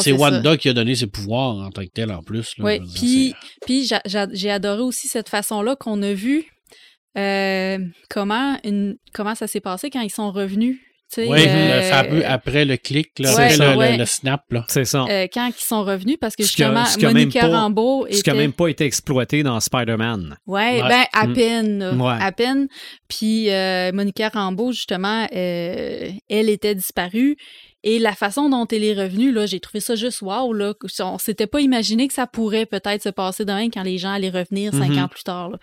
[0.00, 0.16] C'est ça.
[0.18, 2.54] Wanda qui a donné ses pouvoirs en tant que tel en plus.
[2.58, 2.64] là.
[2.64, 3.34] Oui, puis,
[3.66, 6.44] puis j'a- j'a- j'ai adoré aussi cette façon-là qu'on a vu
[7.16, 7.78] euh,
[8.10, 10.78] comment, une, comment ça s'est passé quand ils sont revenus.
[11.18, 13.92] Oui, euh, le fameux après le clic, là, le, ouais.
[13.92, 14.42] le- le snap.
[14.66, 15.04] C'est ça.
[15.08, 18.34] euh, quand ils sont revenus, parce que justement, ce Monica pas- Rambeau Ce qui n'a
[18.34, 20.36] même pas été exploité dans Spider-Man.
[20.48, 20.88] Ouais, Ouais.
[20.88, 21.32] ben à Mm.
[21.32, 22.18] peine, là, Ouais.
[22.20, 22.66] à peine.
[23.08, 27.36] Puis euh, Monica Rambeau, justement, euh, elle était disparue.
[27.88, 30.74] Et la façon dont elle est revenue, là, j'ai trouvé ça juste wow, là.
[31.00, 34.28] On s'était pas imaginé que ça pourrait peut-être se passer demain quand les gens allaient
[34.28, 34.98] revenir cinq Mhm.
[35.04, 35.50] ans plus tard.
[35.50, 35.58] là.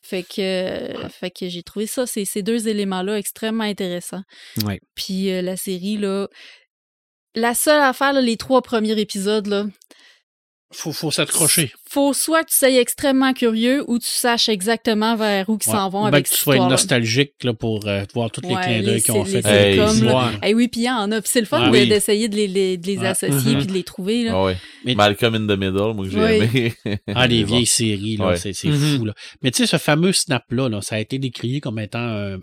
[0.00, 4.22] Fait que, euh, fait que j'ai trouvé ça, ces, ces deux éléments-là extrêmement intéressants.
[4.64, 4.80] Ouais.
[4.94, 6.28] Puis euh, la série, là,
[7.34, 9.66] la seule affaire, là, les trois premiers épisodes, là,
[10.72, 11.72] Faut, faut s'accrocher.
[11.88, 15.76] faut soit que tu sois extrêmement curieux ou tu saches exactement vers où ils Ouais.
[15.76, 18.48] s'en vont Ou bien avec que tu sois nostalgique là, pour euh, voir tous les
[18.54, 19.42] Ouais, clins d'œil qu'ils ont fait.
[19.42, 19.92] les Hey, là.
[19.92, 20.32] Ouais.
[20.42, 21.20] Eh oui, puis il y en a.
[21.24, 21.88] C'est le fun Ah de- oui.
[21.88, 23.58] d'essayer de les, les- de les associer Mhm.
[23.58, 24.24] puis de les trouver.
[24.24, 24.32] Là.
[24.34, 24.56] Ah ouais.
[24.96, 26.48] Malcolm in the Middle, moi que j'ai Oui.
[26.52, 26.74] aimé.
[27.14, 28.36] Ah, les vieilles séries, là, Ouais.
[28.36, 28.98] c'est c'est Mhm.
[28.98, 29.04] fou.
[29.04, 29.14] Là.
[29.42, 32.38] Mais tu sais, ce fameux snap-là, là, ça a été décrié comme étant euh,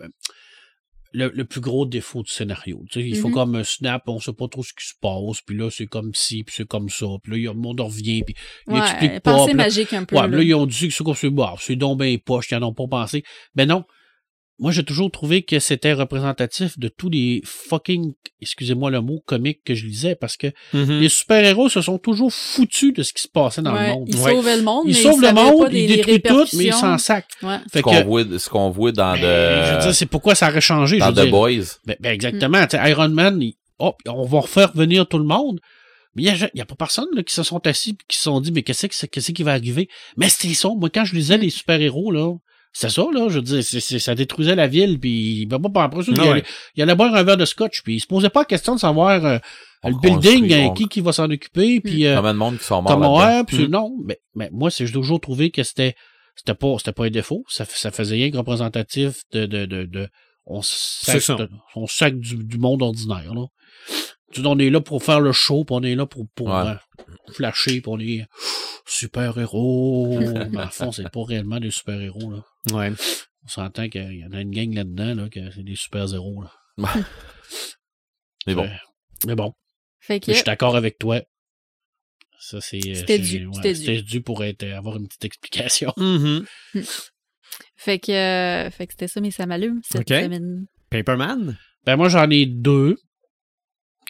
[1.13, 2.83] le, le plus gros défaut du scénario.
[2.89, 3.33] Tu sais, il faut Mhm.
[3.33, 6.11] comme un snap, on sait pas trop ce qui se passe, puis là, c'est comme
[6.13, 8.35] ci, puis c'est comme ça, puis là, il y a- le monde revient, puis
[8.67, 9.35] il Ouais, explique pas.
[9.35, 10.15] pensée magique un peu.
[10.15, 10.27] Ouais, là.
[10.27, 12.55] mais là, ils ont dit que c'est comme c'est bon, c'est donc bien poche, ils
[12.55, 13.23] en ont pas pensé.
[13.55, 13.83] Ben non.
[14.59, 19.61] Moi, j'ai toujours trouvé que c'était représentatif de tous les fucking, excusez-moi le mot, comiques
[19.65, 20.99] que je lisais, parce que Mhm.
[20.99, 24.09] les super-héros se sont toujours foutus de ce qui se passait dans Ouais, le monde.
[24.09, 24.31] Ils Ouais.
[24.31, 26.97] sauvaient le monde, Ils mais sauvent ils le monde, ils détruisent tout, mais ils s'en
[26.99, 27.23] sacent.
[27.41, 27.57] Ouais.
[27.71, 29.21] Fait Ce qu'on voit, ce qu'on voit dans ben,
[29.65, 30.99] je veux The, dire, c'est pourquoi ça aurait changé.
[30.99, 31.31] dans je veux The dire.
[31.31, 31.63] Boys.
[31.85, 32.65] Ben, ben, exactement.
[32.67, 35.59] Tu sais, Iron Man, il- hop, on va refaire venir tout le monde.
[36.15, 38.39] Mais il n'y a, pas personne là, qui se sont assis et qui se sont
[38.39, 39.89] dit, mais qu'est-ce que qu'est-ce qui va arriver?
[40.15, 40.69] Mais c'était ça.
[40.77, 42.31] Moi, quand je lisais les super-héros, là,
[42.73, 45.83] c'est ça, là, je veux dire, c'est, c'est, ça détruisait la ville, puis ben, pas
[45.83, 46.43] après ça, il, allait,
[46.75, 48.79] il allait boire un verre de scotch, puis il se posait pas la question de
[48.79, 49.37] savoir euh,
[49.83, 52.07] le building, hein, qui qui va s'en occuper, puis...
[52.07, 54.93] Euh, Combien de monde qui sont morts comment, puis, Non, mais, mais moi, c'est, j'ai
[54.93, 55.95] toujours trouvé que c'était
[56.35, 59.45] c'était pas, c'était pas un défaut, ça, ça faisait rien que représentatif de...
[59.45, 60.09] de, de, de
[60.45, 61.21] on sac,
[61.75, 63.45] on sac du, du monde ordinaire, là.
[64.43, 66.73] On est là pour faire le show, puis on est là pour, pour euh,
[67.33, 68.25] flasher, puis on est
[68.85, 70.19] super-héros.
[70.51, 72.31] Mais en fond, c'est pas réellement des super-héros.
[72.31, 72.43] Là.
[72.71, 72.91] Ouais.
[73.43, 76.43] On s'entend qu'il y en a une gang là-dedans, là, que c'est des super-héros.
[76.43, 76.51] Là.
[78.47, 78.69] mais bon.
[79.25, 79.53] mais bon.
[80.07, 81.21] je suis d'accord avec toi.
[82.39, 82.79] Ça, c'est.
[82.85, 83.47] Euh, c'était dû.
[83.53, 84.21] C'était dû.
[84.21, 85.93] pour être, avoir une petite explication.
[85.97, 86.45] Mm-hmm.
[87.75, 90.65] Fait que, euh, fait que c'était ça, mais ça m'allume cette semaine.
[90.89, 91.57] Paperman?
[91.85, 92.95] Ben, moi, j'en ai deux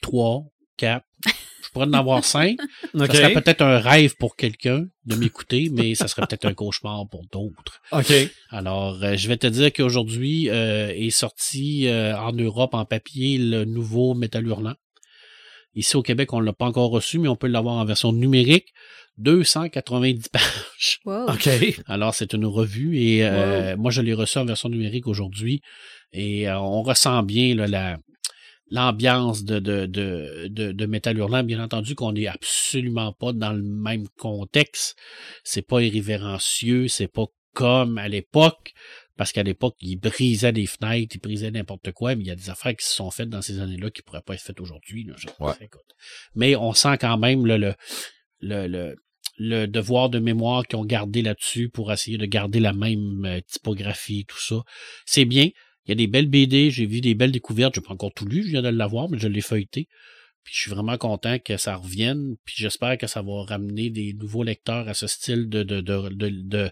[0.03, 0.43] trois,
[0.77, 1.07] quatre.
[1.73, 2.57] Pourrais en avoir cinq.
[2.97, 7.07] Ça serait peut-être un rêve pour quelqu'un de m'écouter, mais ça serait peut-être un cauchemar
[7.09, 7.81] pour d'autres.
[7.91, 8.13] OK.
[8.49, 13.37] Alors, euh, je vais te dire qu'aujourd'hui euh, est sorti euh, en Europe en papier
[13.37, 14.75] le nouveau Métal Hurlant.
[15.75, 18.13] Ici au Québec, on ne l'a pas encore reçu, mais on peut l'avoir en version
[18.13, 18.73] numérique.
[19.17, 20.99] 290 pages.
[21.05, 21.49] OK.
[21.87, 23.27] Alors, c'est une revue et
[23.75, 25.61] moi, je l'ai reçu en version numérique aujourd'hui
[26.13, 27.97] et on ressent bien la,
[28.73, 31.43] l'ambiance de, de, de, de, de Metal Hurlant.
[31.43, 34.97] Bien entendu qu'on n'est absolument pas dans le même contexte.
[35.43, 38.73] C'est pas irrévérencieux, c'est pas comme à l'époque,
[39.15, 42.35] parce qu'à l'époque, il brisait des fenêtres, il brisait n'importe quoi, mais il y a
[42.35, 45.07] des affaires qui se sont faites dans ces années-là qui pourraient pas être faites aujourd'hui.
[46.33, 47.75] Mais on sent quand même le, le,
[48.41, 48.95] le,
[49.37, 53.39] le, devoir de mémoire qu'ils ont gardé là-dessus pour essayer de garder la même euh,
[53.41, 54.63] typographie, tout ça.
[55.05, 55.49] C'est bien.
[55.85, 57.75] Il y a des belles BD, j'ai vu des belles découvertes.
[57.75, 59.87] Je n'ai pas encore tout lu, je viens de l'avoir, mais je l'ai feuilleté.
[60.43, 62.35] Puis je suis vraiment content que ça revienne.
[62.45, 66.09] Puis j'espère que ça va ramener des nouveaux lecteurs à ce style de, de, de,
[66.09, 66.71] de,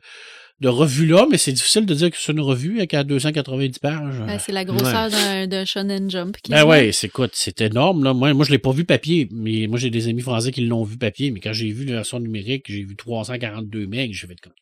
[0.59, 1.25] de, revue-là.
[1.31, 4.19] Mais c'est difficile de dire que c'est une revue avec à 290 pages.
[4.27, 5.09] Ben, c'est la grosseur
[5.47, 6.35] d'un Shonen Jump.
[6.43, 8.03] Qui ben ouais, c'est écoute, c'est énorme.
[8.03, 8.13] Là.
[8.13, 9.29] Moi, moi, je l'ai pas vu papier.
[9.31, 11.31] Mais moi, j'ai des amis français qui l'ont vu papier.
[11.31, 14.13] Mais quand j'ai vu la version numérique, j'ai vu 342 megs.
[14.13, 14.53] J'ai fait comme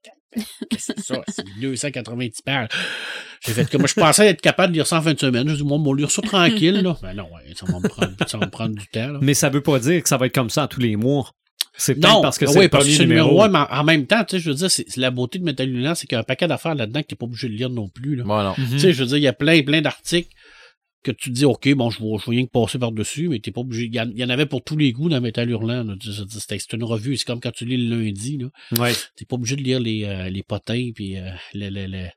[0.77, 2.69] c'est ça, c'est 290 pages.
[3.45, 5.47] J'ai fait comme je pensais être capable de lire ça en fin de semaine.
[5.49, 6.97] Je dis, moi, on va lire ça tranquille, là.
[7.01, 9.61] Ben non, ça va me prendre, ça va me prendre du temps, Mais ça veut
[9.61, 11.31] pas dire que ça va être comme ça tous les mois.
[11.79, 13.29] C'est peut-être parce que c'est oui, le premier numéro.
[13.29, 13.49] numéro.
[13.49, 16.07] mais en même temps, tu sais, je veux dire, c'est la beauté de Metal c'est
[16.07, 18.17] qu'il y a un paquet d'affaires là-dedans que t'es pas obligé de lire non plus,
[18.17, 18.25] là.
[18.25, 18.53] non.
[18.55, 20.29] Tu sais, je veux dire, il y a plein, plein d'articles
[21.03, 23.51] que tu te dis, OK, bon, je vois, je rien que passer par-dessus, mais t'es
[23.51, 23.85] pas obligé.
[23.85, 25.95] Il y, en avait pour tous les goûts dans Metal Hurlant.
[26.01, 28.37] C'est une revue, c'est comme quand tu lis le lundi.
[28.37, 28.47] Là.
[28.77, 28.93] Ouais.
[29.15, 32.09] T'es pas obligé de lire les, euh, les potins puis euh, les, les, les,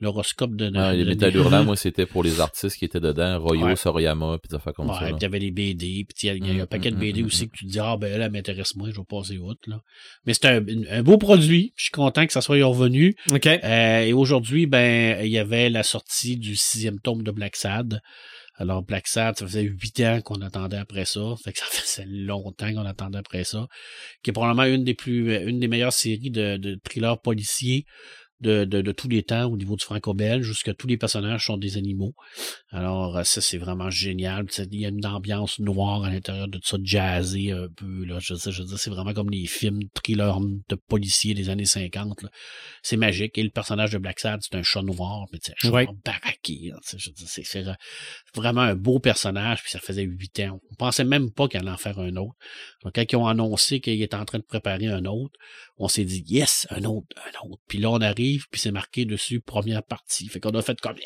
[0.00, 3.74] l'horoscope de, de, les Metal Hurlant, moi, c'était pour les artistes qui étaient dedans, Royo,
[3.74, 5.10] Soriyama, puis des affaires comme ouais, ça.
[5.10, 7.22] il y avait les BD, puis il y, a un mm, paquet de mm, BD
[7.22, 9.38] mm, aussi que tu te dis, ah ben elle, elle m'intéresse moins, je vais passer
[9.38, 9.60] outre.
[9.66, 9.80] Là.
[10.24, 13.16] Mais c'est un, un, beau produit, je suis content que ça soit revenu.
[13.32, 13.46] OK.
[13.46, 18.00] Euh, et aujourd'hui, ben, il y avait la sortie du sixième tome de Black Sad.
[18.60, 21.20] Alors, Black Sad, ça faisait huit ans qu'on attendait après ça.
[21.44, 23.66] Fait que ça faisait longtemps qu'on attendait après ça.
[24.22, 27.84] Qui est probablement une des plus, une des meilleures séries de, de thrillers policiers
[28.40, 31.56] de, de, de, tous les temps au niveau du franco-belge, jusqu'à tous les personnages sont
[31.56, 32.14] des animaux.
[32.70, 34.46] Alors, euh, ça, c'est vraiment génial.
[34.70, 38.04] Il y a une ambiance noire à l'intérieur de tout ça, jazzé un peu.
[38.04, 38.18] Là.
[38.20, 40.38] Je sais, je sais, c'est vraiment comme les films thrillers
[40.68, 42.26] de policiers des années 50.
[42.82, 43.36] C'est magique.
[43.38, 45.88] Et le personnage de Black Sad, c'est un chat noir, mais c'est un chat ouais.
[46.04, 46.72] baraqué.
[46.82, 47.64] C'est
[48.34, 50.60] vraiment un beau personnage, puis ça faisait huit ans.
[50.70, 52.36] On pensait même pas qu'il allait en faire un autre.
[52.84, 55.38] Donc, quand ils ont annoncé qu'il était en train de préparer un autre,
[55.78, 57.62] on s'est dit, yes, un autre, un autre.
[57.68, 58.18] Puis là, on arrive,
[58.50, 60.28] puis c'est marqué dessus, première partie.
[60.28, 60.96] Fait qu'on a fait comme,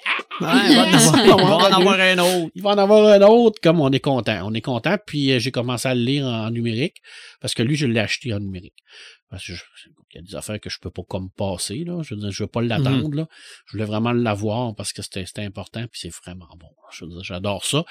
[0.41, 2.51] ah, il va en avoir, un autre.
[2.55, 4.41] Il va en avoir un autre, comme on est content.
[4.45, 7.03] On est content, puis euh, j'ai commencé à le lire en, numérique,
[7.41, 8.79] parce que lui, je l'ai acheté en numérique.
[9.31, 9.53] Parce que
[10.15, 12.03] il y a des affaires que je peux pas comme passer, là.
[12.03, 13.17] Je veux dire, je veux pas l'attendre, mm-hmm.
[13.17, 13.29] là.
[13.67, 16.69] Je voulais vraiment l'avoir parce que c'était important, puis c'est vraiment bon.
[16.93, 17.85] Je j'adore ça.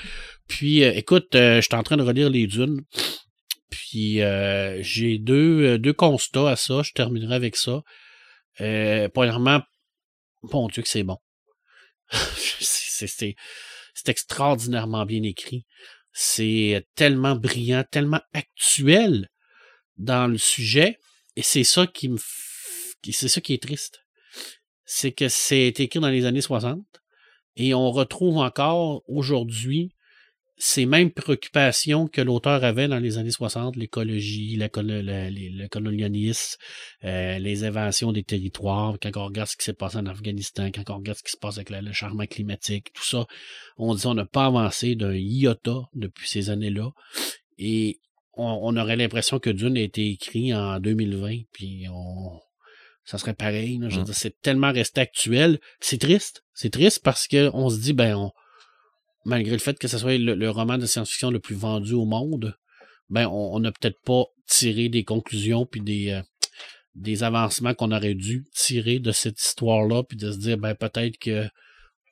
[0.48, 2.82] Puis, euh, écoute, euh, je suis en train de relire les dunes.
[3.72, 6.82] Puis euh, j'ai deux, deux constats à ça.
[6.84, 7.82] Je terminerai avec ça.
[8.62, 9.62] Euh, premièrement,
[10.44, 11.18] bon Dieu que c'est bon.
[12.12, 13.36] c'est
[14.08, 15.66] extraordinairement bien écrit.
[16.14, 19.30] C'est tellement brillant, tellement actuel
[19.98, 21.00] dans le sujet.
[21.36, 22.18] Et c'est ça qui me
[23.10, 24.06] c'est ça qui est triste.
[24.86, 26.86] C'est que c'est écrit dans les années 60
[27.56, 29.96] et on retrouve encore aujourd'hui
[30.64, 34.68] ces mêmes préoccupations que l'auteur avait dans les années 60, l'écologie, le
[35.68, 36.58] colonialisme,
[37.04, 40.88] euh, les inventions des territoires, quand on regarde ce qui s'est passé en Afghanistan, quand
[40.92, 43.26] on regarde ce qui se passe avec le changement climatique, tout ça,
[43.78, 46.92] on dit on n'a pas avancé d'un iota depuis ces années-là.
[47.58, 48.00] Et
[48.34, 52.40] on, on aurait l'impression que Dune a été écrit en 2020, puis on,
[53.04, 53.80] ça serait pareil.
[53.80, 53.90] là.
[53.90, 54.06] Je veux Mm.
[54.06, 55.60] dire, c'est tellement resté actuel.
[55.80, 56.44] C'est triste.
[56.54, 58.32] C'est triste parce que on se dit, ben, on,
[59.26, 62.58] malgré le fait que ce soit le, roman de science-fiction le plus vendu au monde,
[63.10, 66.22] ben, on n'a peut-être pas tiré des conclusions puis des, euh,
[66.96, 71.18] des avancements qu'on aurait dû tirer de cette histoire-là, puis de se dire, ben, peut-être
[71.18, 71.48] que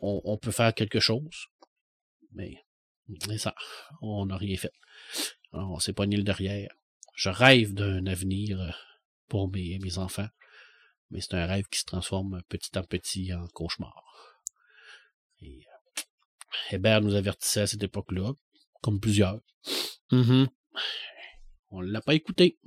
[0.02, 1.48] on, peut faire quelque chose.
[2.32, 2.64] Mais,
[3.28, 3.54] mais ça,
[4.02, 4.72] on n'a rien fait.
[5.52, 6.70] Alors, on s'est pogné le derrière.
[7.16, 8.72] Je rêve d'un avenir euh,
[9.28, 10.30] pour mes, mes enfants,
[11.12, 14.29] mais c'est un rêve qui se transforme petit à petit en cauchemar.
[16.72, 18.34] Hébert nous avertissait à cette époque-là,
[18.82, 19.40] comme plusieurs.
[20.12, 20.48] Mhm.
[21.72, 22.58] On l'a pas écouté.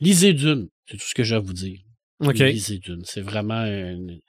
[0.00, 1.80] Lisez Dune, c'est tout ce que j'ai à vous dire.
[2.20, 2.38] OK.
[2.38, 3.02] Lisez Dune.
[3.04, 4.20] C'est vraiment une-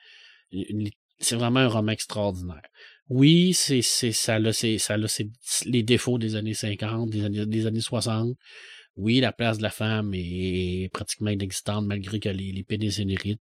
[0.52, 0.90] une-
[1.20, 2.62] c'est vraiment un roman extraordinaire.
[3.10, 5.22] Oui, c'est, c'est, ça a, c'est, ça a
[5.66, 8.38] les défauts des années 50, des années, des années 60.
[8.96, 13.38] Oui, la place de la femme est pratiquement inexistante malgré que les, les qui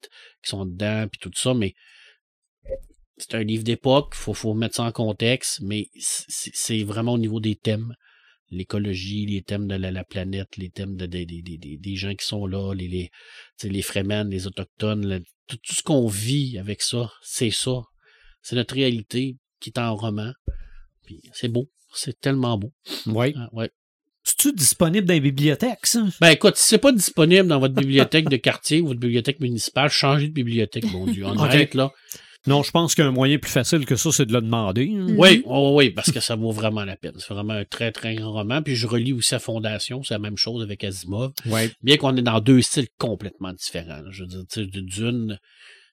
[0.44, 1.76] sont dedans puis tout ça, mais
[3.18, 7.40] c'est un livre d'époque, faut, faut mettre ça en contexte, mais c'est, vraiment au niveau
[7.40, 7.94] des thèmes.
[8.50, 12.46] L'écologie, les thèmes de la, la planète, les thèmes de, des- des- gens qui sont
[12.46, 13.10] là, les, les,
[13.60, 17.50] tu sais, les Fremen, les Autochtones, le- tout, tout ce qu'on vit avec ça, c'est
[17.52, 17.82] ça.
[18.42, 20.32] C'est notre réalité qui est en roman.
[21.34, 21.68] C'est beau.
[21.96, 22.72] C'est tellement beau.
[23.08, 23.34] Ouais.
[23.36, 23.70] Ah, ouais.
[24.24, 26.06] C'est-tu disponible dans les bibliothèques, ça?
[26.22, 29.90] Ben écoute, si c'est pas disponible dans votre bibliothèque de quartier ou votre bibliothèque municipale,
[29.90, 31.26] changez de bibliothèque, mon Dieu.
[31.26, 31.42] En Ok.
[31.42, 31.92] arrête, là.
[32.46, 34.92] Non, je pense qu'un moyen plus facile que ça, c'est de le demander.
[34.94, 35.08] hein.
[35.08, 35.16] Mhm.
[35.18, 37.14] Oui, oui, oui, parce que ça vaut vraiment la peine.
[37.18, 38.62] C'est vraiment un très, très grand roman.
[38.62, 41.32] Puis je relis aussi à Fondation, c'est la même chose avec Asimov.
[41.46, 41.72] Ouais.
[41.82, 44.02] Bien qu'on est dans deux styles complètement différents.
[44.12, 45.40] Je veux dire, tu sais, Dune,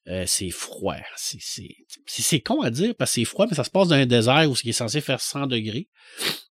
[0.09, 0.97] euh, c'est froid.
[1.17, 3.89] C'est, c'est, c'est, c'est con à dire parce que c'est froid, mais ça se passe
[3.89, 5.89] dans un désert où ce qui est censé faire 100 degrés.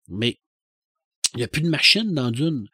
[0.08, 0.40] Mais
[1.36, 2.68] il n'y a plus de machines dans Dune.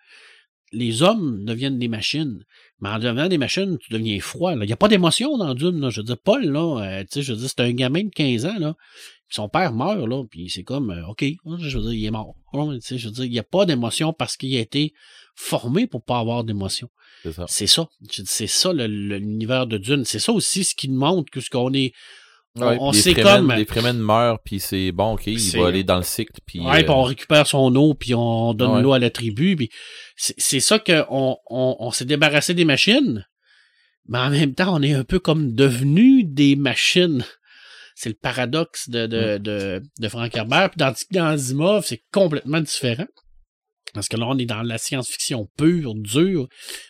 [0.72, 2.44] Les hommes deviennent des machines.
[2.82, 4.54] Mais en devenant des machines, tu deviens froid.
[4.54, 5.80] Il n'y a pas d'émotion dans Dune.
[5.80, 5.90] Là.
[5.90, 8.10] Je veux dire, Paul, là, euh, tu sais, je veux dire, c'est un gamin de
[8.10, 8.76] 15 ans, là.
[9.28, 12.12] Puis son père meurt, là, puis c'est comme, euh, OK, je veux dire, il est
[12.12, 12.36] mort.
[12.54, 14.94] Ouais, tu sais, je veux dire, il n'y a pas d'émotion parce qu'il a été
[15.36, 16.90] formé pour pas avoir d'émotion.
[17.24, 17.46] C'est ça.
[17.48, 17.90] C'est ça.
[18.10, 20.06] C'est ça l'univers de Dune.
[20.06, 21.94] C'est ça aussi ce qui nous montre que ce qu'on est.
[22.58, 23.52] On, Ouais, on les sait Fremen- comme.
[23.54, 26.62] Les Fremen meurent, puis c'est bon, ok, il va aller dans le cycle, puis...
[26.62, 28.82] Ouais, euh, puis on récupère son eau, puis on donne Ouais.
[28.82, 29.56] l'eau à la tribu.
[29.58, 29.70] Puis
[30.16, 33.26] c'est ça qu'on on, on s'est débarrassé des machines,
[34.08, 37.26] mais en même temps, on est un peu comme devenu des machines.
[37.96, 40.70] C'est le paradoxe de, de, de, de Frank Herbert.
[40.72, 43.08] Puis dans, dans Asimov, c'est complètement différent.
[43.94, 46.48] Parce que là, on est dans la science-fiction pure, dure,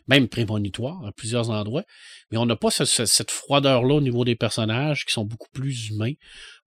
[0.08, 1.84] même prémonitoire à plusieurs endroits.
[2.32, 5.50] Mais on n'a pas ce- ce- cette froideur-là au niveau des personnages qui sont beaucoup
[5.54, 6.14] plus humains,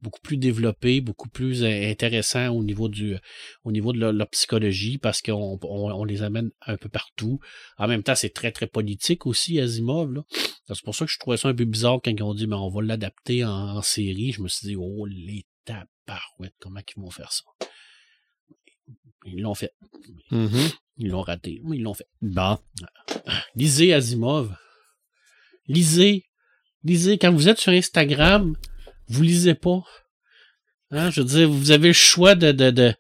[0.01, 3.17] beaucoup plus développés, beaucoup plus euh, intéressants au niveau du
[3.65, 7.41] au niveau de leur, leur psychologie parce qu'on on, on les amène un peu partout.
[7.77, 10.23] En même temps, c'est très, très politique aussi, Asimov.
[10.69, 12.55] C'est pour ça que je trouvais ça un peu bizarre quand ils ont dit mais
[12.55, 14.31] on va l'adapter en, en série.
[14.33, 17.43] Je me suis dit, oh les tabarouettes, comment ils vont faire ça?
[19.25, 19.73] Ils l'ont fait.
[20.31, 20.69] Mhm.
[20.99, 22.07] Ils l'ont raté, mais ils l'ont fait.
[22.23, 22.59] Bon.
[23.55, 24.55] Lisez Asimov.
[25.67, 26.25] Lisez.
[26.85, 27.19] Lisez.
[27.19, 28.55] Quand vous êtes sur Instagram,
[29.09, 29.83] vous lisez pas.
[30.91, 32.95] Hein, je veux dire, vous avez le choix de, de, de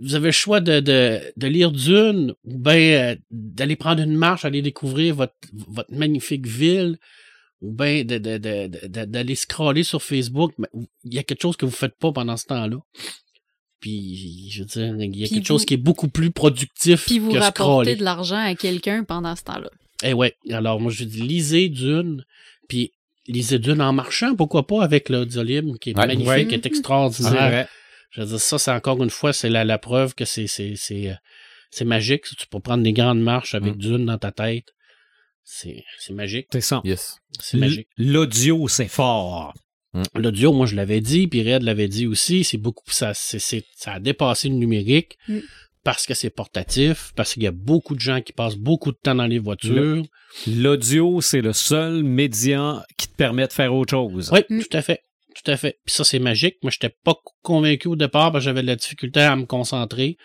[0.00, 2.74] vous avez le choix de, de, de lire Dune ou bien
[3.12, 6.98] euh, d'aller prendre une marche, aller découvrir votre, votre magnifique ville
[7.60, 10.52] ou bien de, de, de, de- d'aller scroller sur Facebook.
[10.58, 10.68] Mais
[11.04, 12.76] il y a quelque chose que vous faites pas pendant ce temps-là.
[13.84, 16.30] Puis, je veux dire, il y a Puis quelque vous- chose qui est beaucoup plus
[16.30, 17.96] productif Puis vous que rapportez scroller.
[17.96, 19.68] de l'argent à quelqu'un pendant ce temps-là.
[20.02, 20.34] Eh ouais.
[20.50, 22.24] Alors, moi, je dis, lisez Dune,
[22.66, 22.92] puis
[23.28, 26.06] lisez Dune en marchant, pourquoi pas, avec l'audiolib, qui est Ouais.
[26.06, 26.46] magnifique, Ouais.
[26.46, 27.32] qui est extraordinaire.
[27.50, 27.68] vrai.
[28.12, 30.76] Je veux dire, ça, c'est encore une fois, c'est la, la preuve que c'est, c'est,
[30.76, 31.14] c'est, euh,
[31.70, 32.22] c'est magique.
[32.38, 33.78] Tu peux prendre des grandes marches avec Mm.
[33.78, 34.68] Dune dans ta tête.
[35.42, 36.46] C'est, c'est magique.
[36.52, 36.80] C'est ça.
[36.84, 37.18] Yes.
[37.38, 37.88] C'est magique.
[37.98, 39.52] L'audio, c'est fort.
[40.14, 43.64] L'audio, moi, je l'avais dit, puis Red l'avait dit aussi, c'est beaucoup, ça, c'est, c'est-
[43.76, 45.16] ça a dépassé le numérique.
[45.28, 45.38] Mm.
[45.84, 48.96] Parce que c'est portatif, parce qu'il y a beaucoup de gens qui passent beaucoup de
[48.96, 50.02] temps dans les voitures.
[50.46, 54.30] L'audio, c'est le seul média qui te permet de faire autre chose.
[54.32, 54.62] Oui, Mm.
[54.62, 55.00] tout à fait.
[55.34, 55.78] Tout à fait.
[55.84, 56.56] Puis ça, c'est magique.
[56.62, 60.16] Moi, j'étais pas convaincu au départ parce que j'avais de la difficulté à me concentrer.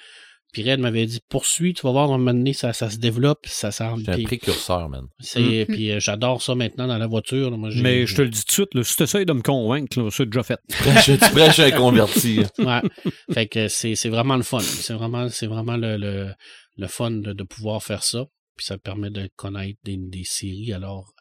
[0.52, 2.98] Puis Red m'avait dit poursuis, tu vas voir, à un moment donné, ça, ça se
[2.98, 3.98] développe, ça s'en.
[3.98, 5.06] J'ai un précurseur, man.
[5.20, 7.52] c'est- puis, euh, j'adore ça maintenant dans la voiture.
[7.52, 7.58] là.
[7.58, 9.34] Moi, j'ai- Mais je te le dis tout de suite, là, si tu essaies de
[9.34, 10.60] me convaincre, là, c'est déjà fait.
[10.70, 12.40] je tu prêches converti.
[12.60, 12.82] Ouais.
[13.32, 14.60] fait que c'est, c'est vraiment le fun.
[14.60, 16.32] C'est vraiment, c'est vraiment le, le,
[16.78, 18.26] le fun de, de pouvoir faire ça.
[18.58, 20.74] Puis ça permet de connaître des, des séries.
[20.74, 21.14] Alors,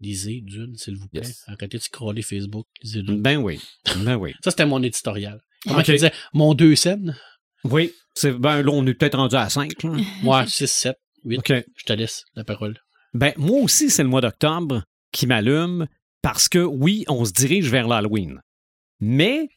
[0.00, 1.22] lisez Dune, s'il vous plaît.
[1.22, 1.44] Yes.
[1.46, 2.66] Arrêtez de scroller Facebook.
[2.82, 3.22] Lisez Dune.
[3.22, 3.60] Ben oui.
[3.98, 4.32] Ben oui.
[4.42, 5.40] Ça, c'était mon éditorial.
[5.66, 6.12] Comment tu disais?
[6.34, 7.16] Mon deux scènes?
[7.64, 7.92] Oui.
[8.14, 9.82] C'est, ben, là, on est peut-être rendu à 5.
[9.82, 9.90] Là.
[10.24, 11.38] Ouais, 6, 7, 8.
[11.38, 11.52] OK.
[11.76, 12.78] Je te laisse la parole.
[13.14, 14.82] Ben, moi aussi, c'est le mois d'octobre
[15.12, 15.86] qui m'allume
[16.22, 18.40] parce que, oui, on se dirige vers l'Halloween.
[19.00, 19.48] Mais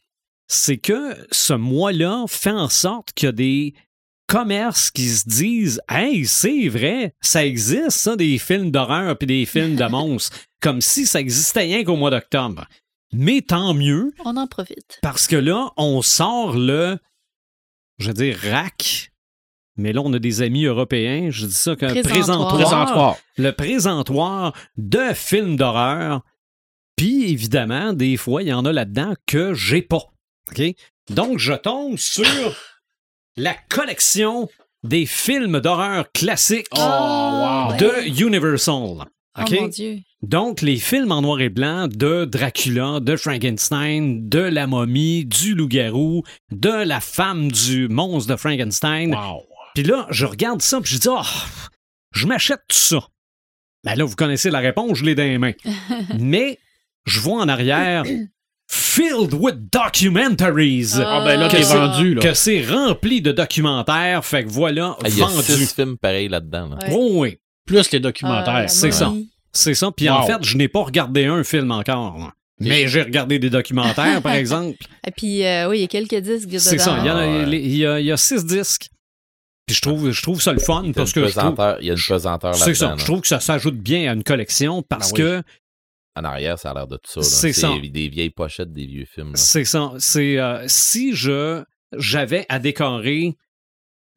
[0.48, 3.74] c'est que ce mois-là fait en sorte qu'il y a des
[4.26, 9.46] commerces qui se disent Hey, c'est vrai, ça existe, ça, des films d'horreur puis des
[9.46, 12.66] films de monstres, comme si ça existait rien qu'au mois d'octobre.
[13.12, 14.98] Mais tant mieux, On en profite.
[15.00, 16.98] parce que là, on sort le,
[17.98, 19.10] je veux dire, rack.
[19.76, 23.16] Mais là, on a des amis européens, je dis ça qu'un Présentoir.
[23.36, 26.22] le présentoir de films d'horreur.
[26.96, 30.02] Puis évidemment, des fois, il y en a là-dedans que j'ai pas.
[30.50, 30.62] OK?
[31.10, 32.24] Donc, je tombe sur
[33.36, 34.48] la collection
[34.82, 37.76] des films d'horreur classiques Oh, wow.
[37.76, 39.04] de Universal.
[39.38, 39.60] Oh OK?
[39.60, 39.98] mon Dieu.
[40.22, 45.54] Donc, les films en noir et blanc de Dracula, de Frankenstein, de la momie, du
[45.54, 49.14] loup-garou, de la femme du monstre de Frankenstein.
[49.14, 49.42] Wow.
[49.74, 51.20] Puis là, je regarde ça, puis je dis, oh,
[52.12, 53.06] je m'achète tout ça.
[53.84, 55.52] Ben là, vous connaissez la réponse, je l'ai dans les mains.
[56.18, 56.58] Mais
[57.04, 58.04] je vois en arrière,
[58.68, 60.94] filled with documentaries.
[60.98, 62.22] Ah, ben là, Que c'est- vendu, là.
[62.22, 65.42] Que c'est rempli de documentaires, fait que voilà, Ah, Il y a vendu.
[65.42, 66.68] six films pareils là-dedans.
[66.70, 66.76] là.
[66.78, 66.92] Ouais.
[66.92, 68.54] Oh oui, Plus les documentaires.
[68.54, 69.12] Ah, c'est ça.
[69.52, 69.90] c'est ça.
[69.90, 72.18] Puis en fait, je n'ai pas regardé un film encore.
[72.18, 72.32] là.
[72.60, 74.78] Mais j'ai regardé des documentaires, par exemple.
[75.06, 76.58] Et puis, euh, oui, il y a quelques disques dedans.
[76.58, 76.96] C'est ça.
[77.00, 78.88] Il y, en a, Ah, il y a- il y a six disques.
[79.66, 81.42] Puis je trouve, je trouve ça le fun Il y a parce que je trouve,
[81.54, 82.84] pesanteur- il y a une pesanteur c'est ça.
[82.86, 82.98] là-dedans.
[83.00, 85.42] Je trouve que ça s'ajoute bien à une collection parce Ben oui.
[85.42, 85.42] que
[86.18, 87.22] En arrière, ça a l'air de tout ça.
[87.22, 87.72] C'est ça.
[87.82, 89.32] des vieilles pochettes des vieux films.
[89.34, 89.92] c'est ça.
[89.98, 91.62] C'est euh, si je
[91.98, 93.36] j'avais à décorer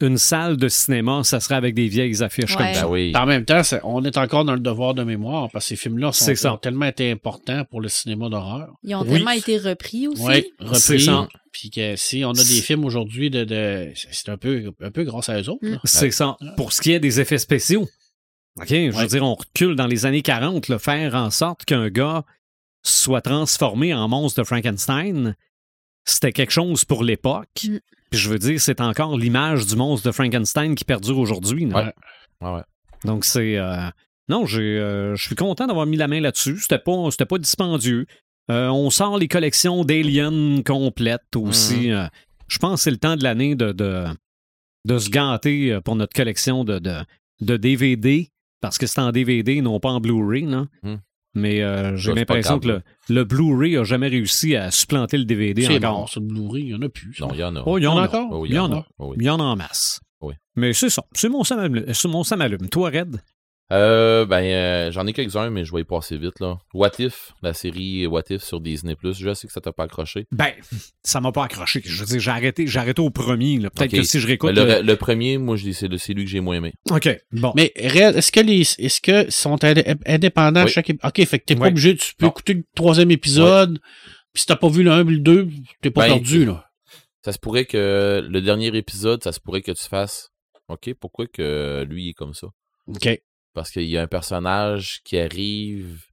[0.02, 2.84] une salle de cinéma, ça serait avec des vieilles affiches comme ça.
[2.84, 3.12] Ben oui.
[3.16, 6.12] En même temps, on est encore dans le devoir de mémoire parce que ces films-là
[6.52, 8.70] ont tellement été importants pour le cinéma d'horreur.
[8.84, 9.10] Ils ont Oui.
[9.10, 10.22] tellement été repris aussi.
[10.24, 11.02] Oui, repris.
[11.02, 11.28] ça.
[11.52, 15.04] Puis que si on a des films aujourd'hui de, de- c'est un peu, un peu
[15.04, 15.66] grâce à eux autres.
[15.68, 15.80] là.
[15.84, 16.38] C'est ça.
[16.56, 17.88] Pour ce qui est des effets spéciaux.
[18.60, 21.90] OK, je veux dire, on recule dans les années 40, le faire en sorte qu'un
[21.90, 22.24] gars
[22.84, 25.36] soit transformé en monstre de Frankenstein,
[26.06, 27.48] c'était quelque chose pour l'époque.
[27.68, 27.78] Mm.
[28.10, 31.66] Puis je veux dire, c'est encore l'image du monstre de Frankenstein qui perdure aujourd'hui.
[31.66, 31.94] Ouais.
[32.42, 32.64] Ouais, ouais.
[33.06, 33.90] Donc c'est euh,
[34.30, 36.60] non, j'ai euh, je suis content d'avoir mis la main là-dessus.
[36.60, 38.06] C'était pas c'était pas dispendieux.
[38.52, 41.92] Euh, on sort les collections d'Alien complètes aussi.
[41.92, 42.08] Euh,
[42.48, 44.06] je pense que c'est le temps de l'année de, de
[44.86, 46.98] de se gâter pour notre collection de de,
[47.42, 48.30] de DVD
[48.62, 50.68] parce que c'est en DVD non pas en Blu-ray non?
[50.84, 50.96] Hmm.
[51.36, 55.68] Mais euh, j'ai l'impression que le, le Blu-ray a jamais réussi à supplanter le DVD
[55.78, 56.00] encore.
[56.00, 57.14] mort, ça, le Blu-ray, il y en a plus.
[57.14, 57.26] ça.
[57.26, 57.64] Non, il y en a.
[57.66, 58.46] Oh, il y en Il y en a encore?
[58.48, 58.86] Il y en a.
[59.18, 60.00] Il y en a en masse.
[60.22, 60.34] Oui.
[60.56, 61.04] Mais c'est ça.
[61.14, 62.68] C'est mon Sam allume.
[62.70, 63.22] Toi, Red?
[63.72, 66.58] Euh, ben, euh, j'en ai quelques-uns, mais je vais y passer vite, là.
[66.74, 68.96] What If, la série What If sur Disney+.
[69.04, 70.26] Je sais que ça t'a pas accroché.
[70.32, 70.52] Ben,
[71.04, 71.82] ça m'a pas accroché.
[71.86, 73.60] Je veux dire, j'ai arrêté, j'ai arrêté au premier.
[73.60, 73.70] là.
[73.70, 74.56] Peut-être que si je réécoute.
[74.56, 76.74] Ben, le, le- le premier, moi, je dis, c'est lui que j'ai moins aimé.
[76.90, 77.10] OK.
[77.32, 77.54] Bon.
[77.56, 80.72] Mais est-ce que les est-ce que sont indé- indépendants Oui.
[80.72, 81.70] chaque ép- OK, fait que t'es pas Oui.
[81.70, 82.32] obligé, tu peux Non.
[82.32, 83.80] écouter le troisième épisode,
[84.34, 85.48] puis si t'as pas vu le 1 ou le 2,
[85.82, 86.66] t'es pas Ben, perdu, là.
[87.24, 90.30] Ça se pourrait que le dernier épisode, ça se pourrait que tu fasses
[90.70, 92.48] OK, pourquoi que lui il est comme ça?
[92.88, 93.20] OK.
[93.54, 96.04] Parce qu'il y a un personnage qui arrive,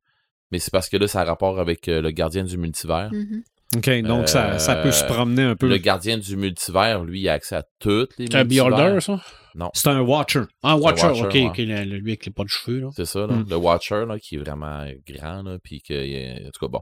[0.50, 3.10] mais c'est parce que là, ça a rapport avec euh, le gardien du multivers.
[3.12, 3.42] Mhm.
[3.76, 4.02] OK.
[4.02, 5.68] Donc, ça, ça peut se Euh, promener un peu.
[5.68, 8.68] Le gardien du multivers, lui, il a accès à toutes les C'est un multivers.
[8.70, 9.20] Beholder, ça?
[9.56, 10.42] Non, C'est un Watcher.
[10.62, 11.46] Ah, Watcher, ouais.
[11.48, 11.72] ok, lui
[12.12, 12.88] avec les pas de cheveux, là.
[12.94, 13.46] c'est ça, là, Hmm.
[13.48, 16.80] le Watcher, là, qui est vraiment grand, là, puis que, en tout cas, bon.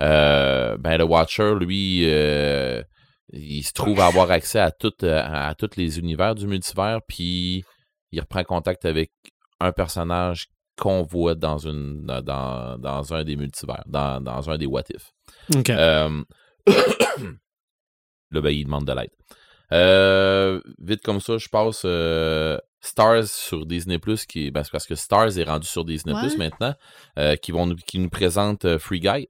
[0.00, 2.82] Euh, ben, le Watcher, lui, euh,
[3.32, 7.00] il se trouve à avoir accès à, tout, euh, à tous les univers du multivers,
[7.08, 7.62] puis
[8.12, 9.10] il reprend contact avec
[9.62, 10.48] un personnage
[10.80, 15.12] qu'on voit dans, une, dans, dans, un des multivers, dans, dans un des What If.
[15.54, 15.70] OK.
[15.70, 16.22] Euh,
[18.30, 19.10] là, ben, il demande de l'aide.
[19.72, 24.86] Euh, vite comme ça, je passe euh, Stars sur Disney Plus, qui ben, c'est parce
[24.86, 26.38] que Stars est rendu sur Disney Plus Ouais.
[26.50, 26.74] maintenant,
[27.18, 29.28] euh, qui vont nous, qui nous présente euh, Free Guy.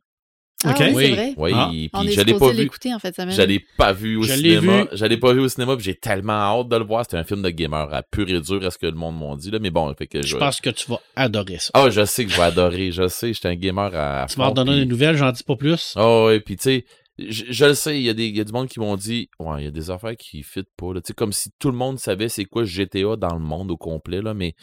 [0.65, 0.79] Ah OK.
[0.81, 1.05] oui, Oui.
[1.07, 1.35] c'est vrai.
[1.37, 1.69] Oui, Ah.
[1.71, 1.89] puis
[2.25, 2.57] l'ai pas vu.
[2.57, 3.15] l'écouter en fait,
[3.47, 4.85] l'ai pas vu au Je cinéma.
[5.07, 7.05] l'ai pas vu au cinéma, puis j'ai tellement hâte de le voir.
[7.05, 9.37] C'était un film de gamer à pur et dur, à ce que le monde m'ont
[9.37, 9.51] dit.
[9.51, 9.59] Là.
[9.61, 10.29] Mais bon, fait que je.
[10.29, 11.71] Je pense que tu vas adorer ça.
[11.75, 12.93] Ah, je sais que je vais adorer.
[12.93, 14.27] Je sais, j'étais un gamer à.
[14.29, 15.95] tu vas en fond, donner puis- des nouvelles, j'en dis pas plus.
[15.97, 16.85] Oh, ouais, puis tu sais,
[17.19, 18.97] je, je le sais, il y, a des- il y a du monde qui m'ont
[18.97, 20.95] dit, ouais, il y a des affaires qui fit pas.
[20.95, 21.01] là.
[21.01, 23.77] Tu sais, comme si tout le monde savait c'est quoi GTA dans le monde au
[23.77, 24.55] complet, là, mais.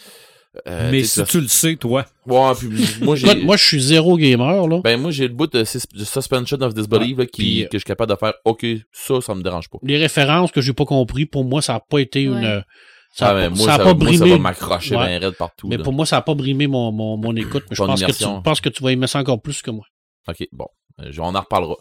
[0.68, 2.06] Euh, Mais si tu le sais, toi.
[2.26, 2.70] Ouais, puis
[3.02, 3.36] moi, j'ai.
[3.44, 4.82] Moi, je suis zéro gamer, là.
[4.84, 7.68] Ben, moi, j'ai le bout de, sus- de Suspension of Disbelief, là, qui, puis, euh,
[7.68, 9.78] que je suis capable de faire, OK, ça, ça me dérange pas.
[9.84, 12.34] Les références que j'ai pas compris, pour moi, ça a pas été une.
[12.44, 12.62] Ouais.
[13.14, 14.30] Ça a, Ah, mais pas- moi, ça a ça, pas moi, ça brimé.
[14.32, 15.18] va m'accrocher Ouais.
[15.18, 15.68] raide partout.
[15.68, 15.84] Mais là.
[15.84, 17.64] pour moi, ça a pas brimé mon, mon, mon écoute.
[17.70, 18.38] Mais je pense que, tu, immersion.
[18.38, 19.86] je pense que tu vas aimer ça encore plus que moi.
[20.28, 20.68] OK, bon.
[21.02, 21.76] Euh, on en reparlera.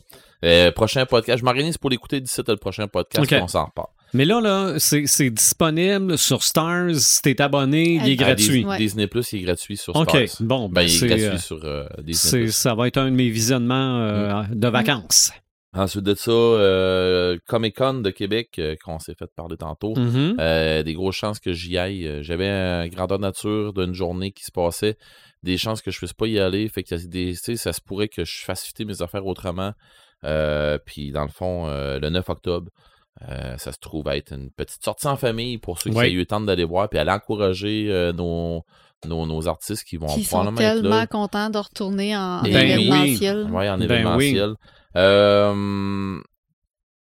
[0.45, 1.41] Euh, prochain podcast.
[1.41, 3.89] Je m'organise pour l'écouter d'ici le prochain podcast, on s'en reparle.
[4.15, 6.95] Mais là, là, c'est disponible sur Stars.
[6.97, 8.65] Si t'es abonné, il est Ah, gratuit.
[8.65, 8.79] Ouais.
[8.79, 10.09] Disney Plus, il est gratuit sur OK.
[10.11, 10.47] Stars.
[10.47, 12.53] Bon, Ben, ben, il est c'est, gratuit euh, sur euh, Disney Plus.
[12.53, 14.55] ça va être un de mes visionnements euh, Mm.
[14.55, 15.33] de vacances.
[15.75, 19.95] Ensuite de ça, euh, Comic Con de Québec, euh, qu'on s'est fait parler tantôt.
[19.95, 20.37] Mhm.
[20.41, 22.21] Euh, des grosses chances que j'y aille.
[22.23, 24.97] J'avais un grandeur nature d'une journée qui se passait.
[25.43, 26.67] Des chances que je puisse pas y aller.
[26.69, 29.73] Fait que des, ça se pourrait que je fasse fitter mes affaires autrement.
[30.25, 32.71] Euh, puis dans le fond, euh, le 9 octobre,
[33.29, 36.05] euh, ça se trouve être une petite sortie en famille pour ceux qui Oui.
[36.05, 36.89] ont eu le temps d'aller voir.
[36.89, 38.63] Puis aller encourager euh, nos,
[39.07, 41.07] nos, nos artistes qui vont Qui sont probablement être tellement là.
[41.07, 43.45] contents de retourner en Ben événementiel.
[43.51, 44.55] Ouais, en Ben événementiel.
[44.97, 46.21] Euh,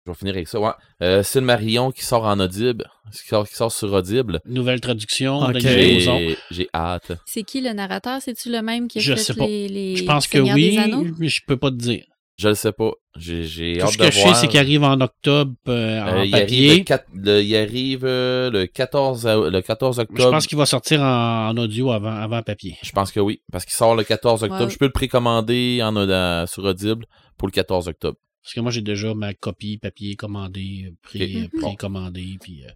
[0.06, 0.58] je vais finir avec ça.
[0.60, 0.70] Ouais.
[1.02, 4.40] Euh, Marion qui sort en audible, qui sort, qui sort sur audible.
[4.46, 5.52] Nouvelle traduction Ok.
[5.54, 6.36] de Guy Lauzon.
[6.50, 7.12] J'ai hâte.
[7.26, 8.20] C'est qui le narrateur?
[8.22, 9.46] C'est-tu le même qui a Je fait sais pas.
[9.46, 11.04] les, les Je pense que oui, des Anneaux?
[11.18, 12.04] mais je peux pas te dire.
[12.40, 12.92] Je le sais pas.
[13.18, 16.24] J'ai hâte ce de que je sais, c'est qu'il arrive en octobre euh, en Euh,
[16.24, 16.78] il, arrive papier.
[16.78, 20.30] le, 4 le- il arrive euh, le 14, au- le 14 Je octobre.
[20.30, 22.76] pense qu'il va sortir en, en audio avant, avant papier.
[22.82, 24.64] Je pense que oui, parce qu'il sort le 14 octobre.
[24.64, 24.70] Ouais.
[24.70, 27.04] Je peux le précommander en, sur Audible
[27.36, 28.16] pour le 14 octobre.
[28.42, 31.60] Parce que moi, j'ai déjà ma copie papier commandée, pré, Ok.
[31.60, 32.70] précommandée, puis euh,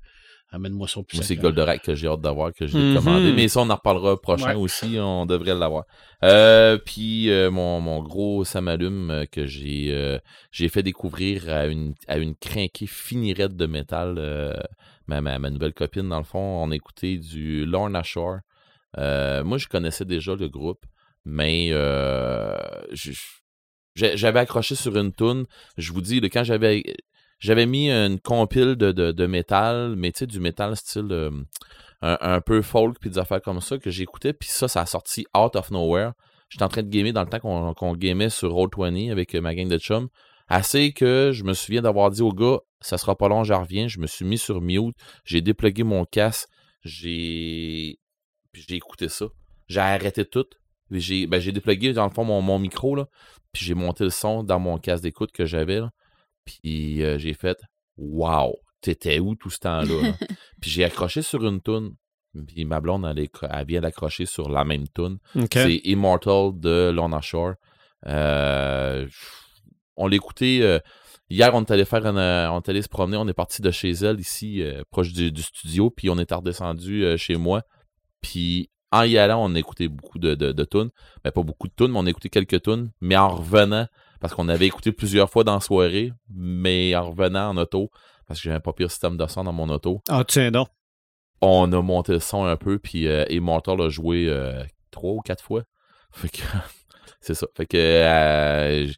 [0.55, 1.36] amène-moi au plus Moi, c'est.
[1.36, 2.94] Goldorak que j'ai hâte d'avoir, que j'ai Mhm.
[2.97, 3.32] commandé.
[3.32, 4.55] Mais ça, on en reparlera prochain Ouais.
[4.55, 4.97] aussi.
[4.98, 5.85] On devrait l'avoir.
[6.22, 10.18] Euh, puis, euh, mon, mon gros Samalume euh, que j'ai euh,
[10.51, 14.16] j'ai fait découvrir à une, à une crinquée finirette de métal.
[14.18, 14.52] euh,
[15.06, 18.39] ma, ma, ma nouvelle copine, dans le fond, on écoutait du Lorna Shore.
[18.97, 20.85] Euh, moi, je connaissais déjà le groupe,
[21.24, 22.56] mais euh,
[23.94, 25.47] j'avais accroché sur une toune.
[25.76, 26.82] Je vous dis, quand j'avais
[27.44, 31.30] j'avais mis une compile de, métal, mais tu sais, du métal style euh,
[32.00, 35.26] un, peu folk, puis des affaires comme ça que j'écoutais, puis ça, ça a sorti
[35.36, 36.12] out of nowhere.
[36.48, 39.54] J'étais en train de gamer dans le temps qu'on qu'on gamait sur Roll20 avec ma
[39.54, 40.08] gang de chum.
[40.48, 43.88] Assez que je me souviens d'avoir dit au gars, ça sera pas long, je reviens.
[43.88, 44.96] Je me suis mis sur mute,
[45.26, 46.48] j'ai déplugué mon casque,
[46.82, 47.98] j'ai
[48.54, 49.26] j'ai écouté ça.
[49.68, 50.46] J'ai arrêté tout.
[50.90, 53.06] J'ai ben, déplugué dans le fond mon, mon micro, là,
[53.52, 55.80] puis j'ai monté le son dans mon casque d'écoute que j'avais.
[55.80, 55.90] là.
[56.44, 57.58] Puis euh, j'ai fait
[57.96, 60.02] Wow, t'étais où tout ce temps-là?
[60.02, 60.12] là?
[60.60, 61.94] puis j'ai accroché sur une toune.
[62.48, 65.18] Puis ma blonde, elle, elle vient d'accrocher sur la même toune.
[65.62, 67.54] C'est Immortal de Lorna Shore.
[68.06, 69.06] Euh,
[69.96, 70.58] on l'écoutait.
[70.62, 70.80] euh,
[71.30, 73.16] hier, on est allé faire une, on est allé se promener.
[73.16, 75.90] On est parti de chez elle, ici, euh, proche du, du studio.
[75.90, 77.62] Puis on est redescendu chez moi.
[78.20, 80.90] Puis en y allant, on a écouté beaucoup de, de, de tunes.
[81.22, 82.90] Ben, pas beaucoup de tunes, mais on a écouté quelques tunes.
[83.00, 83.86] Mais en revenant,
[84.24, 87.90] parce qu'on avait écouté plusieurs fois dans la soirée, mais en revenant en auto,
[88.26, 90.68] parce que j'avais un pas pire système de son dans mon auto, Ah, tiens donc.
[91.42, 95.20] on a monté le son un peu, puis euh, Immortal a joué euh, trois ou
[95.20, 95.64] quatre fois.
[96.10, 96.38] Fait que
[97.20, 97.46] c'est ça.
[97.55, 98.90] Fait que euh,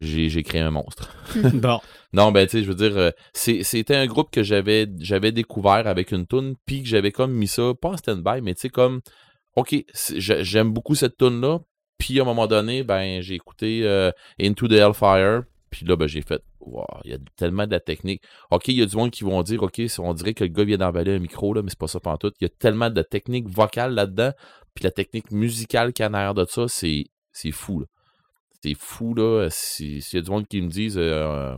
[0.00, 1.14] j'ai j'ai créé un monstre.
[1.52, 1.78] Bon.
[2.14, 5.86] Non, ben tu sais, je veux dire, euh, c'était un groupe que j'avais j'avais découvert
[5.86, 8.68] avec une tune, puis que j'avais comme mis ça, pas en stand-by, mais tu sais,
[8.70, 9.02] comme,
[9.54, 9.84] ok,
[10.14, 11.58] j'ai- j'aime beaucoup cette tune-là,
[11.98, 14.10] puis à un moment donné, ben j'ai écouté euh,
[14.40, 17.80] Into the Hellfire, puis là, ben j'ai fait, wow, il y a tellement de la
[17.80, 18.22] technique.
[18.50, 20.64] Ok, il y a du monde qui vont dire, ok, on dirait que le gars
[20.64, 22.32] vient d'emballer un micro, là, mais c'est pas ça tout.
[22.40, 24.32] Il y a tellement de technique vocale là-dedans,
[24.74, 27.86] puis la technique musicale qu'il y a en arrière de ça, c'est c'est fou, là.
[28.62, 29.48] C'est fou, là.
[29.50, 31.54] Si- S'il y a du monde qui me disent, euh,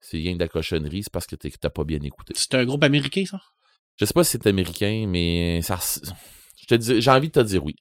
[0.00, 2.32] c'est rien de la cochonnerie, c'est parce que t'as pas bien écouté.
[2.36, 3.40] C'est un groupe américain, ça?
[3.96, 5.78] Je sais pas si c'est américain, mais ça,
[6.68, 7.74] j'ai envie de te dire oui.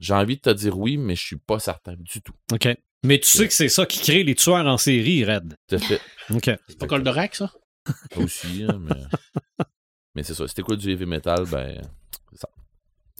[0.00, 2.34] J'ai envie de te dire oui, mais je suis pas certain du tout.
[2.52, 2.68] OK.
[3.04, 5.56] Mais tu sais que c'est ça qui crée les tueurs en série, Red.
[5.68, 6.00] Tout à fait.
[6.30, 6.50] OK.
[6.68, 7.52] C'est pas Goldorak, ça?
[8.16, 9.64] Aussi, hein, mais,
[10.14, 10.46] mais c'est ça.
[10.46, 11.80] Si t'écoutes du heavy metal, ben,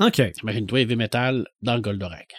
[0.01, 0.23] OK.
[0.43, 2.33] Imagine-toi Heavy Metal dans le Goldorak.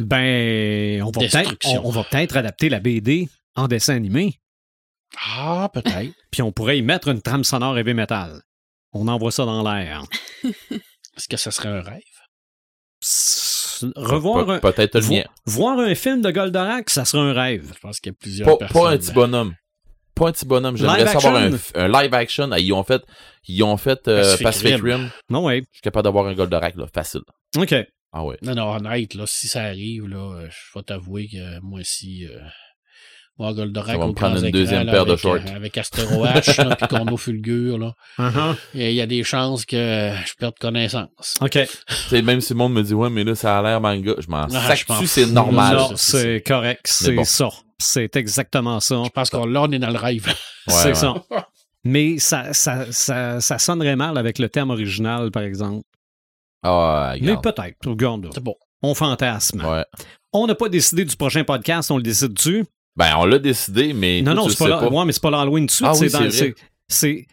[0.00, 4.40] Ben, on va peut-être on, on va peut-être adapter la BD en dessin animé,
[5.18, 6.14] Ah, peut-être.
[6.30, 8.40] puis on pourrait y mettre une trame sonore heavy metal.
[8.92, 10.04] On envoie ça dans l'air.
[10.42, 12.00] Est-ce que ça serait un rêve?
[13.96, 15.24] Revoir Pe- un, peut-être le vo- mien.
[15.46, 17.70] voir un film de Goldorak, ça serait un rêve.
[17.74, 18.82] Je pense qu'il y a plusieurs Pas, personnes.
[18.82, 19.54] pas un petit bonhomme.
[20.14, 20.76] Pas un petit bonhomme.
[20.76, 22.48] J'aimerais savoir un, un live action.
[22.52, 23.02] Ah, Ils ont fait,
[23.48, 24.84] ils ont fait euh, Pacific Pacific, Rim.
[24.84, 25.10] Rim.
[25.28, 25.58] Non, ouais.
[25.72, 27.22] Je suis capable d'avoir un Goldorak, là, facile.
[27.58, 27.74] OK.
[28.12, 28.36] Ah ouais.
[28.42, 32.24] Non, non, honnête, là, si ça arrive, là, euh, je vais t'avouer que moi aussi,
[32.26, 32.38] euh,
[33.38, 35.20] moi, Goldorak, Ça va me au prendre grand une écran, deuxième là, paire de avec,
[35.22, 35.34] shorts.
[35.36, 37.94] euh, avec Astero H, puis Corno Fulgure, là.
[38.18, 38.56] Uh-huh.
[38.74, 39.76] Il y a- il y a des chances que
[40.24, 41.34] je perde connaissance.
[41.40, 41.58] OK.
[42.12, 44.44] Même si le monde me dit, ouais, mais là, ça a l'air manga, je m'en
[44.44, 45.76] Ah, sac c'est normal.
[45.76, 46.82] non, c'est correct.
[46.84, 47.24] C'est bon.
[47.24, 47.48] ça.
[47.78, 49.02] C'est exactement ça.
[49.04, 50.26] Je pense qu'on là, on est dans le rêve.
[50.28, 50.34] Ouais,
[50.68, 50.94] c'est ouais.
[50.94, 51.14] ça.
[51.82, 55.82] Mais ça, ça, ça, ça sonnerait mal avec le thème original, par exemple.
[56.62, 57.76] Ah, Mais peut-être.
[57.86, 58.30] Regarde.
[58.32, 58.54] C'est bon.
[58.82, 59.64] On fantasme.
[59.64, 59.84] Ouais.
[60.32, 62.64] On n'a pas décidé du prochain podcast, on le décide dessus.
[62.96, 64.22] Ben, on l'a décidé, mais.
[64.22, 65.86] Non, toi, non, c'est pas, ouais, mais c'est pas l'Halloween de suite.
[65.90, 66.30] Ah c'est oui, c'est vrai.
[66.30, 66.54] c'est-
[66.88, 67.26] c'est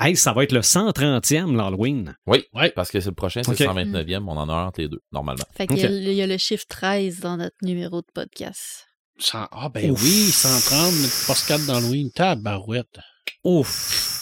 [0.00, 2.14] Hey, ça va être le 130e, l'Halloween.
[2.28, 2.70] Oui, Ouais.
[2.70, 4.28] parce que c'est le prochain, c'est le 129e.
[4.28, 5.42] On en a un entre les deux, normalement.
[5.56, 8.06] Fait qu'il y, a le- il y a le chiffre 13 dans notre numéro de
[8.14, 8.86] podcast.
[9.18, 10.00] Cent- Ah, ben Ouf.
[10.00, 12.12] oui, 130, notre postcard d'Halloween.
[12.12, 13.00] Tabarouette.
[13.42, 14.17] Ouf.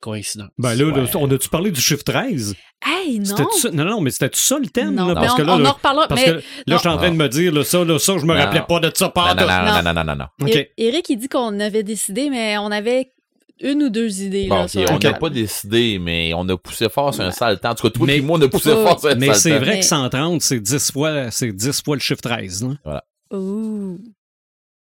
[0.00, 0.48] Coïncidence.
[0.58, 1.10] Ben là, Ouais.
[1.16, 2.54] on a-tu parlé du chiffre 13?
[2.84, 3.36] Hey, non!
[3.50, 3.70] Ça?
[3.70, 4.94] Non, non, mais c'était ça le thème?
[4.94, 5.14] Non, là?
[5.14, 6.08] mais Parce on, que là, on en reparlera.
[6.08, 8.16] parce mais que là, je suis en train de me dire, là, ça, là, ça,
[8.18, 8.40] je me Non.
[8.40, 9.64] rappelais pas de ça, pas Non, non, non, non.
[9.64, 10.46] non, non, non, non, non.
[10.48, 10.56] OK.
[10.56, 13.10] É- Eric, il dit qu'on avait décidé, mais on avait
[13.62, 14.46] une ou deux idées.
[14.48, 17.70] Bon, là, on n'a pas décidé, mais on a poussé fort sur un sale temps.
[17.70, 19.36] En tout cas, toi Mais- et moi, on a poussé fort sur un Mais sale
[19.36, 19.58] c'est temps.
[19.58, 22.66] vrai Mais- que 130, c'est 10 fois, c'est 10 fois le chiffre 13.
[22.86, 23.04] là.
[23.36, 23.98] Ouh.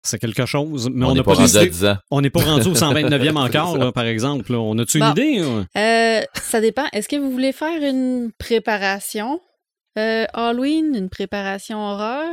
[0.08, 0.88] C'est quelque chose.
[0.92, 1.70] Mais on n'est n'a pas pas, rendu à décidé.
[1.70, 1.96] 10 ans.
[2.10, 4.50] On n'est pas rendu au 129e encore, là, par exemple.
[4.52, 4.58] là.
[4.58, 5.06] On a-tu Bon.
[5.06, 5.64] une idée?
[5.76, 6.86] Euh, ça dépend.
[6.92, 9.40] Est-ce que vous voulez faire une préparation
[9.98, 12.24] euh, Halloween, une préparation horreur?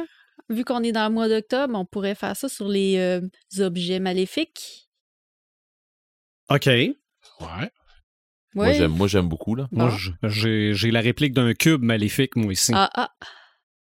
[0.50, 3.20] Vu qu'on est dans le mois d'octobre, on pourrait faire ça sur les euh,
[3.60, 4.88] objets maléfiques.
[6.50, 6.68] OK.
[6.68, 6.96] Ouais.
[8.54, 8.76] Moi, Oui.
[8.76, 9.68] j'aime, moi, j'aime beaucoup, là.
[9.72, 10.30] Moi, Bon.
[10.30, 12.72] j'ai j'ai la réplique d'un cube maléfique, moi, ici.
[12.76, 13.10] Ah, ah.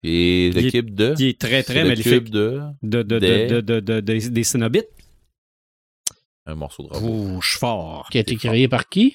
[0.04, 1.14] Et l'équipe de?
[1.14, 2.60] Qui est très, très cube de?
[2.82, 4.88] De, de, des- de, de, de- de- des Cénobites.
[6.46, 7.40] Un morceau de robot.
[7.42, 8.08] Fort.
[8.10, 9.14] Qui a été créé par qui?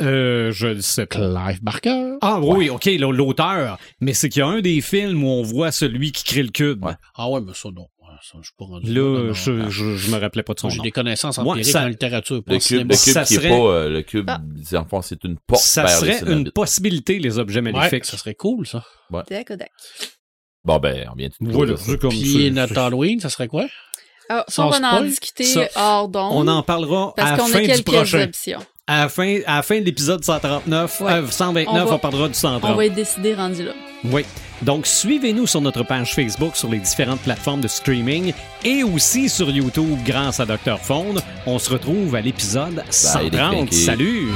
[0.00, 1.16] Euh, je le sais pas.
[1.16, 2.16] Clive Barker.
[2.22, 3.78] Ah oui, OK, là, l'auteur.
[4.00, 6.48] Mais c'est qu'il y a un des films où on voit celui qui crée le
[6.50, 6.84] cube.
[6.84, 6.94] Ouais.
[7.14, 7.86] Ah ouais, mais ça, non.
[8.22, 10.80] Ça, je suis pas rendu Là, je, je, je me rappelais pas de son j'ai
[10.80, 12.44] des connaissances Ouais, empiriques ça- en littérature.
[12.44, 13.56] pas Le cube, le cube Ça qui serait- est pas.
[13.56, 14.40] euh, le cube, Ah.
[15.02, 18.04] c'est une porte Ça vers les serait une possibilité, les objets Ouais, maléfiques.
[18.04, 18.84] ça serait cool, ça.
[19.28, 19.70] Dac, dac.
[20.64, 22.50] Bon, ben, on vient de Voilà, comme Puis ça.
[22.50, 23.66] notre Halloween, ça serait quoi?
[24.28, 26.32] Ah, on va en discuter ça, hors d'onde.
[26.34, 28.22] On en parlera à Parce la qu'on fin a du quelques prochain.
[28.22, 28.60] options.
[28.86, 31.12] À la fin, à la fin de l'épisode 139, Ouais.
[31.12, 32.76] euh, 129, On on, parlera du On 130.
[32.76, 33.72] va être décidé rendu là.
[34.04, 34.24] Oui.
[34.62, 38.32] Donc, suivez-nous sur notre page Facebook, sur les différentes plateformes de streaming
[38.64, 40.78] et aussi sur YouTube grâce à Dr.
[40.80, 41.14] Fond.
[41.46, 43.30] On se retrouve à l'épisode 130.
[43.32, 43.74] Cranky.
[43.74, 44.28] Salut!